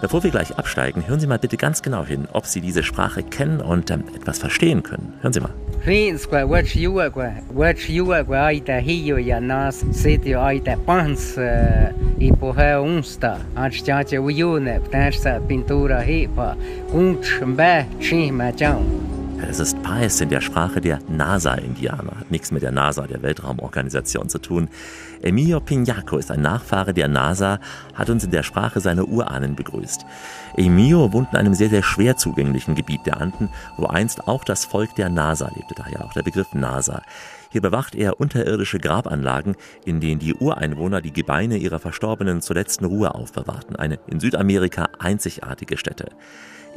Bevor 0.00 0.22
wir 0.22 0.30
gleich 0.30 0.58
absteigen, 0.58 1.06
hören 1.06 1.20
Sie 1.20 1.26
mal 1.26 1.38
bitte 1.38 1.56
ganz 1.56 1.82
genau 1.82 2.04
hin, 2.04 2.28
ob 2.32 2.46
Sie 2.46 2.60
diese 2.60 2.82
Sprache 2.82 3.22
kennen 3.22 3.60
und 3.60 3.90
ähm, 3.90 4.04
etwas 4.14 4.38
verstehen 4.38 4.82
können. 4.82 5.14
Hören 5.20 5.32
Sie 5.32 5.40
mal. 5.40 5.52
Das 19.40 19.60
ist 19.60 19.80
Paes 19.82 20.20
in 20.20 20.30
der 20.30 20.40
Sprache 20.40 20.80
der 20.80 20.98
NASA-Indianer. 21.08 22.20
Hat 22.20 22.30
nichts 22.30 22.50
mit 22.50 22.62
der 22.62 22.72
NASA, 22.72 23.06
der 23.06 23.22
Weltraumorganisation, 23.22 24.28
zu 24.28 24.38
tun. 24.38 24.68
Emilio 25.22 25.60
Pignaco 25.60 26.18
ist 26.18 26.30
ein 26.30 26.42
Nachfahre 26.42 26.92
der 26.92 27.08
NASA, 27.08 27.58
hat 27.94 28.10
uns 28.10 28.24
in 28.24 28.30
der 28.30 28.42
Sprache 28.42 28.80
seiner 28.80 29.08
Urahnen 29.08 29.56
begrüßt. 29.56 30.04
Emilio 30.56 31.12
wohnt 31.12 31.32
in 31.32 31.38
einem 31.38 31.54
sehr, 31.54 31.70
sehr 31.70 31.82
schwer 31.82 32.16
zugänglichen 32.16 32.74
Gebiet 32.74 33.06
der 33.06 33.20
Anden, 33.20 33.48
wo 33.76 33.86
einst 33.86 34.28
auch 34.28 34.44
das 34.44 34.64
Volk 34.64 34.94
der 34.96 35.08
NASA 35.08 35.50
lebte, 35.54 35.74
daher 35.74 36.04
auch 36.04 36.12
der 36.12 36.22
Begriff 36.22 36.52
NASA. 36.52 37.02
Hier 37.50 37.62
bewacht 37.62 37.94
er 37.94 38.20
unterirdische 38.20 38.78
Grabanlagen, 38.78 39.56
in 39.84 40.00
denen 40.00 40.18
die 40.18 40.34
Ureinwohner 40.34 41.00
die 41.00 41.12
Gebeine 41.12 41.56
ihrer 41.56 41.78
Verstorbenen 41.78 42.42
zur 42.42 42.56
letzten 42.56 42.84
Ruhe 42.84 43.14
aufbewahrten. 43.14 43.76
Eine 43.76 43.98
in 44.08 44.20
Südamerika 44.20 44.88
einzigartige 44.98 45.78
Stätte. 45.78 46.10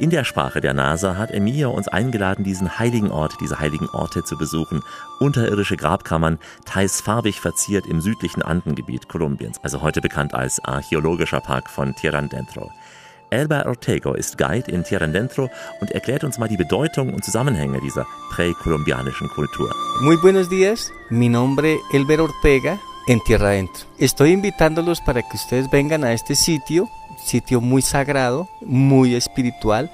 In 0.00 0.08
der 0.08 0.24
Sprache 0.24 0.62
der 0.62 0.72
NASA 0.72 1.18
hat 1.18 1.30
Emilio 1.30 1.70
uns 1.72 1.86
eingeladen, 1.86 2.42
diesen 2.42 2.78
heiligen 2.78 3.10
Ort, 3.10 3.34
diese 3.38 3.60
heiligen 3.60 3.86
Orte 3.90 4.24
zu 4.24 4.38
besuchen. 4.38 4.82
Unterirdische 5.18 5.76
Grabkammern, 5.76 6.38
teils 6.64 7.02
farbig 7.02 7.38
verziert 7.38 7.84
im 7.84 8.00
südlichen 8.00 8.40
Andengebiet 8.40 9.10
Kolumbiens, 9.10 9.58
also 9.62 9.82
heute 9.82 10.00
bekannt 10.00 10.32
als 10.32 10.58
archäologischer 10.64 11.42
Park 11.42 11.68
von 11.68 11.94
Tirandentro. 11.94 12.70
Elba 13.28 13.66
Ortego 13.66 14.14
ist 14.14 14.38
Guide 14.38 14.70
in 14.70 14.84
Tirandentro 14.84 15.50
und 15.82 15.90
erklärt 15.90 16.24
uns 16.24 16.38
mal 16.38 16.48
die 16.48 16.56
Bedeutung 16.56 17.12
und 17.12 17.22
Zusammenhänge 17.22 17.78
dieser 17.82 18.06
präkolumbianischen 18.30 19.28
Kultur. 19.28 19.70
Muy 20.00 20.16
buenos 20.16 20.48
días, 20.48 20.90
mi 21.10 21.28
nombre 21.28 21.76
Elber 21.92 22.20
Ortega 22.20 22.78
en 23.06 23.20
Tierra 23.24 23.48
Adentro. 23.48 23.84
Estoy 23.98 24.32
invitándolos 24.32 25.02
para 25.02 25.20
que 25.20 25.36
ustedes 25.36 25.70
vengan 25.70 26.04
a 26.04 26.14
este 26.14 26.34
sitio 26.34 26.88
sitio 27.24 27.60
muy 27.60 27.82
sagrado, 27.82 28.48
muy 28.64 29.14
espiritual. 29.14 29.90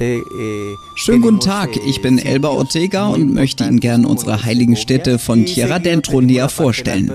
eh, 0.00 0.16
eh, 0.16 0.74
Schönen 0.96 1.20
guten 1.20 1.40
Tag, 1.40 1.76
ich 1.86 2.00
bin 2.00 2.18
Elba 2.18 2.48
Ortega 2.48 3.08
und 3.08 3.34
möchte 3.34 3.64
Ihnen 3.64 3.78
gern 3.78 4.06
unsere 4.06 4.44
heiligen 4.44 4.76
Städte 4.76 5.18
von 5.18 5.44
Tierra 5.44 5.78
Dentro 5.78 6.22
näher 6.22 6.48
vorstellen. 6.48 7.12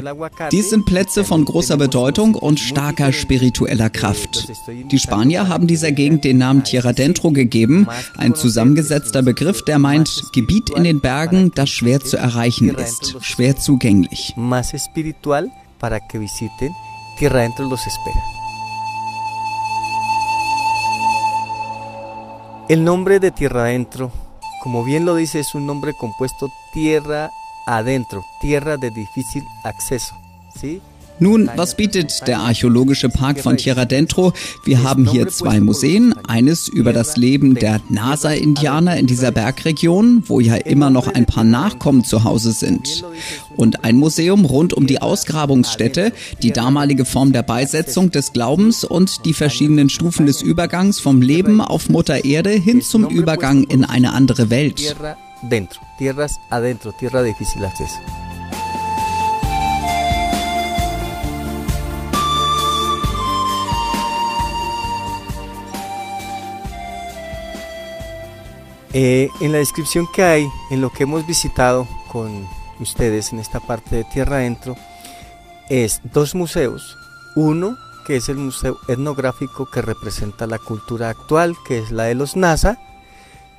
Dies 0.52 0.70
sind 0.70 0.86
Plätze 0.86 1.24
von 1.24 1.46
großer 1.46 1.78
Bedeutung 1.78 2.36
und 2.36 2.60
starker 2.60 3.12
spiritueller 3.12 3.90
Kraft. 3.90 4.52
Die 4.92 5.00
Spanier 5.00 5.48
haben 5.48 5.66
dieser 5.66 5.92
Gegend 5.92 6.26
den 6.26 6.38
Namen 6.38 6.64
Tierra 6.64 6.94
Dentro 6.94 7.32
gegeben, 7.32 7.88
ein 8.18 8.36
zusammengesetzter 8.36 9.24
Begriff, 9.24 9.64
der 9.66 9.80
meint 9.80 10.22
Gebiet 10.32 10.70
in 10.70 10.84
den 10.84 11.02
Bergen, 11.02 11.52
das 11.56 11.72
schwer 11.72 12.02
zu 12.02 12.18
erreichen 12.18 12.70
ist, 12.70 13.16
schwer 13.22 13.58
zugänglich. 13.58 14.36
Tierra 17.18 17.40
Adentro 17.40 17.66
los 17.66 17.86
espera. 17.86 18.39
El 22.70 22.84
nombre 22.84 23.20
de 23.20 23.32
Tierra 23.32 23.62
Adentro, 23.62 24.12
como 24.62 24.84
bien 24.84 25.04
lo 25.04 25.16
dice, 25.16 25.40
es 25.40 25.56
un 25.56 25.66
nombre 25.66 25.96
compuesto 25.96 26.52
tierra 26.72 27.32
adentro, 27.66 28.24
tierra 28.42 28.78
de 28.78 28.92
difícil 28.92 29.44
acceso. 29.64 30.16
¿sí? 30.54 30.80
Nun, 31.20 31.50
was 31.56 31.76
bietet 31.76 32.28
der 32.28 32.40
archäologische 32.40 33.10
Park 33.10 33.40
von 33.40 33.58
Tierra 33.58 33.86
Dentro? 33.86 34.34
Wir 34.64 34.84
haben 34.84 35.10
hier 35.10 35.28
zwei 35.28 35.60
Museen. 35.60 36.16
Eines 36.28 36.68
über 36.68 36.94
das 36.94 37.18
Leben 37.18 37.56
der 37.56 37.82
NASA-Indianer 37.90 38.98
in 38.98 39.08
dieser 39.08 39.32
Bergregion, 39.32 40.24
wo 40.28 40.40
ja 40.40 40.56
immer 40.56 40.90
noch 40.90 41.08
ein 41.08 41.26
paar 41.26 41.44
Nachkommen 41.44 42.04
zu 42.04 42.24
Hause 42.24 42.54
sind. 42.54 43.04
Und 43.58 43.84
ein 43.84 43.98
Museum 43.98 44.46
rund 44.46 44.74
um 44.74 44.88
die 44.88 45.02
Ausgrabungsstätte, 45.02 46.14
die 46.42 46.52
damalige 46.52 47.06
Form 47.06 47.34
der 47.34 47.44
Beisetzung 47.44 48.12
des 48.12 48.32
Glaubens 48.32 48.84
und 48.84 49.26
die 49.26 49.34
verschiedenen 49.34 49.90
Stufen 49.90 50.26
des 50.26 50.42
Übergangs 50.42 51.00
vom 51.00 51.22
Leben 51.22 51.60
auf 51.60 51.90
Mutter 51.90 52.24
Erde 52.24 52.52
hin 52.52 52.82
zum 52.82 53.08
Übergang 53.08 53.64
in 53.64 53.84
eine 53.84 54.14
andere 54.14 54.50
Welt. 54.50 54.78
Tierra 54.78 55.18
dentro, 55.42 55.82
tierras 55.98 56.40
adentro, 56.50 56.92
tierra 56.92 57.24
difícil 57.24 57.64
acceso. 57.66 58.19
Eh, 68.94 69.30
en 69.40 69.52
la 69.52 69.60
descripción 69.60 70.08
que 70.14 70.24
hay, 70.24 70.48
en 70.72 70.82
lo 70.82 70.90
que 70.92 71.04
hemos 71.04 71.26
visitado 71.28 71.88
con 72.12 72.48
ustedes 72.80 73.32
en 73.32 73.40
esta 73.40 73.60
parte 73.60 73.98
de 73.98 74.04
Tierra 74.04 74.38
Adentro, 74.38 74.76
es 75.70 76.02
dos 76.12 76.34
museos. 76.34 76.98
Uno 77.36 77.78
que 78.10 78.16
es 78.16 78.28
el 78.28 78.38
Museo 78.38 78.80
Etnográfico 78.88 79.70
que 79.70 79.84
representa 79.84 80.48
la 80.48 80.58
cultura 80.58 81.10
actual, 81.10 81.56
que 81.68 81.78
es 81.78 81.92
la 81.92 82.06
de 82.06 82.16
los 82.16 82.36
NASA. 82.36 82.80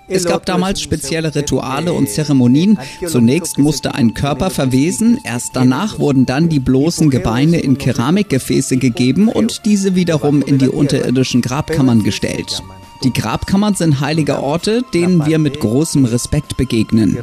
Es 0.08 0.24
gab 0.24 0.44
damals 0.44 0.80
spezielle 0.80 1.32
Rituale 1.32 1.92
und 1.92 2.08
Zeremonien. 2.08 2.76
Zunächst 3.06 3.58
musste 3.58 3.94
ein 3.94 4.12
Körper 4.12 4.50
verwesen, 4.50 5.20
erst 5.22 5.54
danach 5.54 6.00
wurden 6.00 6.26
dann 6.26 6.48
die 6.48 6.58
bloßen 6.58 7.10
Gebeine 7.10 7.60
in 7.60 7.78
Keramikgefäße 7.78 8.76
gegeben 8.76 9.28
und 9.28 9.64
diese 9.66 9.94
wiederum 9.94 10.42
in 10.42 10.58
die 10.58 10.68
unterirdischen 10.68 11.42
Grabkammern 11.42 12.02
gestellt. 12.02 12.60
Die 13.02 13.12
Grabkammern 13.12 13.74
sind 13.74 14.00
heilige 14.00 14.42
Orte, 14.42 14.82
denen 14.92 15.24
wir 15.24 15.38
mit 15.38 15.60
großem 15.60 16.04
Respekt 16.04 16.56
begegnen. 16.58 17.18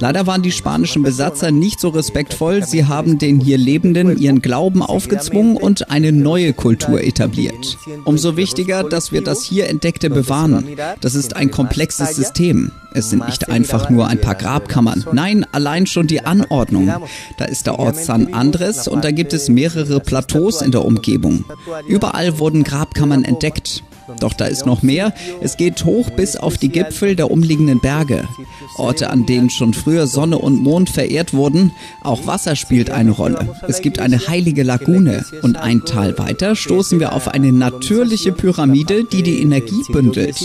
Leider 0.00 0.26
waren 0.26 0.42
die 0.42 0.50
spanischen 0.50 1.02
Besatzer 1.02 1.52
nicht 1.52 1.78
so 1.78 1.90
respektvoll. 1.90 2.64
Sie 2.64 2.86
haben 2.86 3.18
den 3.18 3.38
hier 3.38 3.56
Lebenden 3.56 4.18
ihren 4.18 4.42
Glauben 4.42 4.82
aufgezwungen 4.82 5.56
und 5.56 5.90
eine 5.90 6.10
neue 6.10 6.52
Kultur 6.52 7.00
etabliert. 7.02 7.78
Umso 8.04 8.36
wichtiger, 8.36 8.82
dass 8.82 9.12
wir 9.12 9.22
das 9.22 9.44
hier 9.44 9.68
Entdeckte 9.68 10.10
bewahren. 10.10 10.66
Das 11.00 11.14
ist 11.14 11.36
ein 11.36 11.50
komplexes 11.50 12.16
System. 12.16 12.72
Es 12.94 13.10
sind 13.10 13.24
nicht 13.26 13.48
einfach 13.48 13.90
nur 13.90 14.08
ein 14.08 14.20
paar 14.20 14.34
Grabkammern. 14.34 15.04
Nein, 15.12 15.46
allein 15.52 15.86
schon 15.86 16.08
die 16.08 16.24
Anordnung. 16.24 16.92
Da 17.38 17.44
ist 17.44 17.66
der 17.66 17.78
Ort 17.78 17.96
San 17.96 18.34
Andres 18.34 18.88
und 18.88 19.04
da 19.04 19.12
gibt 19.12 19.32
es 19.32 19.48
mehrere 19.48 20.00
Plateaus 20.00 20.62
in 20.62 20.72
der 20.72 20.84
Umgebung. 20.84 21.44
Überall 21.86 22.38
wurden 22.38 22.64
Grabkammern 22.64 23.24
entdeckt. 23.24 23.84
Doch 24.20 24.32
da 24.32 24.46
ist 24.46 24.66
noch 24.66 24.82
mehr. 24.82 25.12
Es 25.40 25.56
geht 25.56 25.84
hoch 25.84 26.10
bis 26.10 26.36
auf 26.36 26.58
die 26.58 26.68
Gipfel 26.68 27.16
der 27.16 27.30
umliegenden 27.30 27.80
Berge. 27.80 28.28
Orte, 28.76 29.10
an 29.10 29.26
denen 29.26 29.50
schon 29.50 29.74
früher 29.74 30.06
Sonne 30.06 30.38
und 30.38 30.62
Mond 30.62 30.90
verehrt 30.90 31.34
wurden. 31.34 31.72
Auch 32.02 32.26
Wasser 32.26 32.56
spielt 32.56 32.90
eine 32.90 33.10
Rolle. 33.10 33.54
Es 33.68 33.80
gibt 33.80 33.98
eine 33.98 34.26
heilige 34.26 34.62
Lagune. 34.62 35.24
Und 35.42 35.56
ein 35.56 35.84
Tal 35.84 36.18
weiter 36.18 36.56
stoßen 36.56 37.00
wir 37.00 37.12
auf 37.12 37.28
eine 37.28 37.52
natürliche 37.52 38.32
Pyramide, 38.32 39.04
die 39.04 39.22
die 39.22 39.42
Energie 39.42 39.82
bündelt. 39.92 40.36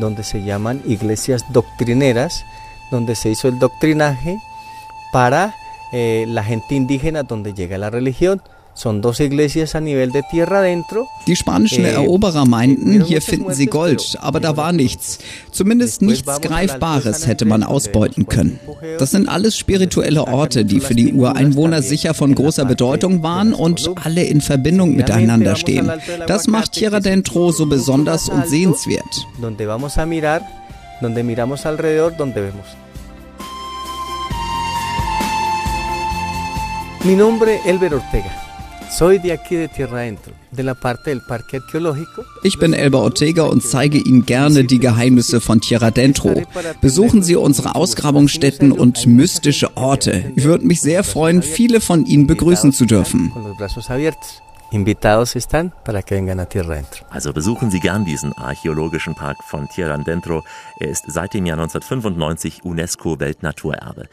donde 0.00 0.22
se 0.22 0.42
llaman 0.42 0.82
iglesias 0.86 1.44
doctrineras, 1.52 2.44
donde 2.90 3.14
se 3.14 3.30
hizo 3.30 3.48
el 3.48 3.58
doctrinaje 3.58 4.38
para 5.12 5.54
eh, 5.92 6.24
la 6.28 6.44
gente 6.44 6.74
indígena 6.74 7.22
donde 7.22 7.54
llega 7.54 7.78
la 7.78 7.90
religión. 7.90 8.42
Son 8.76 9.00
dos 9.00 9.20
iglesias 9.20 9.74
a 9.74 9.80
nivel 9.80 10.12
de 10.12 10.22
tierra 10.30 10.58
adentro. 10.58 11.08
Die 11.26 11.34
spanischen 11.34 11.86
Eh, 11.86 11.92
Eroberer 11.92 12.44
meinten, 12.44 13.02
hier 13.02 13.22
finden 13.22 13.54
sie 13.54 13.66
Gold, 13.66 14.18
aber 14.20 14.38
da 14.38 14.58
war 14.58 14.72
nichts. 14.72 15.18
Zumindest 15.50 16.02
nichts 16.02 16.42
Greifbares 16.42 17.26
hätte 17.26 17.46
man 17.46 17.62
ausbeuten 17.62 18.26
können. 18.26 18.60
Das 18.98 19.12
sind 19.12 19.30
alles 19.30 19.56
spirituelle 19.56 20.26
Orte, 20.26 20.66
die 20.66 20.80
für 20.80 20.94
die 20.94 21.14
Ureinwohner 21.14 21.80
sicher 21.80 22.12
von 22.12 22.34
großer 22.34 22.66
Bedeutung 22.66 23.22
waren 23.22 23.54
und 23.54 23.90
alle 24.04 24.24
in 24.24 24.42
Verbindung 24.42 24.94
miteinander 24.94 25.56
stehen. 25.56 25.90
Das 26.26 26.46
macht 26.46 26.72
Tierra 26.72 27.00
Dentro 27.00 27.52
so 27.52 27.64
besonders 27.64 28.28
und 28.28 28.46
sehenswert. 28.46 29.26
donde 31.00 31.22
miramos 31.22 31.64
alrededor, 31.66 32.10
donde 32.10 32.42
vemos. 32.42 32.66
Mi 37.04 37.14
nombre 37.14 37.60
Elber 37.64 37.92
Ortega. 37.94 38.45
Ich 42.42 42.58
bin 42.58 42.72
Elba 42.72 42.98
Ortega 42.98 43.44
und 43.44 43.62
zeige 43.62 43.98
Ihnen 43.98 44.24
gerne 44.26 44.64
die 44.64 44.78
Geheimnisse 44.78 45.40
von 45.40 45.60
Tierra 45.60 45.90
Dentro. 45.90 46.42
Besuchen 46.80 47.22
Sie 47.22 47.36
unsere 47.36 47.74
Ausgrabungsstätten 47.74 48.72
und 48.72 49.06
mystische 49.06 49.76
Orte. 49.76 50.32
Ich 50.36 50.44
würde 50.44 50.66
mich 50.66 50.80
sehr 50.80 51.04
freuen, 51.04 51.42
viele 51.42 51.80
von 51.80 52.06
Ihnen 52.06 52.26
begrüßen 52.26 52.72
zu 52.72 52.86
dürfen. 52.86 53.32
Also 57.10 57.32
besuchen 57.32 57.70
Sie 57.70 57.80
gern 57.80 58.04
diesen 58.04 58.32
archäologischen 58.32 59.14
Park 59.14 59.36
von 59.44 59.68
Tierra 59.68 59.96
Dentro. 59.98 60.42
Er 60.80 60.88
ist 60.88 61.04
seit 61.06 61.34
dem 61.34 61.46
Jahr 61.46 61.58
1995 61.58 62.64
UNESCO-Weltnaturerbe. 62.64 64.08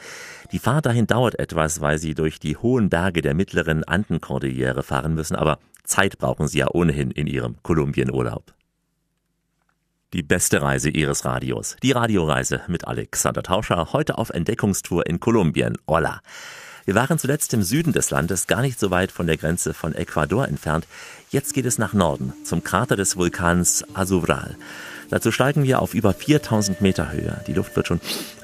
Die 0.54 0.60
Fahrt 0.60 0.86
dahin 0.86 1.08
dauert 1.08 1.40
etwas, 1.40 1.82
weil 1.82 1.98
Sie 1.98 2.14
durch 2.14 2.40
die 2.40 2.56
hohen 2.56 2.90
Berge 2.90 3.24
der 3.24 3.34
mittleren 3.34 3.84
Andenkordillere 3.84 4.84
fahren 4.84 5.16
müssen, 5.16 5.36
aber 5.36 5.58
Zeit 5.84 6.20
brauchen 6.20 6.48
Sie 6.48 6.60
ja 6.60 6.68
ohnehin 6.72 7.10
in 7.10 7.26
Ihrem 7.26 7.56
Kolumbienurlaub. 7.64 8.54
Die 10.14 10.22
beste 10.22 10.62
Reise 10.62 10.92
Ihres 10.92 11.26
Radios. 11.26 11.76
Die 11.82 11.92
Radioreise 11.92 12.62
mit 12.68 12.88
Alexander 12.88 13.42
Tauscher, 13.42 13.94
heute 13.94 14.20
auf 14.20 14.30
Entdeckungstour 14.30 15.08
in 15.08 15.20
Kolumbien. 15.20 15.76
Hola! 15.88 16.22
Wir 16.86 16.94
waren 16.94 17.18
zuletzt 17.18 17.52
im 17.56 17.64
Süden 17.64 17.92
des 17.92 18.12
Landes, 18.12 18.46
gar 18.46 18.62
nicht 18.62 18.80
so 18.80 18.92
weit 18.92 19.12
von 19.12 19.26
der 19.26 19.38
Grenze 19.38 19.74
von 19.74 19.96
Ecuador 19.96 20.48
entfernt. 20.48 20.86
Jetzt 21.32 21.56
geht 21.56 21.66
es 21.66 21.80
nach 21.80 21.94
Norden, 21.94 22.32
zum 22.44 22.64
Krater 22.64 22.96
des 22.96 23.18
Vulkans 23.18 23.86
Azuvral. 23.96 24.56
Dazu 25.10 25.32
steigen 25.32 25.64
wir 25.64 25.82
auf 25.82 25.96
über 25.96 26.14
4000 26.14 26.82
Meter 26.82 27.12
Höhe. 27.12 27.42
Die 27.48 27.54
Luft 27.54 27.76
wird 27.76 27.88
schon 27.88 28.02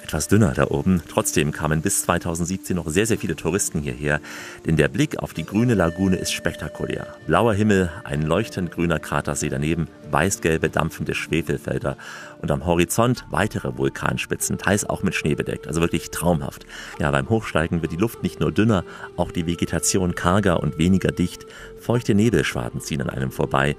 etwas 0.10 0.28
dünner 0.28 0.54
da 0.56 0.66
oben. 0.72 1.04
Trotzdem 1.08 1.52
kamen 1.52 1.84
bis 1.84 2.02
2017 2.02 2.76
noch 2.76 2.88
sehr, 2.88 3.06
sehr 3.06 3.20
viele 3.20 3.36
Touristen 3.36 3.80
hierher, 3.80 4.20
denn 4.66 4.76
der 4.76 4.88
Blick 4.88 5.20
auf 5.20 5.36
die 5.36 5.46
grüne 5.46 5.76
Lagune 5.76 6.16
ist 6.16 6.32
spektakulär. 6.32 7.06
Blauer 7.28 7.54
Himmel, 7.54 7.92
ein 8.06 8.24
leuchtend 8.24 8.72
grüner 8.72 8.98
Kratersee 8.98 9.50
daneben, 9.50 9.88
weißgelbe 10.10 10.72
dampfende 10.72 11.14
Schwefelfelder 11.14 11.96
und 12.42 12.50
am 12.50 12.66
Horizont 12.66 13.24
weitere 13.30 13.78
Vulkanspitzen, 13.78 14.58
teils 14.58 14.84
auch 14.84 15.04
mit 15.04 15.14
Schnee 15.14 15.36
bedeckt, 15.36 15.68
also 15.68 15.80
wirklich 15.80 16.10
traumhaft. 16.10 16.66
Ja, 16.98 17.12
beim 17.12 17.30
Hochsteigen 17.30 17.84
wird 17.84 17.92
die 17.92 17.98
Luft 17.98 18.24
nicht 18.24 18.40
nur 18.40 18.52
dünner, 18.52 18.86
auch 19.16 19.32
die 19.32 19.46
Vegetation 19.46 20.16
karger 20.16 20.60
und 20.60 20.80
weniger 20.80 21.12
dicht. 21.12 21.46
Feuchte 21.80 22.16
Nebelschwaden 22.16 22.82
ziehen 22.82 23.04
an 23.04 23.12
einem 23.12 23.30
vorbei 23.30 23.76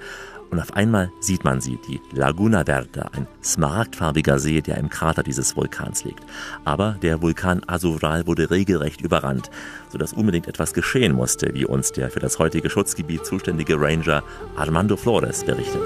und 0.50 0.58
auf 0.58 0.74
einmal 0.74 1.12
sieht 1.20 1.44
man 1.44 1.60
sie, 1.60 1.78
die 1.86 2.00
Laguna 2.12 2.64
Verde, 2.64 3.06
ein 3.12 3.26
smaragdfarbiger 3.42 4.38
See, 4.38 4.60
der 4.60 4.78
im 4.78 4.88
Krater 4.88 5.22
dieses 5.22 5.56
Vulkans 5.56 6.04
liegt. 6.04 6.24
Aber 6.64 6.96
der 7.02 7.22
Vulkan 7.22 7.62
Azural 7.66 8.26
wurde 8.26 8.50
regelrecht 8.50 9.00
überrannt, 9.00 9.50
sodass 9.90 10.12
unbedingt 10.12 10.48
etwas 10.48 10.74
geschehen 10.74 11.12
musste, 11.12 11.54
wie 11.54 11.64
uns 11.64 11.92
der 11.92 12.10
für 12.10 12.20
das 12.20 12.38
heutige 12.38 12.68
Schutzgebiet 12.68 13.24
zuständige 13.24 13.80
Ranger 13.80 14.22
Armando 14.56 14.96
Flores 14.96 15.44
berichtet. 15.44 15.82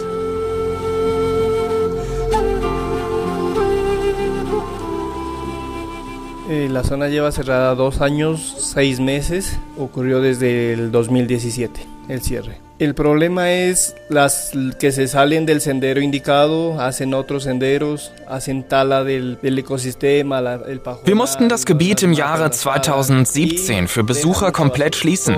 Eh, 6.46 6.68
la 6.68 6.84
zona 6.84 7.08
lleva 7.08 7.32
cerrada 7.32 7.74
dos 7.74 8.02
años, 8.02 8.54
seis 8.58 9.00
meses. 9.00 9.58
Ocurrió 9.78 10.20
desde 10.20 10.74
el 10.74 10.92
2017 10.92 11.86
el 12.08 12.20
cierre. 12.20 12.63
El 12.80 12.94
problema 12.96 13.52
es 13.52 13.94
las 14.08 14.50
que 14.80 14.90
se 14.90 15.06
salen 15.06 15.46
del 15.46 15.60
sendero 15.60 16.00
indicado, 16.00 16.80
hacen 16.80 17.14
otros 17.14 17.44
senderos, 17.44 18.10
hacen 18.26 18.64
tala 18.64 19.04
del, 19.04 19.38
del 19.40 19.60
Ecosystema, 19.60 20.40
la, 20.40 20.54
el 20.66 20.80
Wir 21.04 21.14
mussten 21.14 21.48
das 21.48 21.66
Gebiet 21.66 22.02
im 22.02 22.12
Jahre 22.12 22.50
2017 22.50 23.86
für 23.86 24.02
Besucher 24.02 24.50
komplett 24.50 24.96
schließen. 24.96 25.36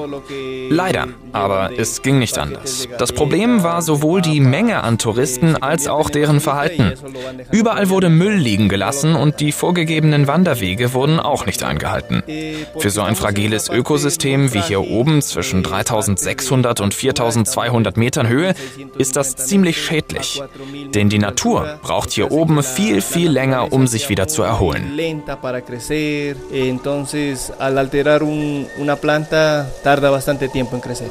Leider, 0.71 1.09
aber 1.33 1.73
es 1.77 2.01
ging 2.01 2.19
nicht 2.19 2.39
anders. 2.39 2.89
Das 2.99 3.13
Problem 3.13 3.63
war 3.63 3.83
sowohl 3.83 4.23
die 4.23 4.41
Menge 4.41 4.83
an 4.83 4.97
Touristen 4.97 5.57
als 5.57 5.89
auch 5.89 6.09
deren 6.09 6.41
Verhalten. 6.41 6.95
Überall 7.51 7.91
wurde 7.91 8.09
Müll 8.09 8.37
liegen 8.37 8.71
gelassen 8.71 9.15
und 9.15 9.41
die 9.41 9.53
vorgegebenen 9.53 10.27
Wanderwege 10.27 10.95
wurden 10.95 11.21
auch 11.21 11.45
nicht 11.45 11.63
eingehalten. 11.63 12.23
Für 12.79 12.89
so 12.89 13.03
ein 13.03 13.15
fragiles 13.15 13.69
Ökosystem 13.69 14.55
wie 14.55 14.63
hier 14.63 14.81
oben 14.81 15.21
zwischen 15.21 15.63
3600 15.63 16.81
und 16.81 16.95
4200 17.31 17.97
Metern 17.97 18.29
Höhe 18.29 18.55
ist 18.99 19.17
das 19.17 19.37
ziemlich 19.37 19.83
schädlich. 19.83 20.43
Denn 20.95 21.09
die 21.09 21.19
Natur 21.19 21.79
braucht 21.83 22.11
hier 22.11 22.31
oben 22.33 22.63
viel, 22.63 23.01
viel 23.03 23.31
länger, 23.31 23.73
um 23.73 23.87
sich 23.87 24.09
wieder 24.09 24.27
zu 24.29 24.43
erholen. 24.43 24.93
entonces 26.53 27.53
al 27.59 27.79
alterar 27.79 28.23
un- 28.23 28.67
una 28.79 28.97
planta 28.97 29.67
tarda 29.83 30.11
bastante 30.11 30.49
tiempo 30.49 30.77
en 30.77 30.81
crecer. 30.83 31.07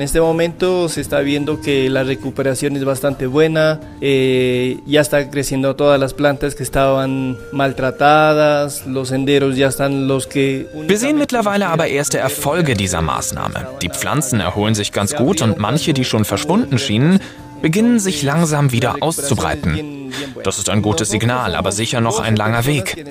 En 0.00 0.04
este 0.04 0.22
momento 0.22 0.88
se 0.88 1.02
está 1.02 1.20
viendo 1.20 1.60
que 1.60 1.90
la 1.90 2.04
recuperación 2.04 2.74
es 2.74 2.86
bastante 2.86 3.26
buena, 3.26 3.78
eh, 4.00 4.78
ya 4.86 5.02
está 5.02 5.28
creciendo 5.28 5.76
todas 5.76 6.00
las 6.00 6.14
plantas 6.14 6.54
que 6.54 6.62
estaban 6.62 7.36
maltratadas, 7.52 8.86
los 8.86 9.08
senderos 9.08 9.56
ya 9.56 9.68
están 9.68 10.08
los 10.08 10.26
que... 10.26 10.66
Wir 10.88 10.96
sehen 10.96 11.18
mittlerweile 11.18 11.66
aber 11.66 11.88
erste 11.88 12.16
Erfolge 12.16 12.72
dieser 12.72 13.02
Maßnahme. 13.02 13.66
Die 13.82 13.90
Pflanzen 13.90 14.40
erholen 14.40 14.74
sich 14.74 14.90
ganz 14.90 15.14
gut 15.14 15.42
und 15.42 15.58
manche, 15.58 15.92
die 15.92 16.06
schon 16.06 16.24
verschwunden 16.24 16.78
schienen, 16.78 17.20
beginnen 17.60 18.00
sich 18.00 18.22
langsam 18.22 18.72
wieder 18.72 19.02
auszubreiten. 19.02 19.99
Das 20.44 20.58
ist 20.58 20.68
ein 20.68 20.82
gutes 20.82 21.10
Signal, 21.10 21.54
aber 21.54 21.72
sicher 21.72 22.00
noch 22.00 22.20
ein 22.20 22.36
langer 22.36 22.66
Weg. 22.66 23.04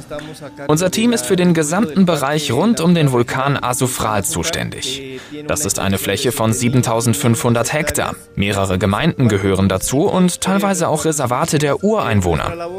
Unser 0.67 0.91
Team 0.91 1.13
ist 1.13 1.25
für 1.25 1.35
den 1.35 1.53
gesamten 1.53 2.05
Bereich 2.05 2.51
rund 2.51 2.81
um 2.81 2.95
den 2.95 3.11
Vulkan 3.11 3.61
Asufral 3.61 4.23
zuständig. 4.23 5.19
Das 5.47 5.65
ist 5.65 5.79
eine 5.79 5.97
Fläche 5.97 6.31
von 6.31 6.53
7500 6.53 7.73
Hektar. 7.73 8.15
Mehrere 8.35 8.77
Gemeinden 8.77 9.27
gehören 9.27 9.69
dazu 9.69 10.01
und 10.01 10.41
teilweise 10.41 10.87
auch 10.87 11.05
Reservate 11.05 11.57
der 11.57 11.83
Ureinwohner. 11.83 12.69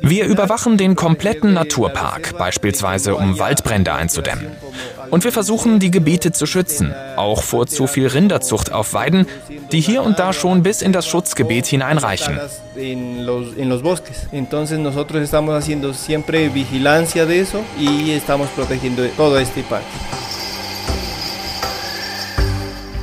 Wir 0.00 0.26
überwachen 0.26 0.76
den 0.76 0.96
kompletten 0.96 1.54
Naturpark, 1.54 2.36
beispielsweise 2.36 3.14
um 3.14 3.38
Waldbrände 3.38 3.92
einzudämmen. 3.92 4.48
Und 5.10 5.24
wir 5.24 5.32
versuchen, 5.32 5.78
die 5.78 5.90
Gebiete 5.90 6.32
zu 6.32 6.46
schützen, 6.46 6.94
auch 7.16 7.42
vor 7.42 7.66
zu 7.66 7.86
viel 7.86 8.06
Rinderzucht 8.06 8.72
auf 8.72 8.94
Weiden, 8.94 9.26
die 9.70 9.80
hier 9.80 10.02
und 10.02 10.18
da 10.18 10.32
schon 10.32 10.62
bis 10.62 10.82
in 10.82 10.92
das 10.92 11.06
Schutzgebiet 11.06 11.66
hineinreichen. 11.66 12.40
En 12.76 13.26
los, 13.26 13.56
en 13.56 13.68
los 13.68 13.82
bosques. 13.82 14.28
Entonces 14.32 14.78
nosotros 14.78 15.22
estamos 15.22 15.54
haciendo 15.54 15.94
siempre 15.94 16.48
vigilancia 16.48 17.26
de 17.26 17.40
eso 17.40 17.60
y 17.78 18.10
estamos 18.10 18.48
protegiendo 18.50 19.06
todo 19.16 19.38
este 19.38 19.62
parque. 19.62 20.31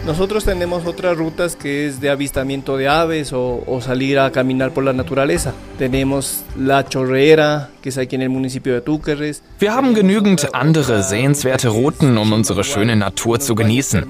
Nosotros 0.10 0.44
tenemos 0.44 0.88
otras 0.88 1.16
rutas 1.16 1.56
que 1.56 1.86
es 1.86 2.02
de 2.02 2.10
avistamiento 2.10 2.78
de 2.78 2.88
aves 2.88 3.32
o, 3.32 3.64
o 3.68 3.80
salir 3.80 4.18
a 4.18 4.32
caminar 4.32 4.72
por 4.72 4.84
la 4.84 4.92
naturaleza. 4.92 5.54
Tenemos 5.78 6.44
la 6.58 6.84
chorrera, 6.84 7.70
que 7.80 7.90
es 7.90 7.98
aquí 8.00 8.16
en 8.16 8.24
el 8.24 8.30
municipio 8.30 8.74
de 8.74 8.82
Túquerres. 8.82 9.44
Wir 9.60 9.72
haben 9.72 9.94
genügend 9.94 10.56
andere 10.56 11.04
sehenswerte 11.04 11.70
Routen, 11.70 12.18
um 12.18 12.34
unsere 12.34 12.64
schöne 12.64 12.96
Natur 12.96 13.40
zu 13.40 13.54
genießen. 13.54 14.08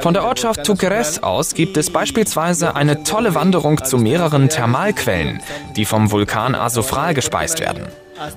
Von 0.00 0.14
der 0.14 0.22
Ortschaft 0.22 0.62
Tuqueres 0.62 1.24
aus 1.24 1.54
gibt 1.54 1.76
es 1.78 1.90
beispielsweise 1.90 2.76
eine 2.76 3.02
tolle 3.02 3.34
Wanderung 3.34 3.82
zu 3.82 3.98
mehreren 3.98 4.48
Thermalquellen, 4.48 5.40
die 5.74 5.84
vom 5.84 6.12
Vulkan 6.12 6.54
Asofral 6.54 7.12
gespeist 7.12 7.58
werden. 7.58 7.88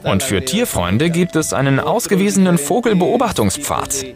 Und 0.03 0.23
für 0.23 0.43
Tierfreunde 0.43 1.11
gibt 1.11 1.35
es 1.35 1.53
einen 1.53 1.79
ausgewiesenen 1.79 2.57
Vogelbeobachtungspfad. 2.57 4.15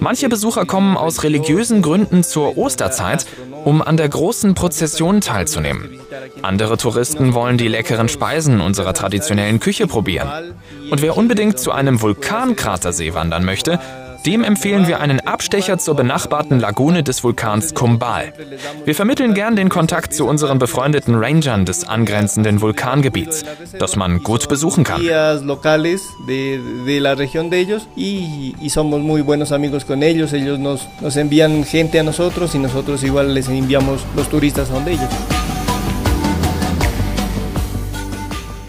Manche 0.00 0.28
Besucher 0.28 0.66
kommen 0.66 0.96
aus 0.96 1.22
religiösen 1.22 1.82
Gründen 1.82 2.22
zur 2.22 2.58
Osterzeit, 2.58 3.26
um 3.64 3.82
an 3.82 3.96
der 3.96 4.08
großen 4.08 4.54
Prozession 4.54 5.20
teilzunehmen. 5.20 6.00
Andere 6.42 6.76
Touristen 6.76 7.34
wollen 7.34 7.58
die 7.58 7.68
leckeren 7.68 8.08
Speisen 8.08 8.60
unserer 8.60 8.92
traditionellen 8.92 9.60
Küche 9.60 9.86
probieren. 9.86 10.54
Und 10.90 11.02
wer 11.02 11.16
unbedingt 11.16 11.58
zu 11.58 11.72
einem 11.72 12.00
Vulkankratersee 12.00 13.14
wandern 13.14 13.44
möchte, 13.44 13.80
dem 14.26 14.42
empfehlen 14.42 14.88
wir 14.88 15.00
einen 15.00 15.20
Abstecher 15.20 15.78
zur 15.78 15.94
benachbarten 15.94 16.58
Lagune 16.58 17.02
des 17.04 17.22
Vulkans 17.22 17.74
Kumbal. 17.74 18.32
Wir 18.84 18.94
vermitteln 18.94 19.34
gern 19.34 19.54
den 19.54 19.68
Kontakt 19.68 20.12
zu 20.12 20.26
unseren 20.26 20.58
befreundeten 20.58 21.14
Rangern 21.14 21.64
des 21.64 21.86
angrenzenden 21.86 22.60
Vulkangebiets, 22.60 23.44
das 23.78 23.94
man 23.94 24.22
gut 24.22 24.48
besuchen 24.48 24.82
kann. 24.84 25.00
ellos 30.32 30.58
nos 31.00 31.16
envían 31.16 31.64
gente 31.64 32.00
a 32.00 32.02
nosotros 32.02 32.54
y 32.54 32.58
nosotros 32.58 33.02
igual 33.02 33.32
les 33.32 33.48
enviamos 33.48 34.00
los 34.16 34.28
turistas 34.28 34.70
a 34.70 34.74
donde 34.74 34.92
ellos. 34.92 35.35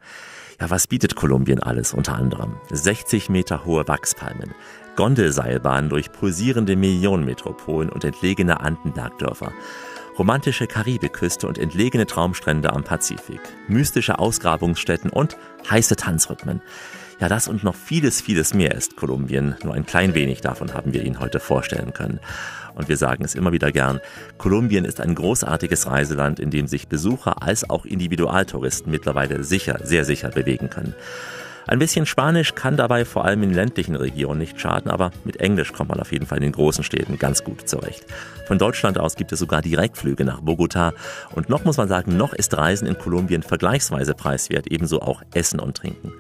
Ja, 0.61 0.69
was 0.69 0.89
bietet 0.89 1.15
Kolumbien 1.15 1.63
alles 1.63 1.95
unter 1.95 2.15
anderem? 2.15 2.57
60 2.71 3.31
Meter 3.31 3.65
hohe 3.65 3.87
Wachspalmen, 3.89 4.55
Gondelseilbahnen 4.97 5.89
durch 5.89 6.13
pulsierende 6.13 6.77
Millionenmetropolen 6.77 7.89
und 7.89 8.05
entlegene 8.05 8.61
Andenbergdörfer, 8.61 9.53
romantische 10.19 10.67
Karibikküste 10.67 11.47
und 11.47 11.59
entlegene 11.59 12.07
Traumstrände 12.07 12.73
am 12.73 12.85
Pazifik, 12.85 13.41
mystische 13.69 14.19
Ausgrabungsstätten 14.19 15.11
und 15.11 15.37
heiße 15.71 15.97
Tanzrhythmen. 15.97 16.61
Ja, 17.21 17.29
das 17.29 17.47
und 17.47 17.63
noch 17.63 17.77
vieles, 17.77 18.21
vieles 18.21 18.53
mehr 18.53 18.75
ist 18.75 18.97
Kolumbien. 18.97 19.55
Nur 19.63 19.75
ein 19.75 19.87
klein 19.87 20.15
wenig 20.15 20.41
davon 20.41 20.75
haben 20.75 20.93
wir 20.93 21.05
Ihnen 21.05 21.21
heute 21.21 21.39
vorstellen 21.39 21.93
können. 21.93 22.19
Und 22.75 22.89
wir 22.89 22.97
sagen 22.97 23.25
es 23.25 23.35
immer 23.35 23.53
wieder 23.53 23.71
gern, 23.71 24.01
Kolumbien 24.39 24.85
ist 24.85 25.01
ein 25.01 25.15
großartiges 25.15 25.87
Reiseland, 25.87 26.41
in 26.41 26.51
dem 26.51 26.67
sich 26.67 26.89
Besucher 26.89 27.43
als 27.43 27.69
auch 27.69 27.85
Individualtouristen 27.85 28.91
mittlerweile 28.91 29.45
sicher, 29.45 29.79
sehr 29.85 30.05
sicher 30.05 30.31
bewegen 30.31 30.69
können. 30.69 30.95
Ein 31.67 31.79
bisschen 31.79 32.07
Spanisch 32.07 32.55
kann 32.55 32.77
dabei 32.77 33.05
vor 33.05 33.25
allem 33.25 33.43
in 33.43 33.55
ländlichen 33.55 33.95
Regionen 33.95 34.39
nicht 34.39 34.61
schaden, 34.61 34.91
aber 34.91 35.13
mit 35.25 35.37
Englisch 35.39 35.73
kommt 35.73 35.91
man 35.91 36.01
auf 36.01 36.13
jeden 36.13 36.27
Fall 36.27 36.39
in 36.39 36.43
den 36.43 36.53
großen 36.53 36.83
Städten 36.83 37.19
ganz 37.19 37.45
gut 37.45 37.69
zurecht. 37.69 38.05
Von 38.47 38.59
Deutschland 38.59 38.99
aus 38.99 39.15
gibt 39.15 39.33
es 39.33 39.39
sogar 39.39 39.63
Direktflüge 39.63 40.25
nach 40.25 40.41
Bogota. 40.41 40.93
Und 41.35 41.49
noch 41.49 41.65
muss 41.65 41.77
man 41.77 41.89
sagen, 41.89 42.17
noch 42.17 42.33
ist 42.33 42.57
Reisen 42.57 42.87
in 42.87 42.99
Kolumbien 42.99 43.43
vergleichsweise 43.43 44.15
preiswert, 44.15 44.67
ebenso 44.67 45.01
auch 45.01 45.23
Essen 45.33 45.61
und 45.61 45.77
Trinken. 45.77 46.13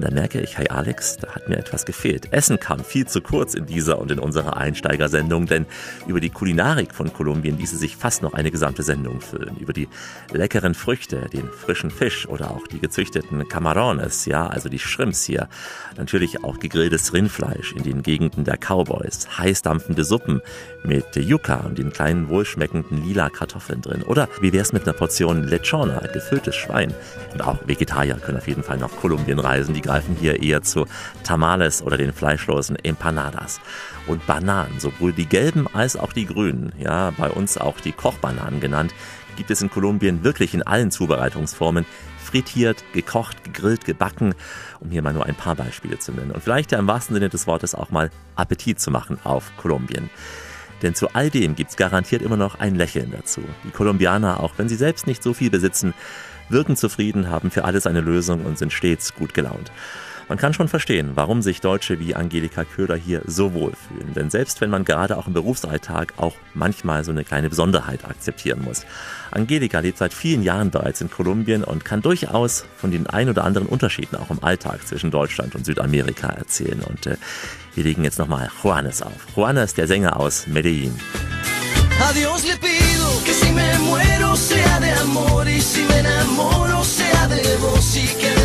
Und 0.00 0.06
da 0.06 0.14
merke 0.14 0.40
ich, 0.40 0.56
hey 0.56 0.66
Alex, 0.70 1.18
da 1.18 1.34
hat 1.34 1.50
mir 1.50 1.58
etwas 1.58 1.84
gefehlt. 1.84 2.32
Essen 2.32 2.58
kam 2.58 2.82
viel 2.82 3.06
zu 3.06 3.20
kurz 3.20 3.52
in 3.52 3.66
dieser 3.66 3.98
und 3.98 4.10
in 4.10 4.18
unserer 4.18 4.56
Einsteigersendung, 4.56 5.44
denn 5.44 5.66
über 6.06 6.20
die 6.20 6.30
Kulinarik 6.30 6.94
von 6.94 7.12
Kolumbien 7.12 7.58
ließe 7.58 7.76
sich 7.76 7.96
fast 7.98 8.22
noch 8.22 8.32
eine 8.32 8.50
gesamte 8.50 8.82
Sendung 8.82 9.20
füllen. 9.20 9.58
Über 9.58 9.74
die 9.74 9.88
leckeren 10.32 10.72
Früchte, 10.72 11.28
den 11.30 11.50
frischen 11.50 11.90
Fisch 11.90 12.26
oder 12.26 12.50
auch 12.50 12.66
die 12.66 12.78
gezüchteten 12.78 13.46
Camarones, 13.46 14.24
ja, 14.24 14.46
also 14.46 14.70
die 14.70 14.78
Shrimps 14.78 15.24
hier. 15.24 15.50
Natürlich 15.98 16.44
auch 16.44 16.58
gegrilltes 16.58 17.12
Rindfleisch 17.12 17.74
in 17.74 17.82
den 17.82 18.00
Gegenden 18.00 18.44
der 18.44 18.56
Cowboys, 18.56 19.28
heißdampfende 19.36 20.04
Suppen 20.04 20.40
mit 20.82 21.16
Yucca 21.16 21.56
und 21.56 21.78
den 21.78 21.92
kleinen 21.92 22.28
wohlschmeckenden 22.28 23.04
lila 23.04 23.30
Kartoffeln 23.30 23.82
drin. 23.82 24.02
Oder 24.02 24.28
wie 24.40 24.52
wär's 24.52 24.72
mit 24.72 24.84
einer 24.84 24.92
Portion 24.92 25.44
Lechona, 25.44 26.00
gefülltes 26.12 26.56
Schwein? 26.56 26.94
Und 27.32 27.42
auch 27.42 27.58
Vegetarier 27.66 28.14
können 28.14 28.38
auf 28.38 28.48
jeden 28.48 28.62
Fall 28.62 28.78
nach 28.78 28.90
Kolumbien 28.90 29.38
reisen. 29.38 29.74
Die 29.74 29.82
greifen 29.82 30.16
hier 30.18 30.42
eher 30.42 30.62
zu 30.62 30.86
Tamales 31.24 31.82
oder 31.82 31.96
den 31.96 32.12
fleischlosen 32.12 32.76
Empanadas. 32.76 33.60
Und 34.06 34.26
Bananen, 34.26 34.80
sowohl 34.80 35.12
die 35.12 35.26
gelben 35.26 35.66
als 35.72 35.96
auch 35.96 36.12
die 36.12 36.26
grünen, 36.26 36.72
ja, 36.78 37.12
bei 37.16 37.30
uns 37.30 37.58
auch 37.58 37.80
die 37.80 37.92
Kochbananen 37.92 38.60
genannt, 38.60 38.94
gibt 39.36 39.50
es 39.50 39.62
in 39.62 39.70
Kolumbien 39.70 40.24
wirklich 40.24 40.54
in 40.54 40.62
allen 40.62 40.90
Zubereitungsformen. 40.90 41.86
Frittiert, 42.22 42.84
gekocht, 42.92 43.42
gegrillt, 43.42 43.84
gebacken, 43.84 44.34
um 44.78 44.90
hier 44.90 45.02
mal 45.02 45.12
nur 45.12 45.26
ein 45.26 45.34
paar 45.34 45.56
Beispiele 45.56 45.98
zu 45.98 46.12
nennen. 46.12 46.30
Und 46.30 46.44
vielleicht 46.44 46.70
ja 46.70 46.78
im 46.78 46.86
wahrsten 46.86 47.14
Sinne 47.14 47.28
des 47.28 47.46
Wortes 47.46 47.74
auch 47.74 47.90
mal 47.90 48.10
Appetit 48.36 48.78
zu 48.78 48.90
machen 48.90 49.18
auf 49.24 49.50
Kolumbien. 49.56 50.10
Denn 50.82 50.94
zu 50.94 51.14
all 51.14 51.30
dem 51.30 51.54
gibt's 51.54 51.76
garantiert 51.76 52.22
immer 52.22 52.36
noch 52.36 52.58
ein 52.58 52.74
Lächeln 52.74 53.12
dazu. 53.12 53.42
Die 53.64 53.70
Kolumbianer, 53.70 54.40
auch 54.40 54.54
wenn 54.56 54.68
sie 54.68 54.76
selbst 54.76 55.06
nicht 55.06 55.22
so 55.22 55.34
viel 55.34 55.50
besitzen, 55.50 55.94
wirken 56.48 56.76
zufrieden, 56.76 57.28
haben 57.28 57.50
für 57.50 57.64
alles 57.64 57.86
eine 57.86 58.00
Lösung 58.00 58.44
und 58.44 58.58
sind 58.58 58.72
stets 58.72 59.14
gut 59.14 59.34
gelaunt. 59.34 59.70
Man 60.30 60.38
kann 60.38 60.54
schon 60.54 60.68
verstehen, 60.68 61.10
warum 61.16 61.42
sich 61.42 61.60
Deutsche 61.60 61.98
wie 61.98 62.14
Angelika 62.14 62.62
Köhler 62.64 62.94
hier 62.94 63.20
so 63.26 63.52
wohlfühlen. 63.52 64.14
Denn 64.14 64.30
selbst 64.30 64.60
wenn 64.60 64.70
man 64.70 64.84
gerade 64.84 65.18
auch 65.18 65.26
im 65.26 65.32
Berufsalltag 65.32 66.14
auch 66.18 66.36
manchmal 66.54 67.02
so 67.02 67.10
eine 67.10 67.24
kleine 67.24 67.48
Besonderheit 67.48 68.04
akzeptieren 68.04 68.62
muss. 68.62 68.86
Angelika 69.32 69.80
lebt 69.80 69.98
seit 69.98 70.14
vielen 70.14 70.44
Jahren 70.44 70.70
bereits 70.70 71.00
in 71.00 71.10
Kolumbien 71.10 71.64
und 71.64 71.84
kann 71.84 72.00
durchaus 72.00 72.64
von 72.76 72.92
den 72.92 73.08
ein 73.08 73.28
oder 73.28 73.42
anderen 73.42 73.66
Unterschieden 73.66 74.14
auch 74.14 74.30
im 74.30 74.44
Alltag 74.44 74.86
zwischen 74.86 75.10
Deutschland 75.10 75.56
und 75.56 75.66
Südamerika 75.66 76.28
erzählen. 76.28 76.80
Und 76.88 77.08
äh, 77.08 77.16
wir 77.74 77.82
legen 77.82 78.04
jetzt 78.04 78.20
nochmal 78.20 78.52
Juanes 78.62 79.02
auf. 79.02 79.26
Juanes, 79.34 79.74
der 79.74 79.88
Sänger 79.88 80.20
aus 80.20 80.46
Medellin. 80.46 80.94
A 82.00 82.12
Dios 82.12 82.46
le 82.46 82.56
pido 82.56 83.24
que 83.24 83.34
si 83.34 83.50
me 83.50 83.78
muero 83.80 84.36
sea 84.36 84.78
de 84.78 84.92
amor 84.92 85.48
y 85.48 85.60
si 85.60 85.82
me 85.82 85.98
enamoro 85.98 86.84
sea 86.84 87.26
de 87.26 87.56
vos 87.56 87.96
y 87.96 88.06
que 88.06 88.39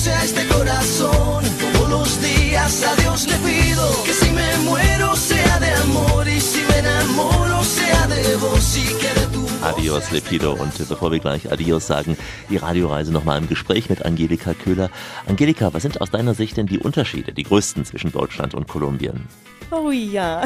sea 0.00 0.24
este 0.24 0.46
corazón 0.46 1.44
todos 1.60 1.88
los 1.90 2.22
días. 2.22 2.84
A 2.84 2.96
Dios 3.02 3.26
le 3.26 3.36
pido 3.46 3.84
que 4.04 4.12
si 4.14 4.30
me 4.30 4.56
muero 4.64 5.14
sea 5.14 5.60
de 5.60 5.70
amor 5.72 6.26
y 6.26 6.40
si 6.40 6.62
me 6.68 6.78
enamoro 6.78 7.62
sea 7.62 8.06
de 8.06 8.36
vos 8.36 8.76
y 8.78 8.86
que 9.00 9.20
de 9.20 9.26
tu 9.26 9.46
Adios, 9.62 10.10
Lepido. 10.10 10.54
Und 10.54 10.72
bevor 10.88 11.12
wir 11.12 11.20
gleich 11.20 11.52
Adios 11.52 11.86
sagen, 11.86 12.16
die 12.48 12.56
Radioreise 12.56 13.12
nochmal 13.12 13.38
im 13.38 13.48
Gespräch 13.48 13.90
mit 13.90 14.06
Angelika 14.06 14.54
Köhler. 14.54 14.88
Angelika, 15.26 15.74
was 15.74 15.82
sind 15.82 16.00
aus 16.00 16.10
deiner 16.10 16.32
Sicht 16.32 16.56
denn 16.56 16.66
die 16.66 16.78
Unterschiede, 16.78 17.34
die 17.34 17.42
größten 17.42 17.84
zwischen 17.84 18.10
Deutschland 18.10 18.54
und 18.54 18.68
Kolumbien? 18.68 19.28
Oh 19.72 19.90
ja, 19.92 20.44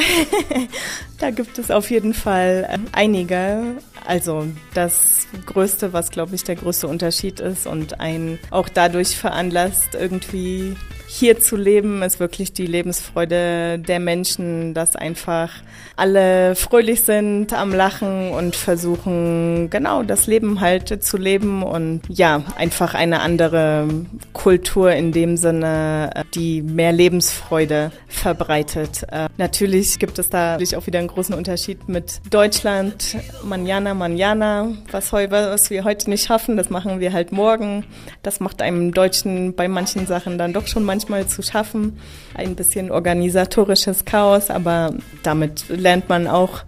da 1.19 1.31
gibt 1.31 1.59
es 1.59 1.71
auf 1.71 1.91
jeden 1.91 2.13
Fall 2.13 2.69
äh, 2.71 2.79
einige. 2.93 3.77
Also 4.07 4.47
das 4.75 5.27
Größte, 5.47 5.95
was 5.95 6.11
glaube 6.11 6.35
ich 6.35 6.45
der 6.45 6.57
größte 6.57 6.89
Unterschied 6.89 7.41
ist 7.41 7.67
und 7.67 8.01
einen 8.01 8.39
auch 8.51 8.69
dadurch 8.69 9.17
veranlasst, 9.17 9.95
irgendwie 9.95 10.77
hier 11.17 11.39
zu 11.39 11.55
leben, 11.55 12.03
ist 12.03 12.19
wirklich 12.19 12.53
die 12.53 12.67
Lebensfreude 12.67 13.79
der 13.79 14.01
Menschen, 14.01 14.75
dass 14.75 14.97
einfach 14.97 15.51
alle 15.95 16.57
fröhlich 16.57 17.03
sind, 17.03 17.53
am 17.53 17.73
Lachen 17.73 18.33
und 18.33 18.57
versuchen, 18.57 19.71
genau 19.71 20.03
das 20.03 20.27
Leben 20.27 20.61
halt 20.61 21.05
zu 21.05 21.17
leben 21.17 21.63
und 21.63 22.01
ja, 22.09 22.43
einfach 22.57 22.95
eine 22.95 23.21
andere 23.21 23.87
Kultur 24.33 24.91
in 24.91 25.13
dem 25.13 25.37
Sinne, 25.37 26.11
äh, 26.17 26.25
die 26.35 26.63
mehr 26.63 26.93
Lebensfreude 26.93 27.93
verbreitet. 28.09 29.05
Äh, 29.13 29.29
Natürlich 29.37 30.01
gibt 30.01 30.19
es 30.19 30.31
da 30.31 30.53
natürlich 30.53 30.77
auch 30.77 30.89
wieder 30.89 30.99
einen 30.99 31.09
großen 31.09 31.35
Unterschied 31.35 31.89
mit 31.89 32.21
Deutschland. 32.29 33.17
Manjana, 33.45 33.95
manjana, 33.95 34.73
was, 34.91 35.13
was 35.13 35.71
wir 35.71 35.85
heute 35.85 36.11
nicht 36.11 36.27
schaffen, 36.27 36.57
das 36.57 36.71
machen 36.71 36.99
wir 36.99 37.13
halt 37.13 37.31
morgen. 37.31 37.85
Das 38.25 38.41
macht 38.41 38.63
einem 38.63 38.93
Deutschen 38.93 39.55
bei 39.55 39.69
manchen 39.69 40.07
Sachen 40.09 40.39
dann 40.39 40.53
doch 40.53 40.67
schon 40.67 40.83
manchmal 40.83 41.04
zu 41.27 41.43
schaffen. 41.43 41.99
Ein 42.35 42.55
bisschen 42.55 42.91
organisatorisches 42.91 44.05
Chaos, 44.05 44.51
aber 44.51 44.95
damit 45.23 45.69
lernt 45.69 46.09
man 46.09 46.27
auch 46.27 46.63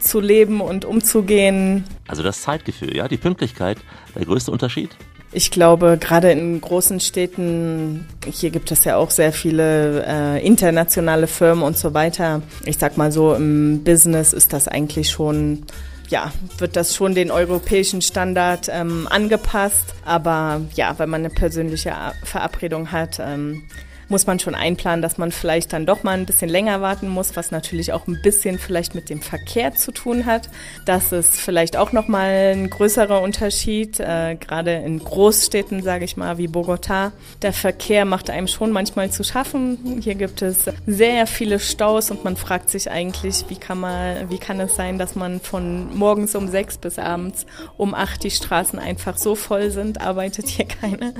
zu 0.00 0.20
leben 0.20 0.60
und 0.60 0.84
umzugehen. 0.84 1.84
Also 2.08 2.22
das 2.22 2.42
Zeitgefühl, 2.42 2.96
ja, 2.96 3.08
die 3.08 3.16
Pünktlichkeit, 3.16 3.78
der 4.14 4.24
größte 4.24 4.50
Unterschied? 4.50 4.90
Ich 5.34 5.50
glaube, 5.50 5.96
gerade 5.98 6.30
in 6.30 6.60
großen 6.60 7.00
Städten, 7.00 8.06
hier 8.26 8.50
gibt 8.50 8.70
es 8.70 8.84
ja 8.84 8.96
auch 8.96 9.10
sehr 9.10 9.32
viele 9.32 10.04
äh, 10.06 10.46
internationale 10.46 11.26
Firmen 11.26 11.64
und 11.64 11.78
so 11.78 11.94
weiter. 11.94 12.42
Ich 12.66 12.76
sag 12.76 12.98
mal 12.98 13.10
so, 13.10 13.34
im 13.34 13.82
Business 13.82 14.34
ist 14.34 14.52
das 14.52 14.68
eigentlich 14.68 15.10
schon 15.10 15.64
ja, 16.12 16.30
wird 16.58 16.76
das 16.76 16.94
schon 16.94 17.14
den 17.14 17.30
europäischen 17.30 18.02
Standard 18.02 18.68
ähm, 18.70 19.08
angepasst. 19.10 19.94
Aber 20.04 20.60
ja, 20.74 20.98
wenn 20.98 21.08
man 21.08 21.22
eine 21.22 21.30
persönliche 21.30 21.94
Verabredung 22.22 22.92
hat, 22.92 23.18
ähm, 23.18 23.64
muss 24.12 24.26
man 24.26 24.38
schon 24.38 24.54
einplanen, 24.54 25.00
dass 25.00 25.16
man 25.16 25.32
vielleicht 25.32 25.72
dann 25.72 25.86
doch 25.86 26.02
mal 26.02 26.12
ein 26.12 26.26
bisschen 26.26 26.50
länger 26.50 26.82
warten 26.82 27.08
muss, 27.08 27.34
was 27.34 27.50
natürlich 27.50 27.94
auch 27.94 28.06
ein 28.06 28.20
bisschen 28.22 28.58
vielleicht 28.58 28.94
mit 28.94 29.08
dem 29.08 29.22
Verkehr 29.22 29.74
zu 29.74 29.90
tun 29.90 30.26
hat. 30.26 30.50
Das 30.84 31.12
ist 31.12 31.40
vielleicht 31.40 31.78
auch 31.78 31.92
noch 31.92 32.08
mal 32.08 32.52
ein 32.52 32.68
größerer 32.68 33.22
Unterschied, 33.22 33.98
äh, 34.00 34.36
gerade 34.36 34.74
in 34.74 34.98
Großstädten, 34.98 35.82
sage 35.82 36.04
ich 36.04 36.18
mal, 36.18 36.36
wie 36.36 36.46
Bogota. 36.46 37.12
Der 37.40 37.54
Verkehr 37.54 38.04
macht 38.04 38.28
einem 38.28 38.48
schon 38.48 38.70
manchmal 38.70 39.10
zu 39.10 39.24
schaffen. 39.24 40.00
Hier 40.02 40.14
gibt 40.14 40.42
es 40.42 40.66
sehr 40.86 41.26
viele 41.26 41.58
Staus 41.58 42.10
und 42.10 42.22
man 42.22 42.36
fragt 42.36 42.68
sich 42.68 42.90
eigentlich, 42.90 43.46
wie 43.48 43.56
kann 43.56 43.80
man, 43.80 44.28
wie 44.28 44.38
kann 44.38 44.60
es 44.60 44.76
sein, 44.76 44.98
dass 44.98 45.14
man 45.14 45.40
von 45.40 45.96
morgens 45.96 46.34
um 46.34 46.48
sechs 46.48 46.76
bis 46.76 46.98
abends 46.98 47.46
um 47.78 47.94
acht 47.94 48.22
die 48.24 48.30
Straßen 48.30 48.78
einfach 48.78 49.16
so 49.16 49.34
voll 49.34 49.70
sind, 49.70 50.02
arbeitet 50.02 50.48
hier 50.48 50.66
keiner. 50.80 51.14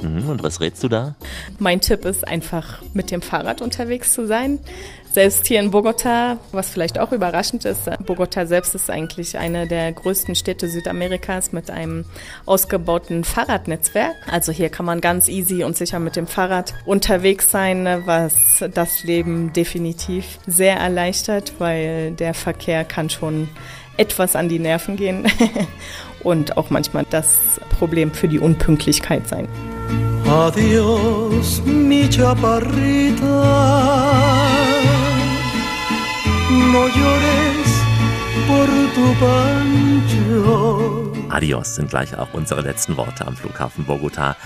Mhm, 0.00 0.30
und 0.30 0.42
was 0.42 0.62
rätst 0.62 0.82
du 0.82 0.88
da? 0.88 1.14
Mein 1.58 1.82
Tipp 1.82 2.06
ist 2.06 2.26
ein 2.26 2.37
einfach 2.38 2.82
mit 2.94 3.10
dem 3.10 3.20
Fahrrad 3.20 3.62
unterwegs 3.62 4.12
zu 4.12 4.28
sein. 4.28 4.60
Selbst 5.10 5.48
hier 5.48 5.58
in 5.58 5.72
Bogota, 5.72 6.36
was 6.52 6.70
vielleicht 6.70 7.00
auch 7.00 7.10
überraschend 7.10 7.64
ist, 7.64 7.90
Bogota 8.06 8.46
selbst 8.46 8.76
ist 8.76 8.90
eigentlich 8.90 9.36
eine 9.36 9.66
der 9.66 9.90
größten 9.90 10.36
Städte 10.36 10.68
Südamerikas 10.68 11.50
mit 11.50 11.68
einem 11.68 12.04
ausgebauten 12.46 13.24
Fahrradnetzwerk. 13.24 14.14
Also 14.30 14.52
hier 14.52 14.68
kann 14.68 14.86
man 14.86 15.00
ganz 15.00 15.28
easy 15.28 15.64
und 15.64 15.76
sicher 15.76 15.98
mit 15.98 16.14
dem 16.14 16.28
Fahrrad 16.28 16.74
unterwegs 16.86 17.50
sein, 17.50 18.02
was 18.04 18.34
das 18.72 19.02
Leben 19.02 19.52
definitiv 19.52 20.38
sehr 20.46 20.76
erleichtert, 20.76 21.54
weil 21.58 22.12
der 22.12 22.34
Verkehr 22.34 22.84
kann 22.84 23.10
schon 23.10 23.48
etwas 23.96 24.36
an 24.36 24.48
die 24.48 24.60
Nerven 24.60 24.96
gehen 24.96 25.26
und 26.28 26.58
auch 26.58 26.68
manchmal 26.68 27.06
das 27.08 27.58
Problem 27.78 28.12
für 28.12 28.28
die 28.28 28.38
Unpünktlichkeit 28.38 29.26
sein. 29.26 29.48
Adiós, 30.26 31.62
mi 31.64 32.06
chaparrita. 32.10 33.40
No 36.50 36.82
llores 36.98 37.70
por 38.46 38.68
tu 38.94 39.06
pancho. 39.20 41.12
Adios 41.30 41.76
sind 41.76 41.88
gleich 41.88 42.16
auch 42.18 42.34
unsere 42.34 42.60
letzten 42.60 42.96
Worte 42.98 43.26
am 43.26 43.34
Flughafen 43.34 43.86
Bogota. 43.86 44.36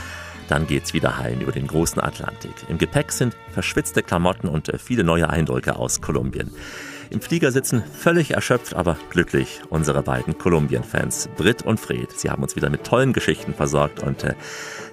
Dann 0.48 0.66
geht's 0.68 0.94
wieder 0.94 1.18
heim 1.18 1.40
über 1.40 1.52
den 1.52 1.66
großen 1.66 2.00
Atlantik. 2.00 2.52
Im 2.68 2.78
Gepäck 2.78 3.10
sind 3.10 3.34
verschwitzte 3.52 4.02
Klamotten 4.02 4.48
und 4.48 4.68
äh, 4.68 4.78
viele 4.78 5.02
neue 5.02 5.28
Eindrücke 5.30 5.76
aus 5.76 6.00
Kolumbien. 6.00 6.52
Im 7.12 7.20
Flieger 7.20 7.52
sitzen 7.52 7.82
völlig 7.84 8.30
erschöpft, 8.30 8.74
aber 8.74 8.96
glücklich 9.10 9.60
unsere 9.68 10.02
beiden 10.02 10.38
Kolumbien-Fans, 10.38 11.28
Britt 11.36 11.60
und 11.60 11.78
Fred. 11.78 12.10
Sie 12.10 12.30
haben 12.30 12.42
uns 12.42 12.56
wieder 12.56 12.70
mit 12.70 12.84
tollen 12.84 13.12
Geschichten 13.12 13.52
versorgt 13.52 14.02
und 14.02 14.24
äh, 14.24 14.32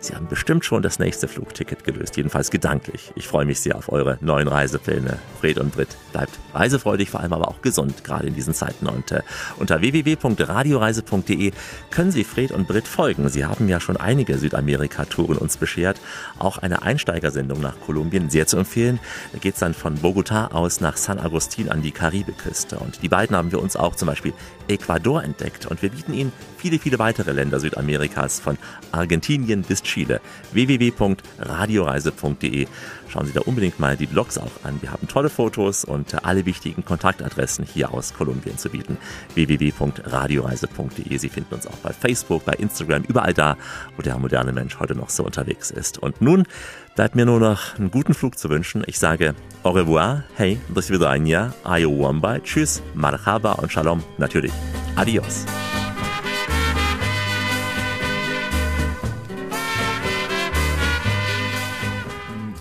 Sie 0.02 0.16
haben 0.16 0.28
bestimmt 0.28 0.64
schon 0.64 0.82
das 0.82 0.98
nächste 0.98 1.28
Flugticket 1.28 1.84
gelöst, 1.84 2.16
jedenfalls 2.16 2.52
gedanklich. 2.52 3.12
Ich 3.16 3.28
freue 3.28 3.46
mich 3.46 3.60
sehr 3.60 3.76
auf 3.76 3.92
eure 3.92 4.18
neuen 4.22 4.48
Reisepläne. 4.48 5.20
Fred 5.42 5.58
und 5.58 5.74
Britt, 5.74 5.90
bleibt 6.14 6.40
reisefreudig, 6.54 7.10
vor 7.10 7.20
allem 7.20 7.34
aber 7.34 7.50
auch 7.50 7.62
gesund, 7.62 8.06
gerade 8.06 8.28
in 8.28 8.34
diesen 8.34 8.54
Zeiten. 8.54 8.88
Und 8.88 9.12
äh, 9.12 9.22
unter 9.58 9.82
www.radioreise.de 9.82 11.52
können 11.92 12.12
Sie 12.12 12.24
Fred 12.24 12.52
und 12.52 12.68
Britt 12.68 12.88
folgen. 12.88 13.28
Sie 13.28 13.46
haben 13.46 13.68
ja 13.68 13.82
schon 13.82 13.98
einige 13.98 14.38
Südamerika-Touren 14.38 15.38
uns 15.38 15.58
beschert. 15.58 16.00
Auch 16.38 16.60
eine 16.60 16.82
Einsteigersendung 16.82 17.60
nach 17.60 17.80
Kolumbien, 17.82 18.30
sehr 18.30 18.48
zu 18.48 18.58
empfehlen. 18.58 19.00
Da 19.34 19.40
geht 19.40 19.56
es 19.56 19.60
dann 19.60 19.74
von 19.74 19.98
Bogotá 19.98 20.52
aus 20.52 20.80
nach 20.80 20.96
San 20.96 21.20
Agustin 21.20 21.70
an 21.70 21.82
die 21.82 21.92
Karibiküste. 21.92 22.80
Und 22.80 23.02
die 23.04 23.10
beiden 23.10 23.36
haben 23.36 23.52
wir 23.52 23.62
uns 23.62 23.76
auch 23.76 23.96
zum 23.96 24.08
Beispiel 24.08 24.34
Ecuador 24.70 25.24
entdeckt. 25.24 25.66
Und 25.66 25.82
wir 25.82 25.90
bieten 25.90 26.14
Ihnen 26.14 26.32
viele, 26.58 26.78
viele 26.80 27.00
weitere 27.00 27.32
Länder 27.32 27.60
Südamerikas 27.60 28.40
von 28.40 28.58
Argentinien 28.92 29.64
bis 29.64 29.82
Chile. 29.84 30.22
www.radioreise.de. 30.52 32.68
Schauen 33.08 33.26
Sie 33.26 33.34
da 33.34 33.42
unbedingt 33.42 33.80
mal 33.80 33.98
die 33.98 34.06
Blogs 34.06 34.38
auch 34.38 34.52
an. 34.64 34.80
Wir 34.82 34.92
haben 34.92 35.08
tolle 35.08 35.30
Fotos 35.30 35.84
und 35.84 36.24
alle 36.24 36.46
wichtigen 36.46 36.86
Kontaktadressen 36.86 37.66
hier 37.66 37.92
aus 37.94 38.14
Kolumbien 38.14 38.58
zu 38.58 38.70
bieten. 38.70 38.98
www.radioreise.de. 39.34 41.18
Sie 41.18 41.30
finden 41.30 41.56
uns 41.56 41.66
auch 41.66 41.78
bei 41.78 41.92
Facebook, 41.92 42.46
bei 42.46 42.54
Instagram, 42.54 43.02
überall 43.04 43.34
da, 43.34 43.58
wo 43.96 44.04
der 44.04 44.18
moderne 44.18 44.52
Mensch 44.52 44.80
heute 44.80 44.96
noch 44.96 45.10
so 45.10 45.24
unterwegs 45.24 45.72
ist. 45.72 45.98
Und 45.98 46.22
nun 46.22 46.46
Bleibt 46.96 47.16
mir 47.16 47.26
nur 47.26 47.40
noch 47.40 47.78
einen 47.78 47.92
guten 47.92 48.14
Flug 48.14 48.38
zu 48.38 48.50
wünschen. 48.50 48.84
Ich 48.86 49.00
sage 49.00 49.34
au 49.64 49.72
revoir, 49.72 50.24
hey, 50.36 50.60
bis 50.70 50.90
wieder 50.90 51.10
ein 51.10 51.26
Jahr, 51.26 51.54
ayo 51.64 51.92
wambai, 51.92 52.40
tschüss, 52.42 52.82
marhaba 52.94 53.54
und 53.54 53.72
shalom, 53.72 54.04
natürlich. 54.18 54.54
Adios. 54.96 55.46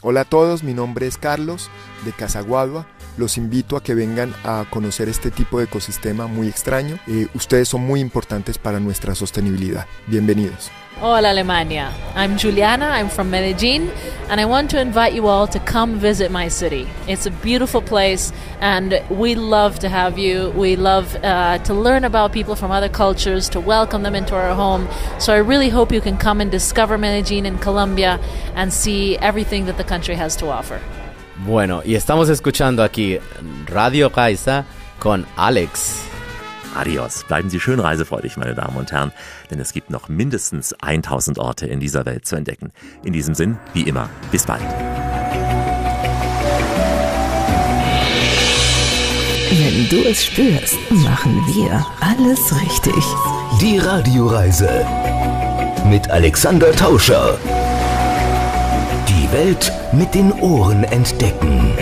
Hola 0.03 0.21
a 0.21 0.25
todos, 0.25 0.63
mi 0.63 0.73
nombre 0.73 1.07
es 1.07 1.21
Carlos 1.21 1.69
de 2.05 2.13
Casagualba. 2.13 2.87
Los 3.19 3.37
invito 3.37 3.77
a 3.77 3.83
que 3.83 3.97
vengan 3.97 4.33
a 4.45 4.65
conocer 4.71 5.09
este 5.09 5.33
tipo 5.33 5.59
de 5.59 5.65
ecosistema 5.65 6.29
muy 6.29 6.47
extraño. 6.47 7.01
Eh, 7.09 7.27
ustedes 7.35 7.69
son 7.69 7.85
muy 7.85 7.99
importantes 7.99 8.59
para 8.59 8.79
nuestra 8.79 9.17
sostenibilidad. 9.17 9.87
Bienvenidos. 10.07 10.71
Hola 11.03 11.31
Alemania. 11.31 11.91
I'm 12.15 12.37
Juliana, 12.39 12.97
I'm 12.97 13.09
from 13.09 13.29
Medellin, 13.31 13.91
and 14.31 14.41
I 14.41 14.45
want 14.45 14.71
to 14.71 14.81
invite 14.81 15.15
you 15.15 15.27
all 15.29 15.49
to 15.49 15.59
come 15.61 15.99
visit 15.99 16.31
my 16.31 16.49
city. 16.49 16.87
It's 17.09 17.27
a 17.27 17.31
beautiful 17.31 17.83
place, 17.83 18.33
and 18.61 19.01
we 19.11 19.35
love 19.35 19.81
to 19.81 19.89
have 19.89 20.17
you. 20.19 20.51
We 20.57 20.77
love 20.77 21.17
uh, 21.23 21.59
to 21.59 21.75
learn 21.75 22.05
about 22.05 22.33
people 22.33 22.55
from 22.55 22.71
other 22.71 22.89
cultures, 22.89 23.49
to 23.51 23.61
welcome 23.61 24.03
them 24.03 24.15
into 24.15 24.35
our 24.35 24.55
home. 24.55 24.89
So 25.19 25.33
I 25.33 25.39
really 25.39 25.71
hope 25.71 25.93
you 25.93 26.01
can 26.01 26.19
come 26.19 26.41
and 26.41 26.51
discover 26.53 26.97
Medellin 26.99 27.47
in 27.47 27.59
Colombia 27.59 28.19
and 28.55 28.73
see 28.73 29.17
everything 29.19 29.67
that 29.67 29.77
the 29.77 29.85
country 29.85 30.17
has 30.17 30.37
to 30.37 30.49
offer. 30.51 30.81
Bueno, 31.47 31.83
y 31.85 31.95
estamos 31.95 32.29
escuchando 32.29 32.83
aquí 32.83 33.19
Radio 33.67 34.11
Kaisa 34.11 34.65
con 34.99 35.27
Alex. 35.37 36.03
Adios. 36.75 37.25
Bleiben 37.27 37.51
Sie 37.51 37.61
schön 37.61 37.81
reisefreudig, 37.81 38.37
meine 38.37 38.55
Damen 38.55 38.77
und 38.77 38.93
Herren, 38.93 39.13
denn 39.51 39.59
es 39.59 39.73
gibt 39.73 39.91
noch 39.91 40.09
mindestens 40.09 40.75
1000 40.81 41.39
Orte 41.39 41.67
in 41.67 41.81
dieser 41.81 42.05
Welt 42.07 42.27
zu 42.27 42.37
entdecken. 42.37 42.73
In 43.05 43.13
diesem 43.13 43.35
Sinn, 43.35 43.57
wie 43.73 43.83
immer, 43.83 44.09
bis 44.31 44.47
bald. 44.47 44.63
Wenn 49.51 49.89
du 49.89 50.09
es 50.09 50.27
spürst, 50.27 50.77
machen 50.91 51.43
wir 51.47 51.85
alles 52.01 52.55
richtig. 52.61 53.05
Die 53.61 53.79
Radioreise 53.79 54.87
mit 55.87 56.11
Alexander 56.11 56.71
Tauscher. 56.73 57.39
Welt 59.33 59.73
mit 59.93 60.15
den 60.15 60.33
Ohren 60.41 60.85
entdecken. 60.85 61.73